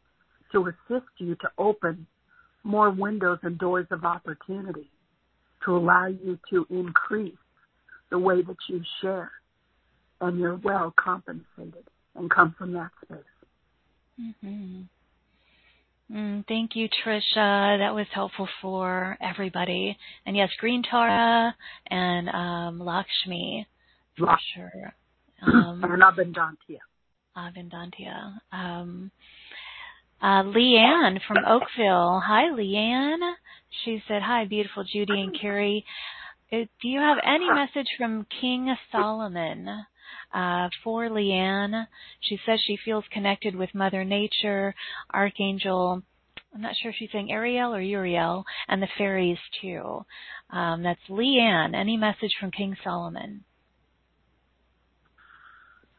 [0.52, 2.06] to assist you to open
[2.64, 4.90] more windows and doors of opportunity
[5.64, 7.36] to allow you to increase
[8.10, 9.30] the way that you share
[10.20, 11.84] and you're well compensated
[12.14, 13.18] and come from that space.
[14.20, 14.82] Mm-hmm.
[16.12, 17.78] Mm, thank you, Trisha.
[17.78, 19.96] That was helpful for everybody.
[20.26, 21.54] And yes, Green Tara
[21.86, 23.66] and um, Lakshmi
[24.18, 24.94] for sure.
[25.42, 26.80] Um, and Abundantia.
[27.34, 28.40] Abundantia.
[28.52, 29.10] Um,
[30.20, 32.20] uh, Leanne from Oakville.
[32.22, 33.32] Hi, Leanne.
[33.84, 35.84] She said, Hi, beautiful Judy and Carrie.
[36.52, 39.68] Uh, do you have any message from King Solomon
[40.34, 41.86] uh, for Leanne?
[42.20, 44.74] She says she feels connected with Mother Nature,
[45.14, 46.02] Archangel.
[46.52, 50.04] I'm not sure if she's saying Ariel or Uriel, and the fairies too.
[50.50, 51.76] Um, that's Leanne.
[51.76, 53.44] Any message from King Solomon?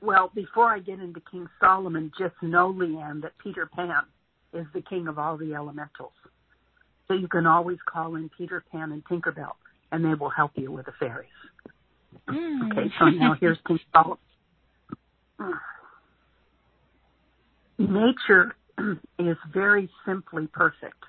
[0.01, 4.03] Well, before I get into King Solomon, just know, Leanne, that Peter Pan
[4.53, 6.11] is the king of all the elementals.
[7.11, 9.55] So you can always call in Peter Pan and Tinkerbell,
[9.91, 11.27] and they will help you with the fairies.
[12.29, 12.71] Mm.
[12.71, 13.57] Okay, so now here's
[13.91, 14.17] Solomon.
[17.77, 18.55] Nature
[19.19, 21.03] is very simply perfect.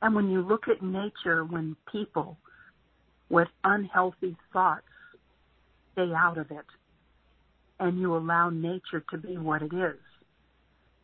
[0.00, 2.38] And when you look at nature, when people
[3.28, 4.86] with unhealthy thoughts
[5.92, 6.64] stay out of it
[7.78, 9.98] and you allow nature to be what it is.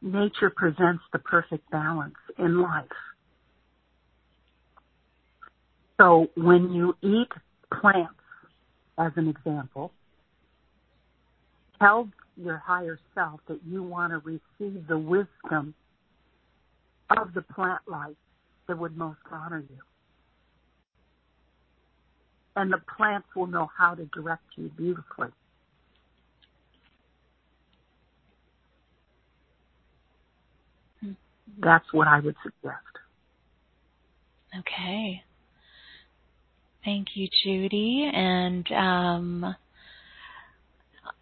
[0.03, 2.85] Nature presents the perfect balance in life.
[6.01, 7.29] So when you eat
[7.81, 8.15] plants,
[8.99, 9.93] as an example,
[11.79, 15.74] tell your higher self that you want to receive the wisdom
[17.16, 18.16] of the plant life
[18.69, 19.79] that would most honor you
[22.57, 25.29] and the plants will know how to direct you beautifully.
[31.59, 32.77] That's what I would suggest.
[34.59, 35.23] Okay.
[36.85, 38.10] Thank you, Judy.
[38.12, 39.56] And um,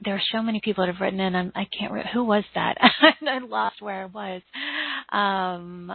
[0.05, 1.35] there are so many people that have written in.
[1.35, 1.93] I'm, I can't.
[1.93, 2.77] Re- who was that?
[3.23, 4.43] I lost where I was.
[5.11, 5.93] Um,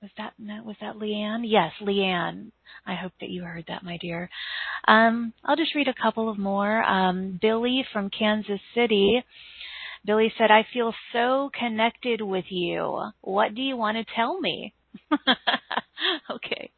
[0.00, 1.42] was that was that Leanne?
[1.44, 2.52] Yes, Leanne.
[2.86, 4.30] I hope that you heard that, my dear.
[4.86, 6.84] Um, I'll just read a couple of more.
[6.84, 9.24] Um, Billy from Kansas City.
[10.04, 13.10] Billy said, "I feel so connected with you.
[13.20, 14.74] What do you want to tell me?"
[16.30, 16.70] okay.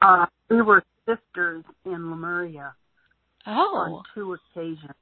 [0.00, 2.74] Uh, we were sisters in Lemuria
[3.46, 3.50] oh.
[3.50, 4.94] on two occasions.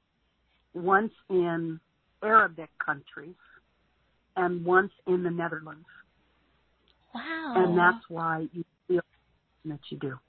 [0.73, 1.79] Once in
[2.23, 3.35] Arabic countries
[4.35, 5.85] and once in the Netherlands.
[7.13, 7.53] Wow.
[7.55, 9.01] And that's why you feel
[9.65, 10.19] that you do.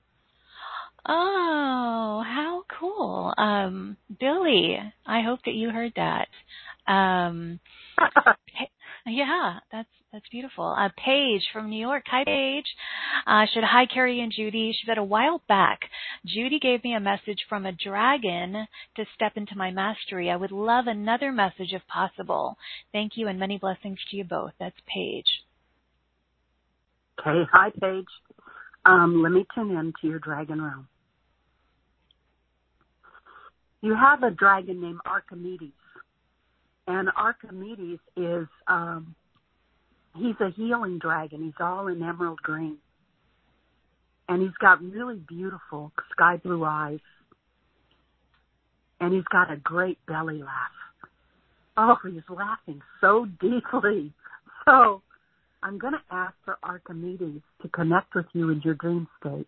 [1.06, 3.32] Oh, how cool.
[3.38, 6.28] Um, Billy, I hope that you heard that.
[6.86, 7.60] Um,
[9.06, 10.74] yeah, that's that's beautiful.
[10.76, 12.04] Uh, Paige from New York.
[12.06, 12.64] Hi, Paige.
[13.26, 14.72] Uh, should hi Carrie and Judy.
[14.72, 15.80] She said a while back,
[16.24, 18.66] Judy gave me a message from a dragon
[18.96, 20.30] to step into my mastery.
[20.30, 22.56] I would love another message if possible.
[22.92, 24.52] Thank you and many blessings to you both.
[24.58, 25.44] That's Paige.
[27.20, 28.06] Okay, hi Paige.
[28.88, 30.88] Um, let me tune in to your dragon realm.
[33.82, 35.72] You have a dragon named Archimedes.
[36.86, 39.14] And Archimedes is um
[40.16, 41.44] he's a healing dragon.
[41.44, 42.78] He's all in emerald green.
[44.30, 47.00] And he's got really beautiful sky blue eyes.
[49.00, 50.72] And he's got a great belly laugh.
[51.76, 54.12] Oh, he's laughing so deeply.
[54.64, 55.00] So
[55.62, 59.46] I'm going to ask for Archimedes to connect with you in your dream state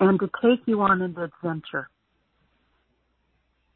[0.00, 1.88] and to take you on an adventure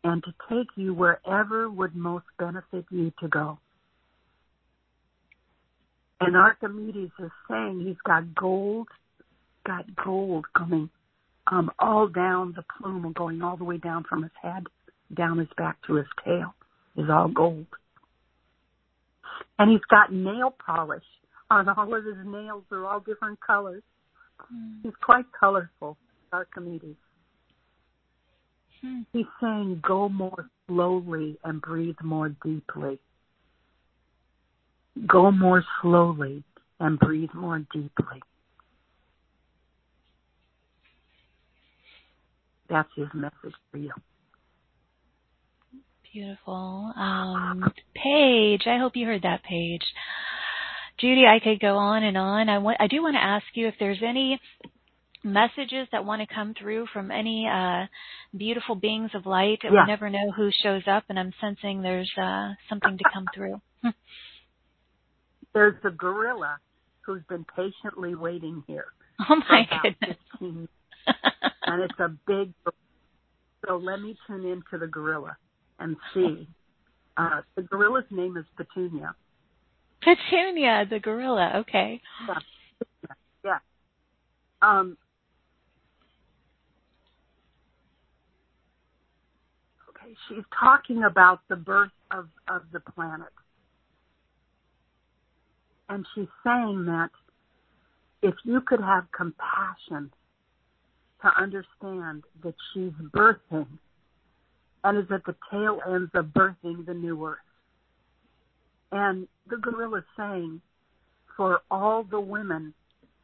[0.05, 3.59] and to take you wherever would most benefit you to go.
[6.20, 8.88] And Archimedes is saying he's got gold,
[9.66, 10.90] got gold coming
[11.47, 14.64] um, all down the plume and going all the way down from his head,
[15.14, 16.55] down his back to his tail
[16.97, 17.66] is all gold.
[19.61, 21.05] And he's got nail polish
[21.51, 22.65] on all of his nails.
[22.70, 23.82] They're all different colors.
[24.51, 24.78] Mm.
[24.82, 25.99] He's quite colorful,
[26.32, 26.97] Archimedes.
[28.81, 29.01] Hmm.
[29.12, 32.99] He's saying go more slowly and breathe more deeply.
[35.07, 36.43] Go more slowly
[36.78, 38.23] and breathe more deeply.
[42.70, 43.93] That's his message for you.
[46.12, 46.93] Beautiful.
[46.97, 49.85] Um, Paige, I hope you heard that, Paige.
[50.99, 52.49] Judy, I could go on and on.
[52.49, 54.41] I, want, I do want to ask you if there's any
[55.23, 57.87] messages that want to come through from any uh,
[58.37, 59.61] beautiful beings of light.
[59.62, 59.70] Yeah.
[59.70, 63.61] We never know who shows up, and I'm sensing there's uh, something to come through.
[65.55, 66.59] there's a gorilla
[67.03, 68.87] who's been patiently waiting here.
[69.28, 70.16] Oh my goodness.
[70.32, 70.66] 15,
[71.66, 72.55] and it's a big.
[73.66, 75.37] So let me tune into the gorilla
[75.81, 76.47] and see.
[77.16, 79.15] Uh, the gorilla's name is Petunia.
[80.02, 81.52] Petunia, the gorilla.
[81.57, 82.01] Okay.
[82.28, 82.35] Yeah.
[83.44, 83.59] Yeah.
[84.62, 84.97] Um,
[89.89, 93.32] okay, she's talking about the birth of, of the planet.
[95.89, 97.11] And she's saying that
[98.23, 100.12] if you could have compassion
[101.23, 103.66] to understand that she's birthing
[104.85, 107.39] and is at the tail ends of birthing the new earth.
[108.93, 110.61] And the gorilla saying,
[111.36, 112.74] for all the women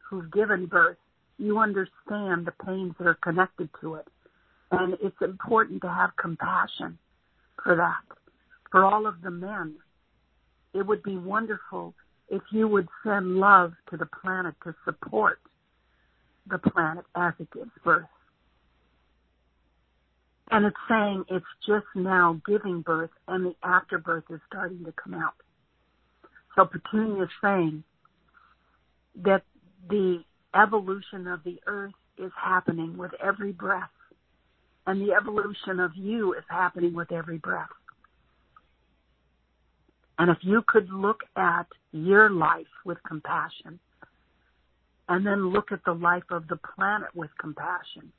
[0.09, 0.97] who've given birth,
[1.37, 4.07] you understand the pains that are connected to it.
[4.71, 6.97] And it's important to have compassion
[7.63, 8.17] for that.
[8.71, 9.75] For all of the men,
[10.73, 11.93] it would be wonderful
[12.29, 15.39] if you would send love to the planet to support
[16.49, 18.05] the planet as it gives birth.
[20.49, 25.13] And it's saying it's just now giving birth and the afterbirth is starting to come
[25.13, 25.33] out.
[26.55, 27.83] So Petunia is saying
[29.23, 29.43] that
[29.89, 30.23] the
[30.55, 33.89] evolution of the earth is happening with every breath
[34.87, 37.67] and the evolution of you is happening with every breath.
[40.17, 43.79] And if you could look at your life with compassion
[45.09, 48.11] and then look at the life of the planet with compassion,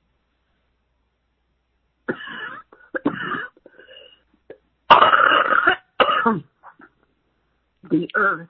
[7.91, 8.49] the earth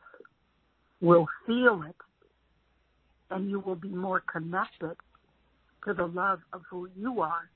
[1.00, 1.94] will feel it
[3.30, 4.96] and you will be more connected
[5.86, 7.50] to the love of who you are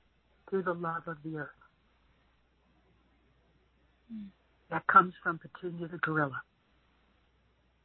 [0.49, 1.49] through the love of the earth.
[4.13, 4.27] Mm.
[4.69, 6.41] That comes from Petunia the gorilla,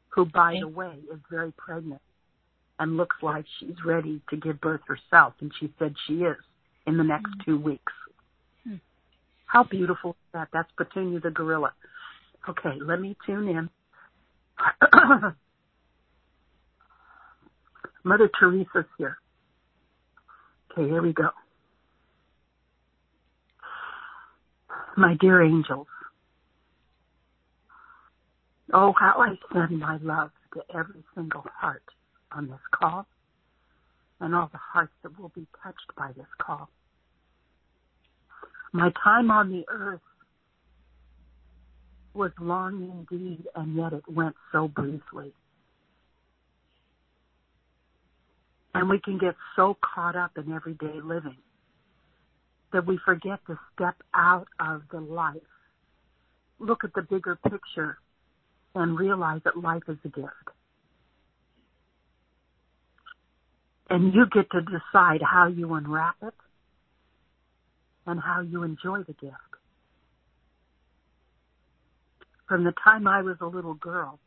[0.09, 2.01] who, by the way, is very pregnant
[2.79, 5.35] and looks like she's ready to give birth herself.
[5.41, 6.37] And she said she is
[6.87, 7.45] in the next mm.
[7.45, 7.93] two weeks.
[9.49, 10.49] How beautiful is that?
[10.53, 11.73] That's Petunia the gorilla.
[12.49, 13.71] Okay, let me tune in.
[18.05, 19.17] Mother Teresa's here.
[20.71, 21.31] Okay, here we go.
[24.97, 25.87] My dear angels,
[28.75, 31.85] oh, how I send my love to every single heart
[32.33, 33.07] on this call
[34.21, 36.69] and all the hearts that will be touched by this call.
[38.73, 40.01] My time on the earth
[42.15, 45.33] was long indeed, and yet it went so briefly.
[48.75, 51.39] And we can get so caught up in everyday living
[52.73, 55.37] that we forget to step out of the life,
[56.59, 57.99] look at the bigger picture,
[58.75, 60.31] and realize that life is a gift.
[63.89, 66.35] And you get to decide how you unwrap it
[68.09, 69.37] and how you enjoy the gift.
[72.49, 74.19] From the time I was a little girl,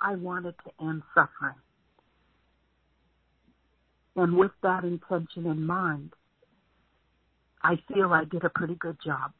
[0.00, 1.56] I wanted to end suffering.
[4.14, 6.12] And with that intention in mind,
[7.64, 9.32] I feel I did a pretty good job.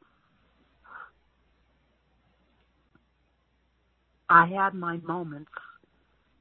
[4.29, 5.53] I had my moments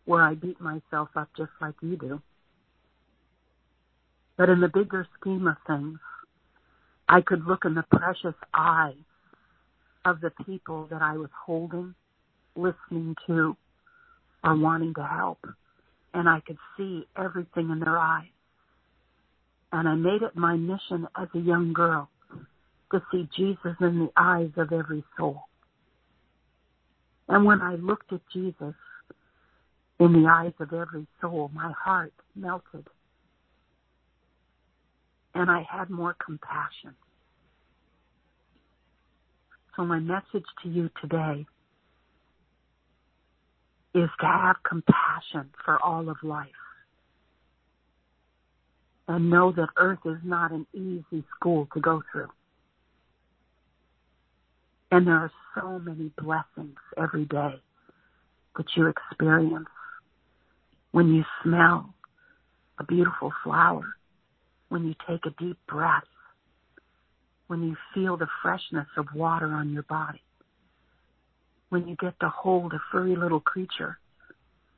[0.05, 2.19] where I beat myself up just like you do.
[4.38, 5.99] But in the bigger scheme of things,
[7.09, 8.95] I could look in the precious eyes
[10.05, 11.95] of the people that I was holding,
[12.55, 13.55] listening to,
[14.43, 15.39] or wanting to help
[16.17, 18.25] and I could see everything in their eyes.
[19.71, 22.09] And I made it my mission as a young girl
[22.91, 25.43] to see Jesus in the eyes of every soul.
[27.27, 28.73] And when I looked at Jesus
[29.99, 32.88] in the eyes of every soul, my heart melted.
[35.38, 36.95] And I had more compassion.
[39.76, 41.45] So my message to you today
[43.93, 46.47] is to have compassion for all of life.
[49.07, 52.27] and know that Earth is not an easy school to go through.
[54.91, 57.55] And there are so many blessings every day
[58.57, 59.68] that you experience
[60.91, 61.93] when you smell
[62.80, 63.95] a beautiful flower,
[64.69, 66.03] when you take a deep breath,
[67.48, 70.22] when you feel the freshness of water on your body,
[71.69, 73.98] when you get to hold a furry little creature,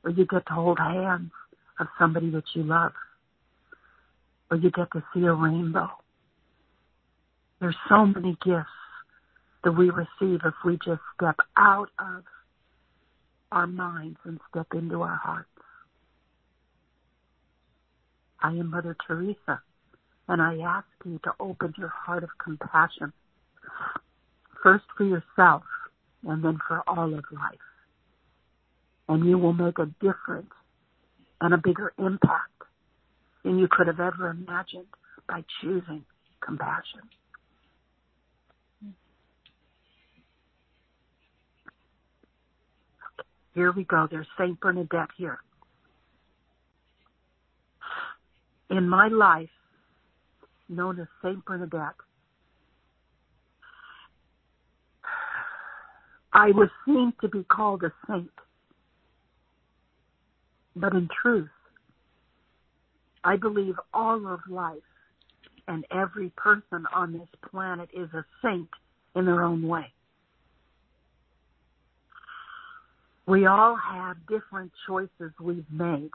[0.03, 1.32] or you get to hold hands
[1.80, 2.94] of somebody that you love,
[4.52, 5.90] or you get to see a rainbow.
[7.60, 8.70] There's so many gifts
[9.64, 12.24] that we receive if we just step out of
[13.52, 15.49] our minds and step into our hearts.
[18.41, 19.61] I am Mother Teresa,
[20.30, 23.11] and I ask you to open your heart of compassion,
[24.61, 25.64] first for yourself
[26.23, 27.57] and then for all of life.
[29.10, 30.51] And you will make a difference
[31.41, 32.61] and a bigger impact
[33.43, 34.85] than you could have ever imagined
[35.27, 36.06] by choosing
[36.41, 37.01] compassion.
[43.56, 44.07] Here we go.
[44.10, 45.39] There's Saint Bernadette here.
[48.69, 49.49] In my life,
[50.70, 51.96] known as Saint Bernadette,
[56.32, 58.30] I was seen to be called a saint.
[60.76, 61.50] But in truth,
[63.24, 64.78] I believe all of life
[65.68, 68.70] and every person on this planet is a saint
[69.16, 69.91] in their own way.
[73.28, 76.10] We all have different choices we've made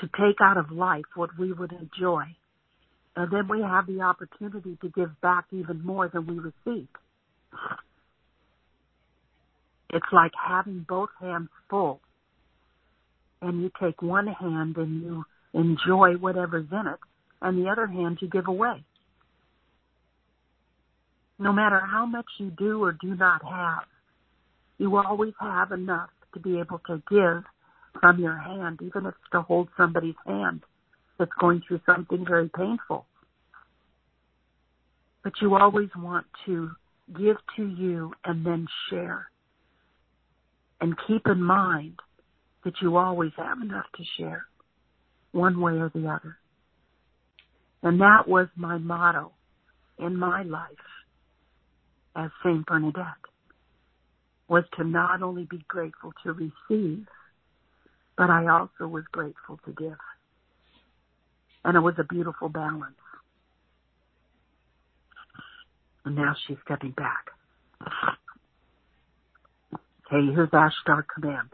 [0.00, 2.24] to take out of life what we would enjoy.
[3.14, 6.88] And then we have the opportunity to give back even more than we receive.
[9.90, 12.00] It's like having both hands full.
[13.42, 16.98] And you take one hand and you enjoy whatever's in it,
[17.42, 18.82] and the other hand you give away.
[21.38, 23.84] No matter how much you do or do not have,
[24.78, 27.42] you always have enough to be able to give
[28.00, 30.62] from your hand, even if it's to hold somebody's hand
[31.22, 33.06] that's going through something very painful.
[35.22, 36.72] But you always want to
[37.16, 39.28] give to you and then share.
[40.80, 42.00] And keep in mind
[42.64, 44.46] that you always have enough to share,
[45.30, 46.38] one way or the other.
[47.84, 49.30] And that was my motto
[50.00, 50.70] in my life
[52.16, 53.04] as Saint Bernadette
[54.48, 57.06] was to not only be grateful to receive,
[58.18, 59.96] but I also was grateful to give.
[61.64, 62.96] And it was a beautiful balance.
[66.04, 67.26] And now she's stepping back.
[70.12, 71.48] Okay, here's Ashtar Command.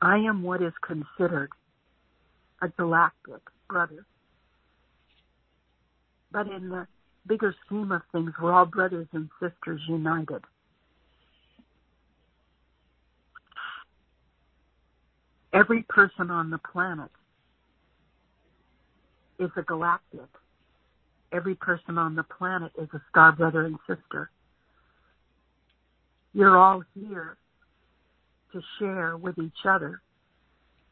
[0.00, 1.50] I am what is considered
[2.62, 4.06] a galactic brother.
[6.32, 6.86] But in the
[7.26, 10.42] bigger scheme of things, we're all brothers and sisters united.
[15.52, 17.10] Every person on the planet
[19.38, 20.28] is a galactic.
[21.32, 24.30] Every person on the planet is a star brother and sister.
[26.32, 27.36] You're all here
[28.52, 30.00] to share with each other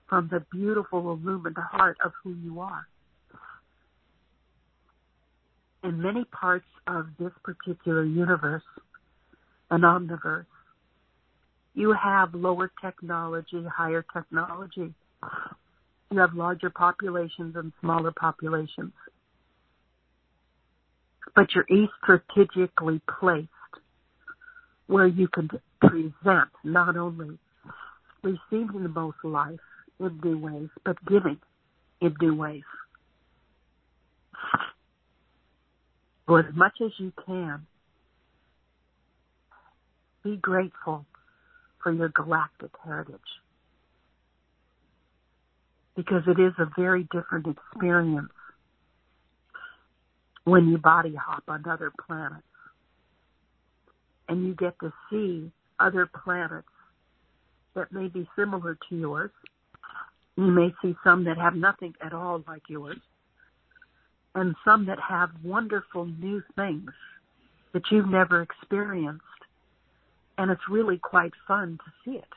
[0.08, 2.86] from the beautiful illumined heart of who you are
[5.86, 8.62] in many parts of this particular universe,
[9.70, 10.46] an omniverse,
[11.74, 14.92] you have lower technology, higher technology.
[16.10, 18.92] You have larger populations and smaller populations.
[21.34, 21.66] But you're
[22.02, 23.48] strategically placed
[24.86, 25.50] where you can
[25.80, 27.38] present not only
[28.22, 29.58] receiving the most life
[29.98, 31.38] in new ways, but giving
[32.00, 32.62] in new ways.
[36.28, 37.66] So as much as you can,
[40.24, 41.06] be grateful
[41.82, 43.20] for your galactic heritage.
[45.96, 48.30] Because it is a very different experience
[50.44, 52.42] when you body hop on other planets.
[54.28, 55.50] And you get to see
[55.80, 56.68] other planets
[57.74, 59.30] that may be similar to yours.
[60.36, 62.98] You may see some that have nothing at all like yours
[64.36, 66.90] and some that have wonderful new things
[67.72, 69.22] that you've never experienced.
[70.38, 72.28] And it's really quite fun to see it.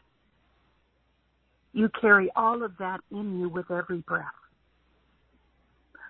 [1.74, 4.26] You carry all of that in you with every breath,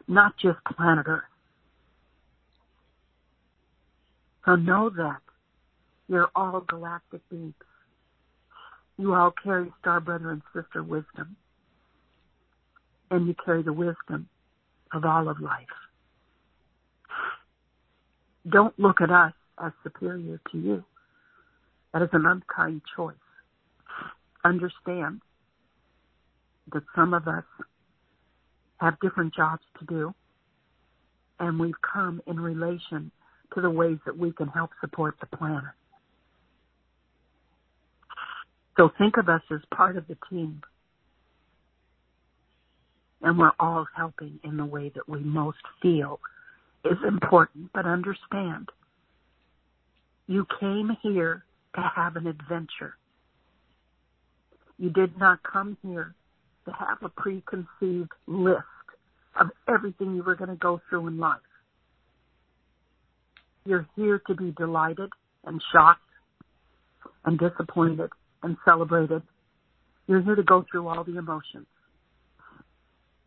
[0.07, 1.23] not just planet Earth.
[4.45, 5.21] So know that
[6.07, 7.53] you're all galactic beings.
[8.97, 11.35] You all carry star brother and sister wisdom.
[13.11, 14.27] and you carry the wisdom
[14.93, 15.65] of all of life.
[18.49, 19.33] Don't look at us
[19.63, 20.83] as superior to you.
[21.93, 23.15] That is an unkind choice.
[24.45, 25.21] Understand
[26.73, 27.43] that some of us
[28.77, 30.13] have different jobs to do,
[31.39, 33.11] and we've come in relation
[33.53, 35.73] to the ways that we can help support the planet.
[38.77, 40.61] So think of us as part of the team.
[43.21, 46.21] And we're all helping in the way that we most feel
[46.85, 47.71] is important.
[47.73, 48.69] But understand,
[50.27, 51.43] you came here
[51.75, 52.95] to have an adventure.
[54.77, 56.15] You did not come here
[56.69, 58.63] to have a preconceived list
[59.39, 61.37] of everything you were going to go through in life.
[63.65, 65.09] You're here to be delighted
[65.45, 66.01] and shocked
[67.25, 68.09] and disappointed
[68.43, 69.21] and celebrated.
[70.07, 71.67] You're here to go through all the emotions.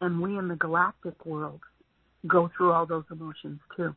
[0.00, 1.60] And we in the galactic world
[2.26, 3.94] go through all those emotions too.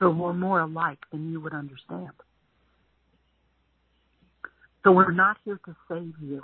[0.00, 2.10] So we're more alike than you would understand.
[4.84, 6.42] So we're not here to save you.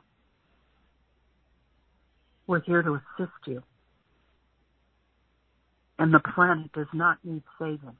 [2.48, 3.62] We're here to assist you.
[5.98, 7.96] And the planet does not need saving.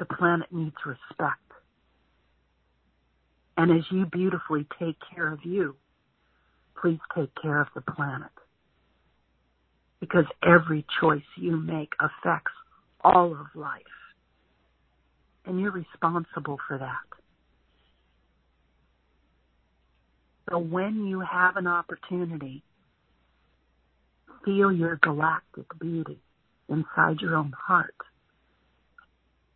[0.00, 1.38] The planet needs respect.
[3.56, 5.76] And as you beautifully take care of you,
[6.80, 8.32] please take care of the planet.
[10.00, 12.52] Because every choice you make affects
[13.02, 13.82] all of life.
[15.46, 17.23] And you're responsible for that.
[20.50, 22.62] So when you have an opportunity,
[24.44, 26.18] feel your galactic beauty
[26.68, 27.94] inside your own heart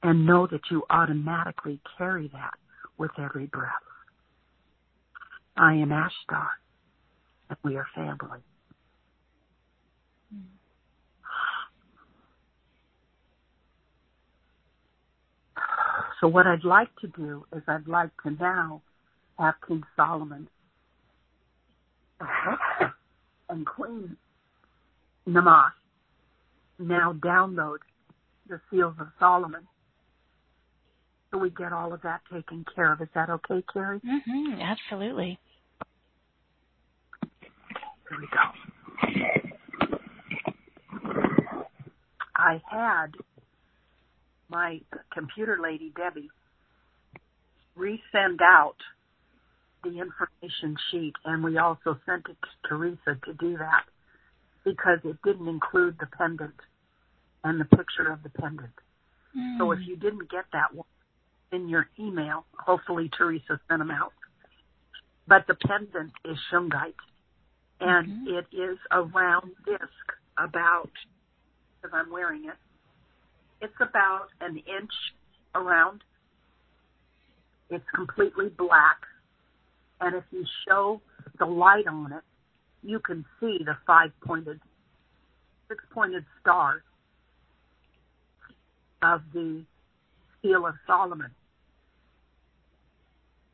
[0.03, 2.55] and know that you automatically carry that
[2.97, 3.73] with every breath.
[5.57, 6.49] I am Ashtar,
[7.51, 8.41] and we are family.
[16.21, 18.83] So what I'd like to do is I'd like to now
[19.39, 20.49] have King Solomon
[23.49, 24.17] and Queen
[25.27, 25.71] Namas
[26.79, 27.79] now download
[28.49, 29.67] the seals of Solomon.
[31.31, 33.01] So we get all of that taken care of.
[33.03, 34.01] Is that okay, Carrie?
[34.01, 35.39] Mm-hmm, absolutely.
[38.09, 38.39] Here we go.
[42.35, 43.09] I had
[44.49, 44.81] my
[45.13, 46.31] computer lady, Debbie,
[47.77, 48.77] resend out
[49.91, 53.85] the information sheet and we also sent it to Teresa to do that
[54.65, 56.55] because it didn't include the pendant
[57.45, 58.73] and the picture of the pendant.
[59.37, 59.59] Mm.
[59.59, 60.87] So if you didn't get that one
[61.53, 64.13] in your email, hopefully Teresa sent them out.
[65.27, 66.95] But the pendant is shungite
[67.81, 68.39] and mm-hmm.
[68.39, 69.83] it is a round disc
[70.37, 70.91] about,
[71.81, 72.57] because I'm wearing it,
[73.61, 74.93] it's about an inch
[75.55, 76.03] around.
[77.71, 78.99] It's completely black.
[80.01, 81.01] And if you show
[81.39, 82.23] the light on it,
[82.83, 84.61] you can see the five pointed,
[85.69, 86.83] six pointed star
[89.03, 89.65] of the
[90.43, 91.31] seal of Solomon.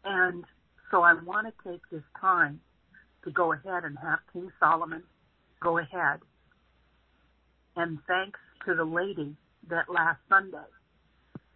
[0.05, 0.45] And
[0.91, 2.61] so I want to take this time
[3.25, 5.03] to go ahead and have King Solomon
[5.65, 6.21] go ahead.
[7.75, 9.35] And thanks to the lady
[9.69, 10.59] that last Sunday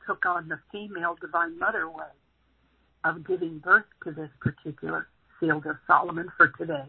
[0.06, 2.08] took on the female divine mother way
[3.04, 5.08] of giving birth to this particular
[5.40, 6.84] sealed of Solomon for today.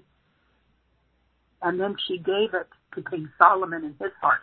[1.61, 4.41] And then she gave it to King Solomon in his heart.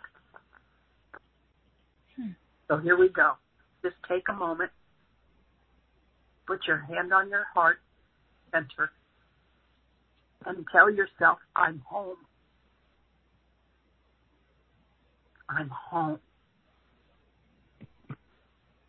[2.15, 2.29] Hmm.
[2.67, 3.33] So here we go.
[3.83, 4.71] Just take a moment.
[6.45, 7.79] Put your hand on your heart
[8.51, 8.91] center
[10.45, 12.17] and tell yourself, I'm home.
[15.49, 16.19] I'm home.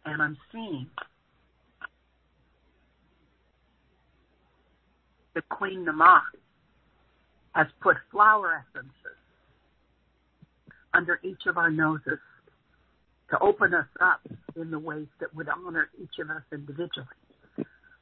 [0.04, 0.88] And I'm seeing
[5.38, 6.20] the Queen Nama
[7.54, 9.18] has put flower essences
[10.92, 12.18] under each of our noses
[13.30, 14.20] to open us up
[14.56, 17.06] in the ways that would honor each of us individually.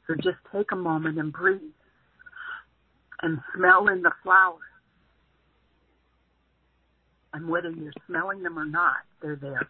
[0.07, 1.61] So just take a moment and breathe
[3.21, 4.63] and smell in the flowers.
[7.35, 9.69] And whether you're smelling them or not, they're there.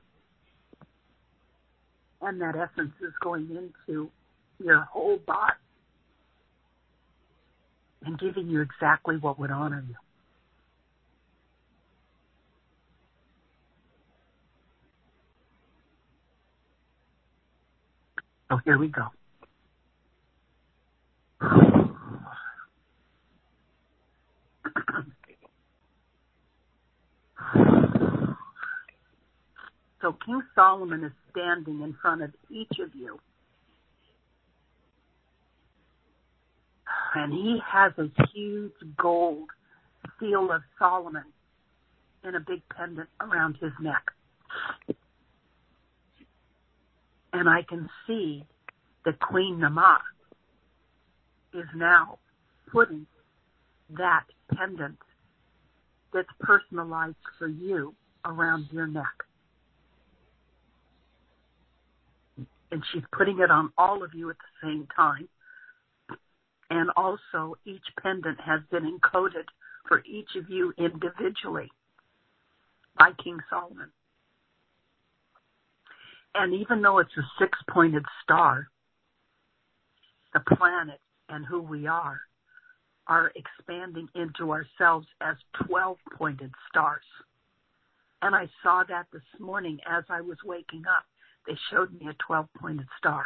[2.20, 4.08] And that essence is going into
[4.60, 5.54] your whole body
[8.06, 9.96] and giving you exactly what would honor you.
[18.48, 19.08] So here we go.
[30.00, 33.18] so King Solomon is standing in front of each of you
[37.16, 39.48] And he has a huge gold
[40.20, 41.24] seal of Solomon
[42.24, 44.02] in a big pendant around his neck.
[47.32, 48.44] And I can see
[49.06, 49.98] that Queen Nama
[51.54, 52.18] is now
[52.70, 53.06] putting
[53.96, 54.24] that
[54.54, 54.98] pendant
[56.12, 57.94] that's personalized for you
[58.26, 59.04] around your neck.
[62.70, 65.28] And she's putting it on all of you at the same time.
[66.70, 69.44] And also, each pendant has been encoded
[69.86, 71.70] for each of you individually
[72.98, 73.90] by King Solomon.
[76.34, 78.68] And even though it's a six pointed star,
[80.34, 82.20] the planet and who we are
[83.06, 85.36] are expanding into ourselves as
[85.66, 87.04] 12 pointed stars.
[88.22, 91.04] And I saw that this morning as I was waking up.
[91.46, 93.24] They showed me a 12 pointed star.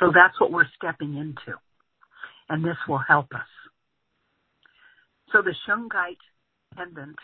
[0.00, 1.58] So that's what we're stepping into.
[2.48, 3.48] And this will help us.
[5.32, 6.16] So the Shungite
[6.76, 7.16] pendant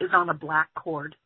[0.00, 1.16] is on a black cord.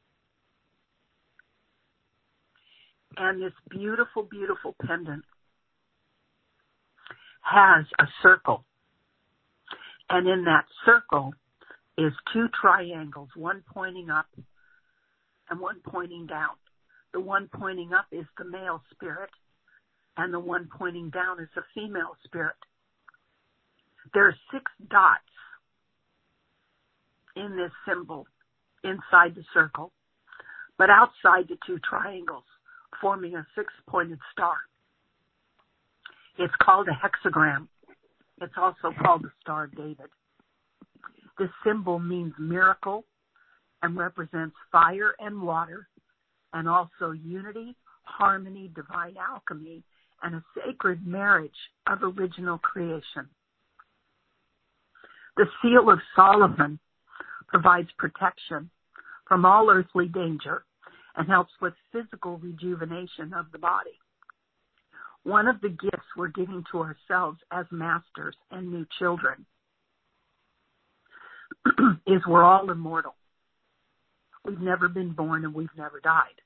[3.16, 5.24] And this beautiful, beautiful pendant
[7.42, 8.64] has a circle.
[10.08, 11.34] And in that circle
[11.98, 14.26] is two triangles, one pointing up
[15.50, 16.50] and one pointing down.
[17.12, 19.30] The one pointing up is the male spirit,
[20.16, 22.56] and the one pointing down is the female spirit.
[24.14, 25.22] There are six dots
[27.36, 28.26] in this symbol
[28.84, 29.92] inside the circle,
[30.76, 32.44] but outside the two triangles,
[33.00, 34.54] forming a six pointed star.
[36.38, 37.68] It's called a hexagram.
[38.40, 40.10] It's also called the Star of David.
[41.38, 43.04] This symbol means miracle
[43.82, 45.88] and represents fire and water
[46.52, 49.82] and also unity, harmony, divine alchemy,
[50.22, 51.50] and a sacred marriage
[51.86, 53.28] of original creation.
[55.36, 56.78] The seal of Solomon
[57.48, 58.70] provides protection
[59.26, 60.64] from all earthly danger
[61.16, 63.98] and helps with physical rejuvenation of the body.
[65.24, 69.46] One of the gifts we're giving to ourselves as masters and new children
[72.06, 73.14] is we're all immortal.
[74.44, 76.40] We've never been born and we've never died.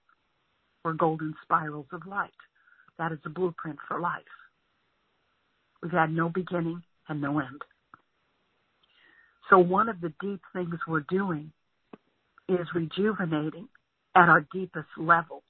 [0.85, 2.31] We're golden spirals of light.
[2.99, 4.23] That is a blueprint for life.
[5.83, 7.63] We've had no beginning and no end.
[9.51, 11.53] So one of the deep things we're doing
[12.49, 13.69] is rejuvenating
[14.15, 15.43] at our deepest level.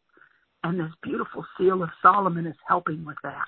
[0.65, 3.47] And this beautiful seal of Solomon is helping with that.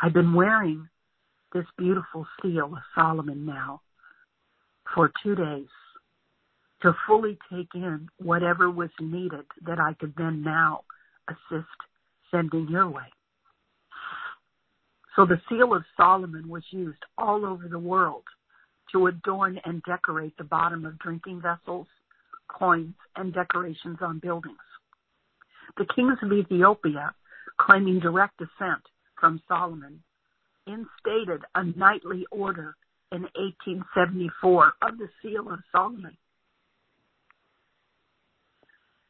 [0.00, 0.88] I've been wearing
[1.54, 3.80] this beautiful seal of Solomon now
[4.94, 5.68] for two days
[6.82, 10.82] to fully take in whatever was needed that I could then now
[11.32, 11.68] assist
[12.30, 13.10] sending your way.
[15.16, 18.24] So the seal of Solomon was used all over the world
[18.92, 21.86] to adorn and decorate the bottom of drinking vessels,
[22.48, 24.56] coins, and decorations on buildings.
[25.76, 27.14] The kings of Ethiopia,
[27.60, 28.82] claiming direct descent
[29.18, 30.02] from Solomon,
[30.66, 32.74] instated a knightly order
[33.10, 36.16] in 1874 of the Seal of Solomon.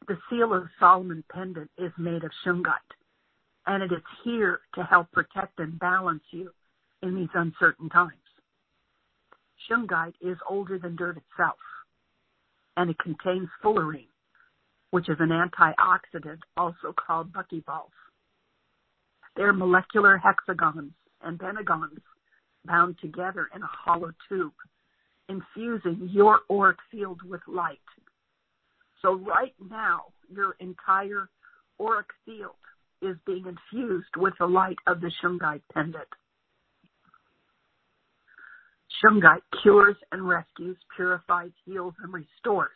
[0.08, 2.74] The Seal of Solomon pendant is made of shungite,
[3.66, 6.50] and it is here to help protect and balance you
[7.02, 8.12] in these uncertain times.
[9.70, 11.58] Shungite is older than dirt itself,
[12.76, 14.08] and it contains fullerene,
[14.90, 17.94] which is an antioxidant also called buckyballs.
[19.36, 20.92] They're molecular hexagons
[21.22, 22.00] and pentagons
[22.64, 24.52] bound together in a hollow tube,
[25.28, 27.78] infusing your auric field with light.
[29.02, 31.28] So right now, your entire
[31.80, 32.54] auric field
[33.02, 36.06] is being infused with the light of the Shungite pendant.
[39.02, 42.70] Shungite cures and rescues, purifies, heals, and restores.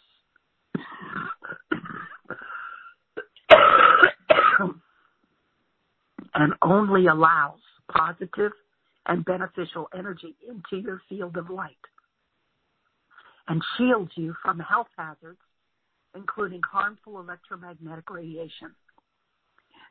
[6.34, 8.52] and only allows positive
[9.06, 11.76] and beneficial energy into your field of light
[13.48, 15.38] and shields you from health hazards,
[16.16, 18.74] including harmful electromagnetic radiation.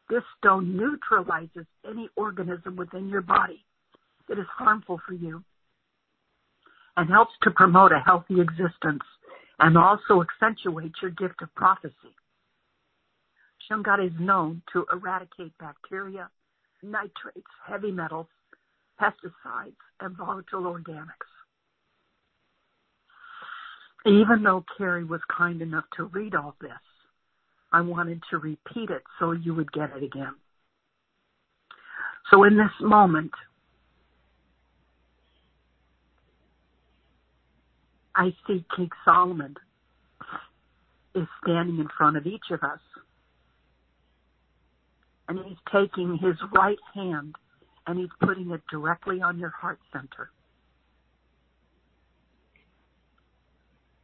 [0.10, 3.64] This stone neutralizes any organism within your body
[4.28, 5.44] that is harmful for you
[6.98, 9.04] and helps to promote a healthy existence
[9.60, 12.14] and also accentuates your gift of prophecy.
[13.70, 16.30] Shungite is known to eradicate bacteria,
[16.84, 18.28] nitrates, heavy metals,
[19.02, 21.35] pesticides, and volatile organics.
[24.06, 26.72] Even though Carrie was kind enough to read all this,
[27.72, 30.36] I wanted to repeat it so you would get it again.
[32.32, 33.32] So in this moment,
[38.16, 39.56] I see King Solomon
[41.14, 42.80] is standing in front of each of us.
[45.28, 47.36] And he's taking his right hand
[47.88, 50.30] and he's putting it directly on your heart center.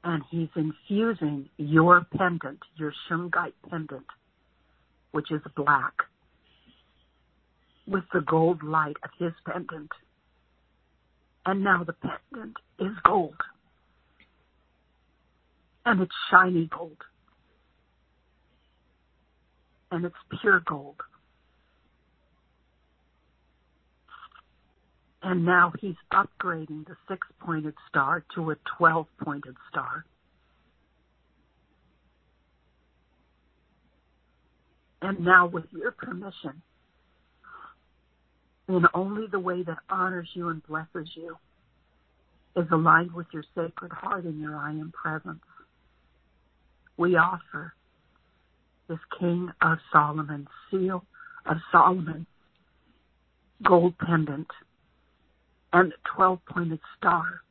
[0.04, 4.06] And he's infusing your pendant, your Shungite pendant,
[5.12, 5.94] which is black,
[7.88, 9.92] with the gold light of his pendant.
[11.46, 13.36] And now the pendant is gold
[15.86, 16.98] and it's shiny gold.
[19.92, 20.96] And it's pure gold.
[25.24, 30.06] And now he's upgrading the six pointed star to a 12 pointed star.
[35.04, 36.62] And now, with your permission,
[38.68, 41.38] in only the way that honors you and blesses you,
[42.56, 45.42] is aligned with your sacred heart and your I am presence
[47.02, 47.74] we offer
[48.88, 51.04] this King of Solomon, seal
[51.48, 52.28] of Solomon,
[53.64, 54.48] gold pendant,
[55.74, 57.42] and the 12 pointed star,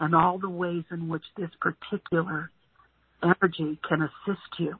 [0.00, 2.50] and all the ways in which this particular
[3.22, 4.74] energy can assist you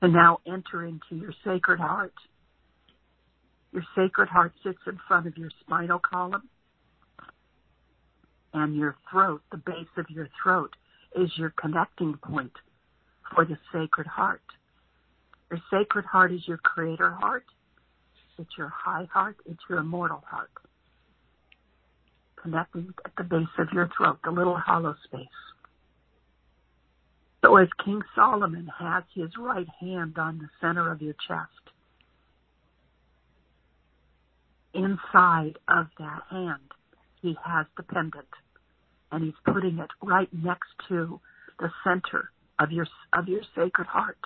[0.00, 2.14] to now enter into your sacred heart.
[3.72, 6.48] Your sacred heart sits in front of your spinal column,
[8.54, 10.70] and your throat, the base of your throat,
[11.16, 12.52] is your connecting point
[13.34, 14.42] for the sacred heart.
[15.50, 17.44] Your sacred heart is your creator heart.
[18.38, 19.36] It's your high heart.
[19.46, 20.50] It's your immortal heart.
[22.42, 25.26] Connecting at the base of your throat, the little hollow space.
[27.44, 31.48] So as King Solomon has his right hand on the center of your chest,
[34.74, 36.72] inside of that hand,
[37.20, 38.26] he has the pendant
[39.12, 41.20] and he's putting it right next to
[41.60, 44.18] the center of your of your sacred heart.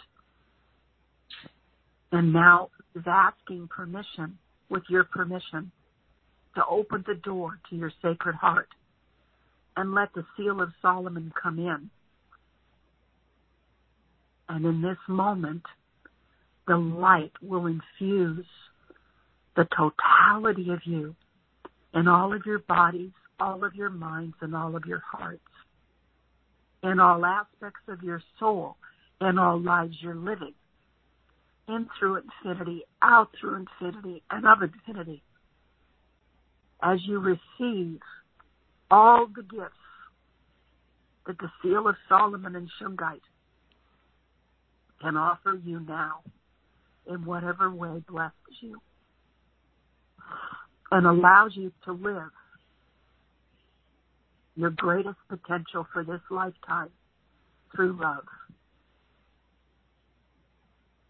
[2.13, 4.39] And now he's asking permission,
[4.71, 5.73] with your permission,
[6.57, 8.69] to open the door to your sacred heart
[9.77, 11.91] and let the seal of Solomon come in.
[14.49, 15.63] And in this moment,
[16.67, 18.47] the light will infuse
[19.55, 21.15] the totality of you
[21.95, 25.41] in all of your bodies, all of your minds and all of your hearts,
[26.83, 28.77] in all aspects of your soul,
[29.21, 30.55] in all lives you're living,
[31.69, 35.23] in through infinity, out through infinity, and of infinity.
[36.83, 38.01] As you receive
[38.91, 39.75] all the gifts
[41.27, 43.21] that the seal of Solomon and Shungite
[45.01, 46.21] can offer you now
[47.07, 48.79] in whatever way blesses you
[50.91, 52.31] and allows you to live
[54.55, 56.89] your greatest potential for this lifetime
[57.75, 58.25] through love.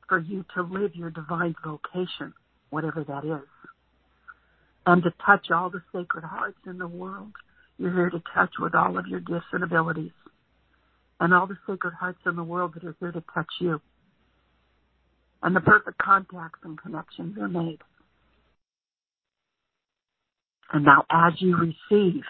[0.09, 2.33] For you to live your divine vocation,
[2.71, 3.49] whatever that is.
[4.87, 7.33] And to touch all the sacred hearts in the world.
[7.79, 10.13] You're here to touch with all of your gifts and abilities.
[11.19, 13.81] And all the sacred hearts in the world that are here to touch you.
[15.43, 17.81] And the perfect contacts and connections are made.
[20.73, 22.23] And now as you receive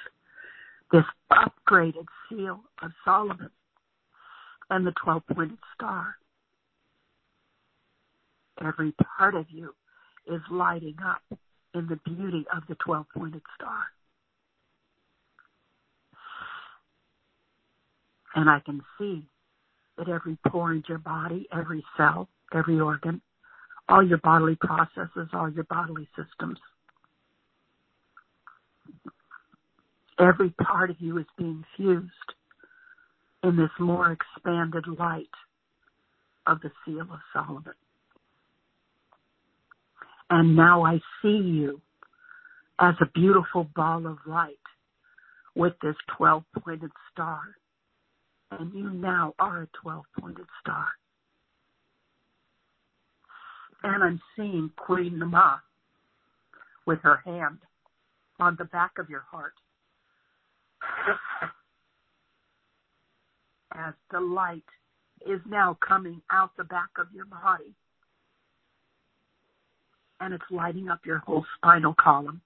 [0.93, 3.51] this upgraded seal of Solomon
[4.71, 6.17] and the 12 pointed star.
[8.65, 9.75] Every part of you
[10.27, 11.23] is lighting up
[11.77, 13.85] in the beauty of the 12 pointed star.
[18.35, 19.27] And I can see
[19.97, 23.23] that every pore in your body, every cell, every organ,
[23.89, 26.59] all your bodily processes, all your bodily systems
[30.19, 32.11] Every part of you is being fused
[33.43, 35.29] in this more expanded light
[36.47, 37.75] of the seal of Solomon.
[40.31, 41.81] And now I see you
[42.79, 44.55] as a beautiful ball of light
[45.55, 47.41] with this 12 pointed star.
[48.51, 50.87] And you now are a 12 pointed star.
[53.83, 55.63] And I'm seeing Queen Nama
[56.87, 57.59] with her hand
[58.41, 59.55] on the back of your heart
[63.75, 64.65] as the light
[65.27, 67.75] is now coming out the back of your body
[70.21, 72.41] and it's lighting up your whole spinal column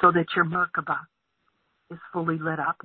[0.00, 0.98] so that your Merkaba
[1.90, 2.80] is fully lit up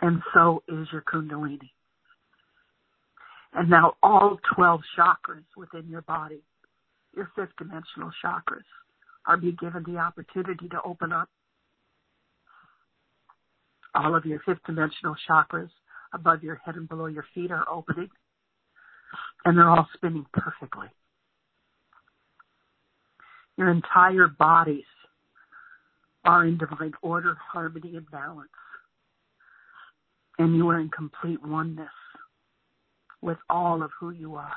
[0.00, 1.70] And so is your Kundalini.
[3.54, 6.42] And now all 12 chakras within your body,
[7.16, 8.64] your fifth dimensional chakras,
[9.26, 11.28] are being given the opportunity to open up.
[13.94, 15.70] All of your fifth dimensional chakras
[16.14, 18.10] above your head and below your feet are opening.
[19.44, 20.88] And they're all spinning perfectly.
[23.56, 24.84] Your entire bodies
[26.24, 28.48] are in divine order, harmony, and balance.
[30.38, 31.88] And you are in complete oneness
[33.20, 34.56] with all of who you are.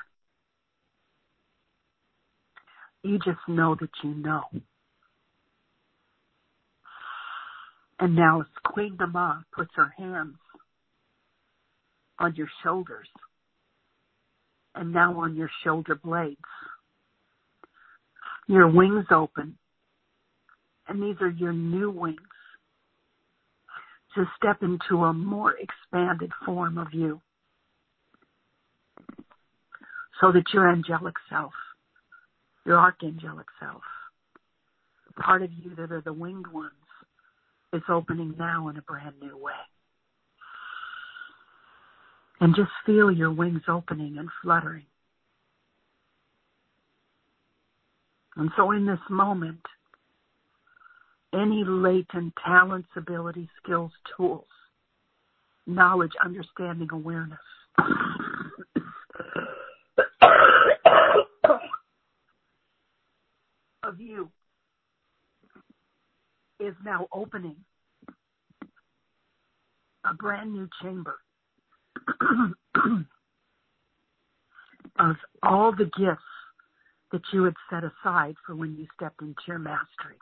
[3.04, 4.44] You just know that you know.
[8.00, 10.38] And now as Queen Nama puts her hands
[12.20, 13.08] on your shoulders
[14.76, 16.38] and now on your shoulder blades,
[18.48, 19.58] your wings open.
[20.88, 22.20] And these are your new wings
[24.16, 27.22] to step into a more expanded form of you.
[30.20, 31.54] So that your angelic self,
[32.66, 33.82] your archangelic self,
[35.08, 36.72] the part of you that are the winged ones,
[37.74, 39.54] is opening now in a brand new way.
[42.42, 44.88] And just feel your wings opening and fluttering.
[48.36, 49.62] And so in this moment,
[51.34, 54.48] any latent talents, abilities, skills, tools,
[55.68, 57.38] knowledge, understanding, awareness
[63.84, 64.32] of you
[66.60, 67.58] is now opening
[70.10, 71.18] a brand new chamber
[75.00, 76.22] of all the gifts
[77.12, 80.18] that you had set aside for when you stepped into your mastery.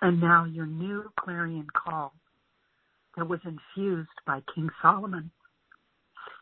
[0.00, 2.12] And now your new clarion call
[3.16, 5.30] that was infused by King Solomon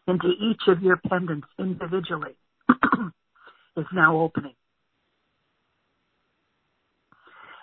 [0.06, 2.36] into each of your pendants individually
[3.76, 4.54] is now opening.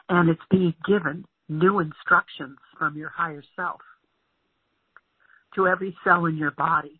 [0.09, 3.81] And it's being given new instructions from your higher self
[5.55, 6.99] to every cell in your body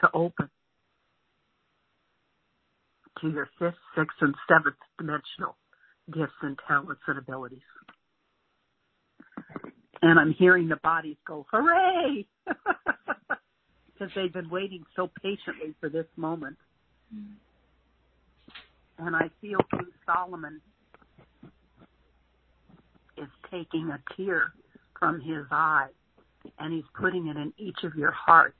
[0.00, 0.48] to open
[3.20, 5.56] to your fifth, sixth, and seventh dimensional
[6.12, 7.58] gifts and talents and abilities.
[10.02, 12.26] And I'm hearing the bodies go, hooray!
[13.92, 16.56] Because they've been waiting so patiently for this moment.
[18.98, 20.58] And I feel King Solomon
[23.18, 24.54] is taking a tear
[25.00, 25.88] from his eye
[26.60, 28.54] and he's putting it in each of your hearts.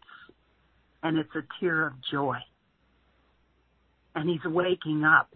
[1.02, 2.38] And it's a tear of joy
[4.14, 5.28] and he's waking up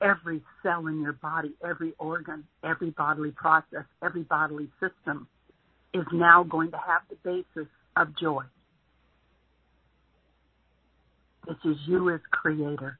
[0.00, 5.26] every cell in your body, every organ, every bodily process, every bodily system
[5.94, 8.44] is now going to have the basis of joy.
[11.46, 12.98] This is you as creator.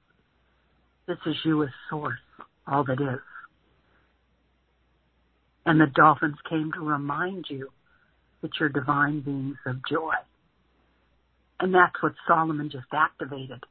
[1.07, 2.19] This is you as source,
[2.67, 3.21] all that is.
[5.69, 7.69] And the dolphins came to remind you
[8.41, 10.15] that you're divine beings of joy.
[11.61, 13.63] And that's what Solomon just activated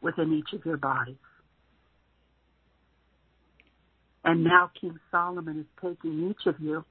[0.00, 1.18] within each of your bodies.
[4.24, 6.86] And now King Solomon is taking each of you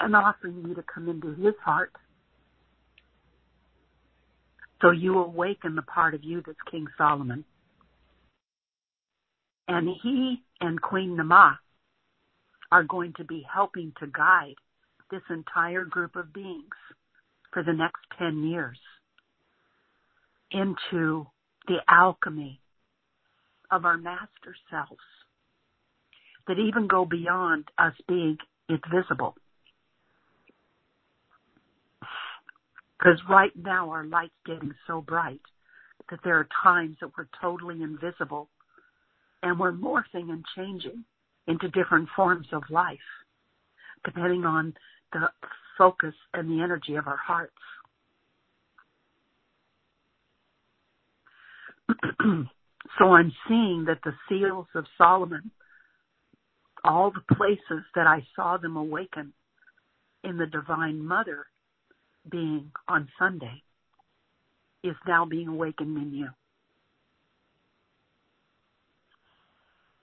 [0.00, 1.92] and offering you to come into his heart.
[4.80, 7.44] So you awaken the part of you that's King Solomon.
[9.68, 11.58] And he and Queen Nama
[12.74, 14.56] are going to be helping to guide
[15.08, 16.74] this entire group of beings
[17.52, 18.76] for the next 10 years
[20.50, 21.24] into
[21.68, 22.60] the alchemy
[23.70, 24.90] of our master selves
[26.48, 28.36] that even go beyond us being
[28.68, 29.36] invisible.
[32.98, 35.40] Because right now our light's getting so bright
[36.10, 38.48] that there are times that we're totally invisible
[39.44, 41.04] and we're morphing and changing
[41.46, 42.98] into different forms of life
[44.04, 44.74] depending on
[45.12, 45.28] the
[45.78, 47.52] focus and the energy of our hearts.
[52.98, 55.50] so I'm seeing that the seals of Solomon,
[56.84, 59.32] all the places that I saw them awaken
[60.22, 61.46] in the Divine Mother
[62.30, 63.62] being on Sunday,
[64.82, 66.28] is now being awakened in you.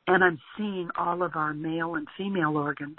[0.08, 2.98] and I'm seeing all of our male and female organs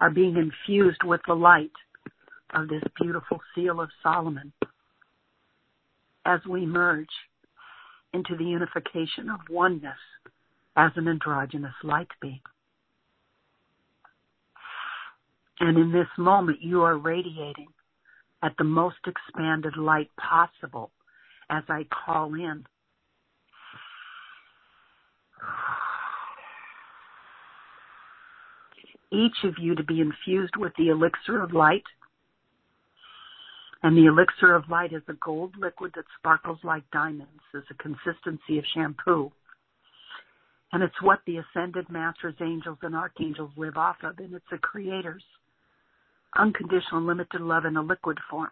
[0.00, 1.72] are being infused with the light
[2.54, 4.52] of this beautiful seal of Solomon
[6.24, 7.08] as we merge
[8.12, 9.98] into the unification of oneness
[10.76, 12.40] as an androgynous light being.
[15.60, 17.68] And in this moment, you are radiating
[18.42, 20.92] at the most expanded light possible
[21.50, 22.64] as I call in
[29.10, 31.84] each of you to be infused with the elixir of light.
[33.82, 37.74] And the elixir of light is a gold liquid that sparkles like diamonds, is a
[37.74, 39.30] consistency of shampoo.
[40.72, 44.58] And it's what the ascended masters, angels, and archangels live off of, and it's the
[44.58, 45.24] creator's
[46.36, 48.50] unconditional, limited love in a liquid form.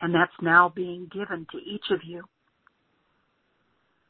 [0.00, 2.24] And that's now being given to each of you.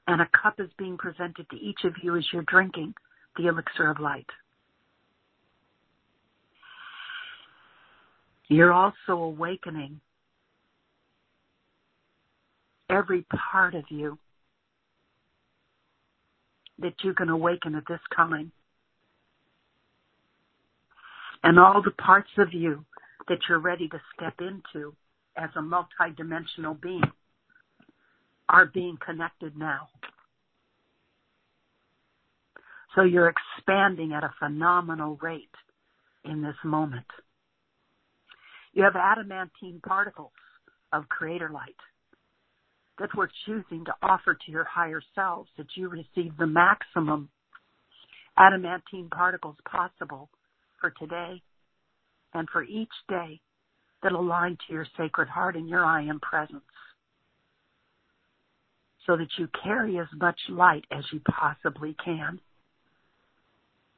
[0.07, 2.95] And a cup is being presented to each of you as you're drinking
[3.37, 4.27] the elixir of light.
[8.49, 10.01] You're also awakening
[12.91, 14.19] every part of you
[16.79, 18.53] that you can awaken at this time.
[21.43, 22.85] And all the parts of you
[23.29, 24.95] that you're ready to step into
[25.37, 27.03] as a multidimensional being
[28.49, 29.89] are being connected now.
[32.95, 35.49] So you're expanding at a phenomenal rate
[36.25, 37.07] in this moment.
[38.73, 40.33] You have adamantine particles
[40.93, 41.77] of creator light
[42.99, 47.29] that we're choosing to offer to your higher selves that you receive the maximum
[48.37, 50.29] adamantine particles possible
[50.81, 51.43] for today
[52.35, 53.41] and for each day
[54.03, 56.63] that align to your sacred heart and your I am presence
[59.07, 62.41] so that you carry as much light as you possibly can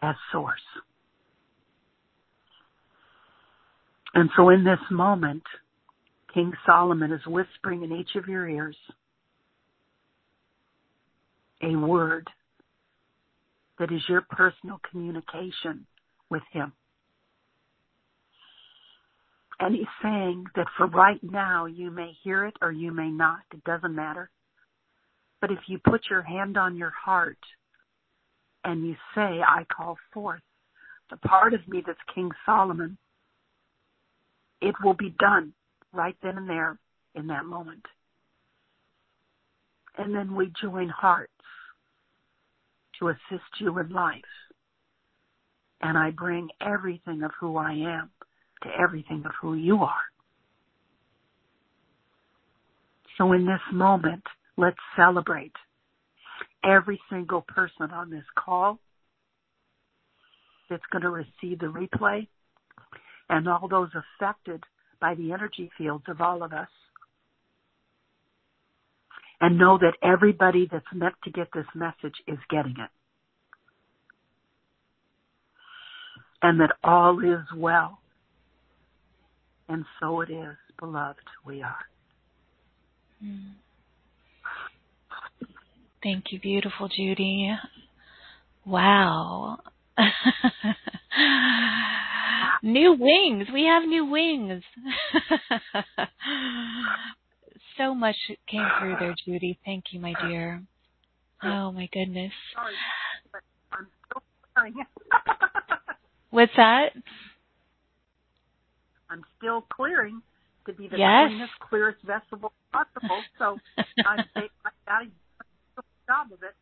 [0.02, 0.60] as source.
[4.14, 5.42] And so in this moment,
[6.32, 8.76] King Solomon is whispering in each of your ears
[11.62, 12.28] a word
[13.78, 15.86] that is your personal communication
[16.30, 16.72] with him.
[19.58, 23.40] And he's saying that for right now, you may hear it or you may not.
[23.52, 24.30] It doesn't matter.
[25.40, 27.38] But if you put your hand on your heart
[28.64, 30.40] and you say, I call forth
[31.10, 32.98] the part of me that's King Solomon,
[34.60, 35.52] it will be done
[35.92, 36.78] right then and there
[37.14, 37.84] in that moment.
[39.98, 41.32] And then we join hearts
[42.98, 44.20] to assist you in life.
[45.80, 48.10] And I bring everything of who I am
[48.62, 49.94] to everything of who you are.
[53.18, 54.24] So in this moment,
[54.56, 55.52] let's celebrate
[56.64, 58.78] every single person on this call
[60.68, 62.26] that's going to receive the replay
[63.28, 64.62] and all those affected
[65.00, 66.68] by the energy fields of all of us.
[69.40, 72.90] And know that everybody that's meant to get this message is getting it.
[76.40, 77.98] And that all is well.
[79.68, 81.84] And so it is, beloved, we are.
[83.22, 83.65] Mm-hmm.
[86.06, 87.52] Thank you, beautiful Judy.
[88.64, 89.58] Wow.
[92.62, 93.48] new wings.
[93.52, 94.62] We have new wings.
[97.76, 98.14] so much
[98.48, 99.58] came through there, Judy.
[99.64, 100.62] Thank you, my dear.
[101.42, 102.30] Oh my goodness.
[102.54, 102.74] Sorry,
[103.32, 103.40] but
[103.72, 104.22] I'm still
[104.54, 104.74] clearing.
[106.30, 106.90] What's that?
[109.10, 110.22] I'm still clearing
[110.66, 111.30] to be the Yes.
[111.30, 113.24] cleanest, clearest vessel possible.
[113.40, 113.58] So
[114.06, 114.50] I'm I to
[114.84, 115.10] do
[115.40, 115.44] a
[115.76, 116.54] good job of it.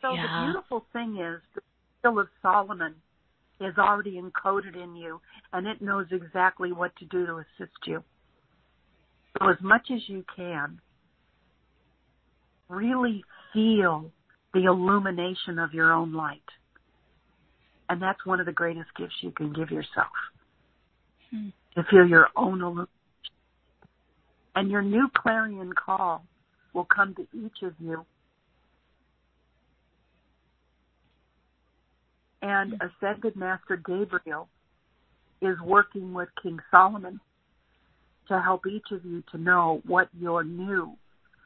[0.00, 0.22] So Yeah.
[0.22, 1.62] the beautiful thing is the
[1.98, 3.00] skill of Solomon
[3.60, 5.20] is already encoded in you
[5.52, 8.02] and it knows exactly what to do to assist you.
[9.38, 10.80] So as much as you can,
[12.68, 14.10] really feel
[14.52, 16.42] the illumination of your own light.
[17.88, 20.12] And that's one of the greatest gifts you can give yourself.
[21.30, 21.48] Hmm.
[21.74, 22.88] To feel your own illumination.
[24.54, 26.26] And your new clarion call
[26.74, 28.04] will come to each of you
[32.42, 34.48] and Ascended Master Gabriel
[35.40, 37.20] is working with King Solomon
[38.28, 40.92] to help each of you to know what your new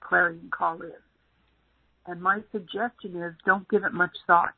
[0.00, 0.92] clarion call is.
[2.06, 4.54] And my suggestion is don't give it much thought.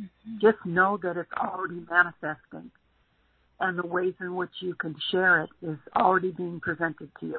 [0.00, 0.38] Mm-hmm.
[0.40, 2.70] Just know that it's already manifesting
[3.60, 7.38] and the ways in which you can share it is already being presented to you.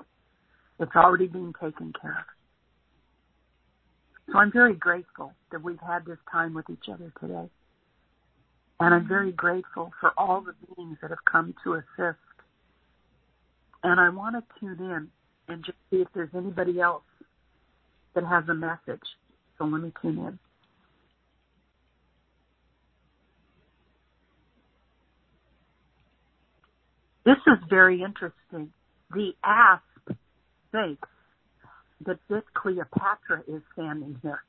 [0.80, 2.26] It's already being taken care of.
[4.32, 7.50] So I'm very grateful that we've had this time with each other today.
[8.84, 12.20] And I'm very grateful for all the beings that have come to assist.
[13.82, 15.08] And I want to tune in
[15.48, 17.04] and just see if there's anybody else
[18.14, 19.00] that has a message.
[19.58, 20.40] So let me tune in.
[27.24, 28.74] This is very interesting.
[29.12, 30.20] The asp
[30.72, 31.00] snake
[32.06, 34.44] that this Cleopatra is standing here.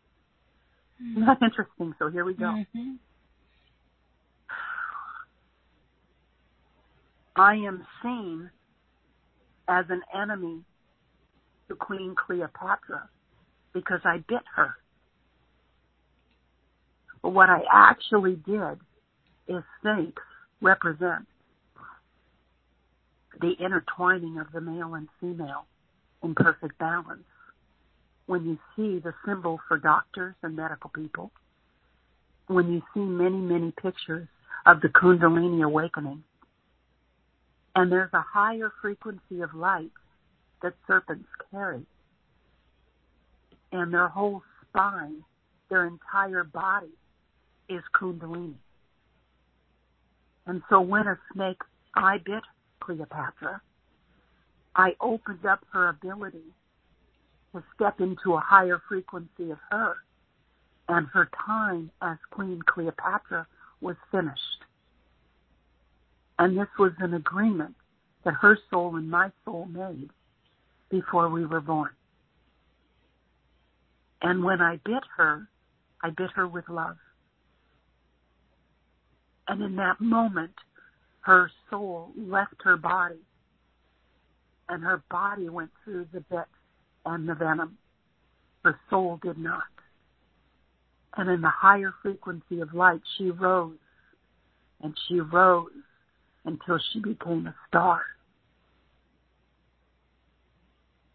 [1.01, 1.25] Mm-hmm.
[1.25, 1.95] That interesting?
[2.01, 2.47] So here we go.
[2.47, 2.95] Mm-hmm.
[7.37, 8.51] I am seen
[9.69, 10.61] as an enemy
[11.69, 13.09] to Queen Cleopatra
[13.73, 14.75] because I bit her.
[17.23, 18.79] But what I actually did
[19.49, 20.23] is snakes
[20.61, 21.27] represent
[23.41, 25.67] the intertwining of the male and female
[26.23, 27.25] in perfect balance.
[28.27, 31.31] When you see the symbol for doctors and medical people,
[32.47, 34.29] when you see many, many pictures
[34.67, 36.23] of the Kundalini awakening,
[37.75, 39.91] and there's a higher frequency of light
[40.63, 41.85] that serpents carry.
[43.73, 45.25] And their whole spine,
[45.69, 46.93] their entire body
[47.69, 48.55] is Kundalini.
[50.47, 51.61] And so when a snake
[51.95, 52.43] I bit
[52.81, 53.61] Cleopatra,
[54.77, 56.53] I opened up her ability
[57.53, 59.97] to step into a higher frequency of her.
[60.89, 63.47] And her time as Queen Cleopatra
[63.81, 64.65] was finished.
[66.39, 67.75] And this was an agreement
[68.25, 70.11] that her soul and my soul made
[70.91, 71.91] before we were born.
[74.23, 75.47] And when I bit her,
[76.03, 76.97] I bit her with love.
[79.47, 80.55] And in that moment,
[81.21, 83.21] her soul left her body
[84.69, 86.47] and her body went through the bit
[87.05, 87.77] and the venom.
[88.65, 89.65] Her soul did not.
[91.17, 93.77] And in the higher frequency of light, she rose
[94.83, 95.71] and she rose
[96.45, 98.03] until she became a star.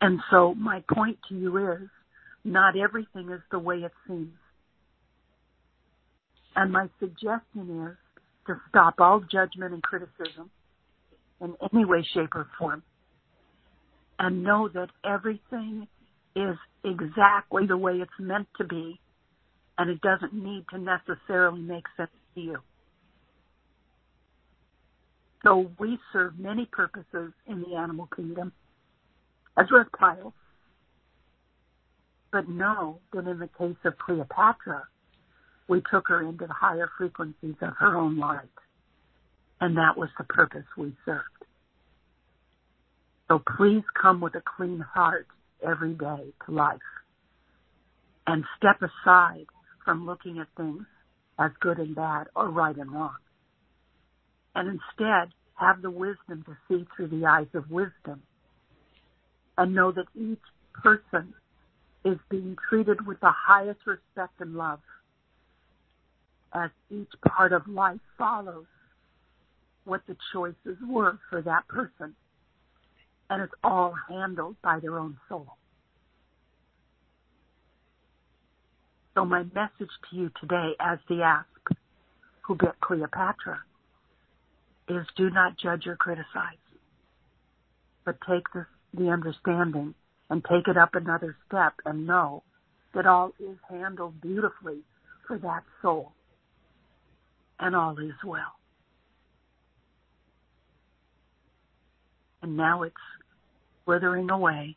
[0.01, 1.89] And so my point to you is
[2.43, 4.31] not everything is the way it seems.
[6.55, 7.97] And my suggestion is
[8.47, 10.49] to stop all judgment and criticism
[11.41, 12.83] in any way, shape, or form
[14.19, 15.87] and know that everything
[16.35, 18.99] is exactly the way it's meant to be
[19.77, 22.57] and it doesn't need to necessarily make sense to you.
[25.43, 28.51] So we serve many purposes in the animal kingdom
[29.57, 30.33] as reptiles.
[32.31, 34.83] But know that in the case of Cleopatra,
[35.67, 38.49] we took her into the higher frequencies of her own light.
[39.61, 41.23] And that was the purpose we served.
[43.27, 45.27] So please come with a clean heart
[45.65, 46.79] every day to life
[48.27, 49.45] and step aside
[49.83, 50.85] from looking at things
[51.37, 53.15] as good and bad or right and wrong
[54.55, 58.21] and instead have the wisdom to see through the eyes of wisdom
[59.57, 60.39] and know that each
[60.73, 61.33] person
[62.05, 64.79] is being treated with the highest respect and love
[66.53, 68.65] as each part of life follows
[69.83, 72.15] what the choices were for that person.
[73.29, 75.47] And it's all handled by their own soul.
[79.13, 81.77] So my message to you today as the asp
[82.41, 83.59] who bit Cleopatra
[84.89, 86.57] is do not judge or criticize,
[88.05, 89.93] but take the, the understanding
[90.29, 92.43] and take it up another step and know
[92.93, 94.79] that all is handled beautifully
[95.27, 96.11] for that soul
[97.59, 98.55] and all is well.
[102.41, 102.95] And now it's
[103.85, 104.75] withering away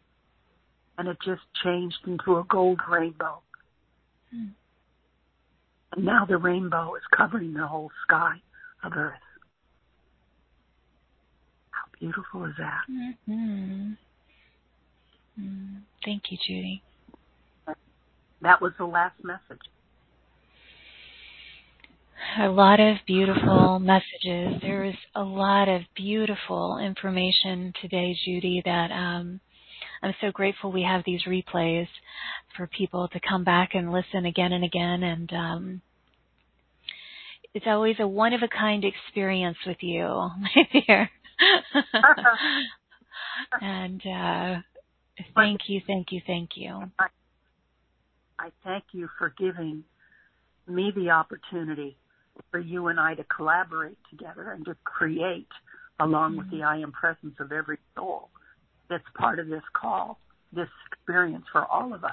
[0.99, 3.41] and it just changed into a gold rainbow.
[4.31, 4.49] Hmm.
[5.93, 8.37] And now the rainbow is covering the whole sky
[8.83, 9.15] of Earth
[12.03, 12.81] beautiful is that?
[12.91, 13.93] Mm-hmm.
[15.41, 15.81] Mm.
[16.05, 16.83] Thank you, Judy.
[18.43, 19.61] That was the last message.
[22.41, 24.61] A lot of beautiful messages.
[24.61, 29.41] There is a lot of beautiful information today, Judy, that um,
[30.03, 31.89] I'm so grateful we have these replays
[32.57, 35.03] for people to come back and listen again and again.
[35.05, 35.83] And um,
[37.55, 40.05] it's always a one of a kind experience with you,
[40.41, 41.11] my dear.
[43.61, 44.61] and uh,
[45.35, 46.91] thank you, thank you, thank you.
[46.99, 47.07] I,
[48.39, 49.85] I thank you for giving
[50.69, 51.97] me the opportunity
[52.51, 55.49] for you and I to collaborate together and to create,
[56.01, 56.67] along with the mm-hmm.
[56.67, 58.31] I am presence of every soul
[58.89, 60.19] that's part of this call,
[60.53, 62.11] this experience for all of us.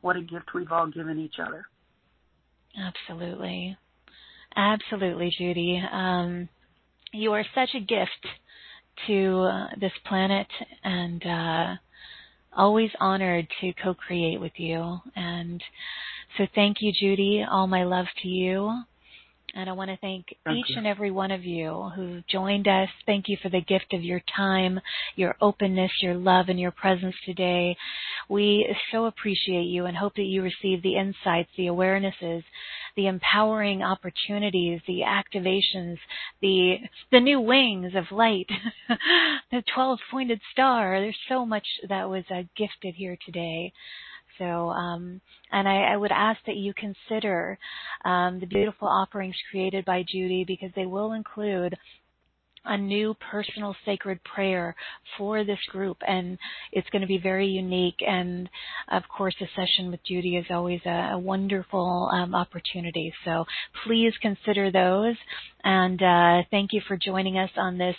[0.00, 1.66] What a gift we've all given each other.
[2.78, 3.76] Absolutely.
[4.54, 5.82] Absolutely, Judy.
[5.90, 6.48] Um,
[7.12, 8.26] you are such a gift
[9.06, 10.46] to uh, this planet
[10.82, 11.74] and uh,
[12.56, 14.98] always honored to co create with you.
[15.14, 15.62] And
[16.36, 17.44] so thank you, Judy.
[17.48, 18.72] All my love to you.
[19.54, 20.76] And I want to thank, thank each you.
[20.76, 22.90] and every one of you who joined us.
[23.06, 24.78] Thank you for the gift of your time,
[25.14, 27.74] your openness, your love, and your presence today.
[28.28, 32.42] We so appreciate you and hope that you receive the insights, the awarenesses,
[32.96, 35.98] the empowering opportunities, the activations,
[36.40, 36.78] the
[37.12, 38.48] the new wings of light,
[39.50, 41.00] the 12 pointed star.
[41.00, 43.72] There's so much that was uh, gifted here today.
[44.38, 45.20] So, um,
[45.50, 47.58] and I, I, would ask that you consider
[48.04, 51.74] um, the beautiful offerings created by Judy because they will include
[52.66, 54.74] a new personal sacred prayer
[55.16, 56.38] for this group and
[56.72, 58.02] it's going to be very unique.
[58.06, 58.48] And
[58.88, 63.12] of course a session with Judy is always a, a wonderful um, opportunity.
[63.24, 63.44] So
[63.84, 65.16] please consider those.
[65.64, 67.96] And uh, thank you for joining us on this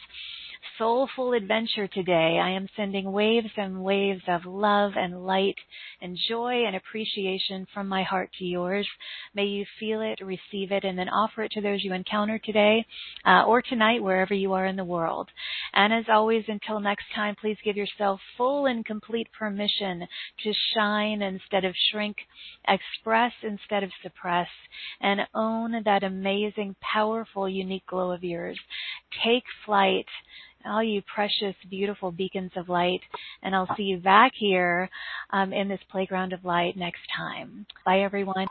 [0.77, 2.39] soulful adventure today.
[2.41, 5.55] I am sending waves and waves of love and light
[6.01, 8.87] and joy and appreciation from my heart to yours.
[9.33, 12.85] May you feel it, receive it, and then offer it to those you encounter today
[13.25, 15.29] uh, or tonight, wherever you are in the world.
[15.73, 20.07] And as always, until next time, please give yourself full and complete permission
[20.43, 22.17] to shine instead of shrink,
[22.67, 24.47] express instead of suppress,
[25.01, 28.59] and own that amazing, powerful, unique glow of yours.
[29.23, 30.05] Take flight
[30.67, 33.01] all you precious, beautiful beacons of light.
[33.41, 34.89] And I'll see you back here
[35.31, 37.65] um, in this playground of light next time.
[37.85, 38.47] Bye, everyone.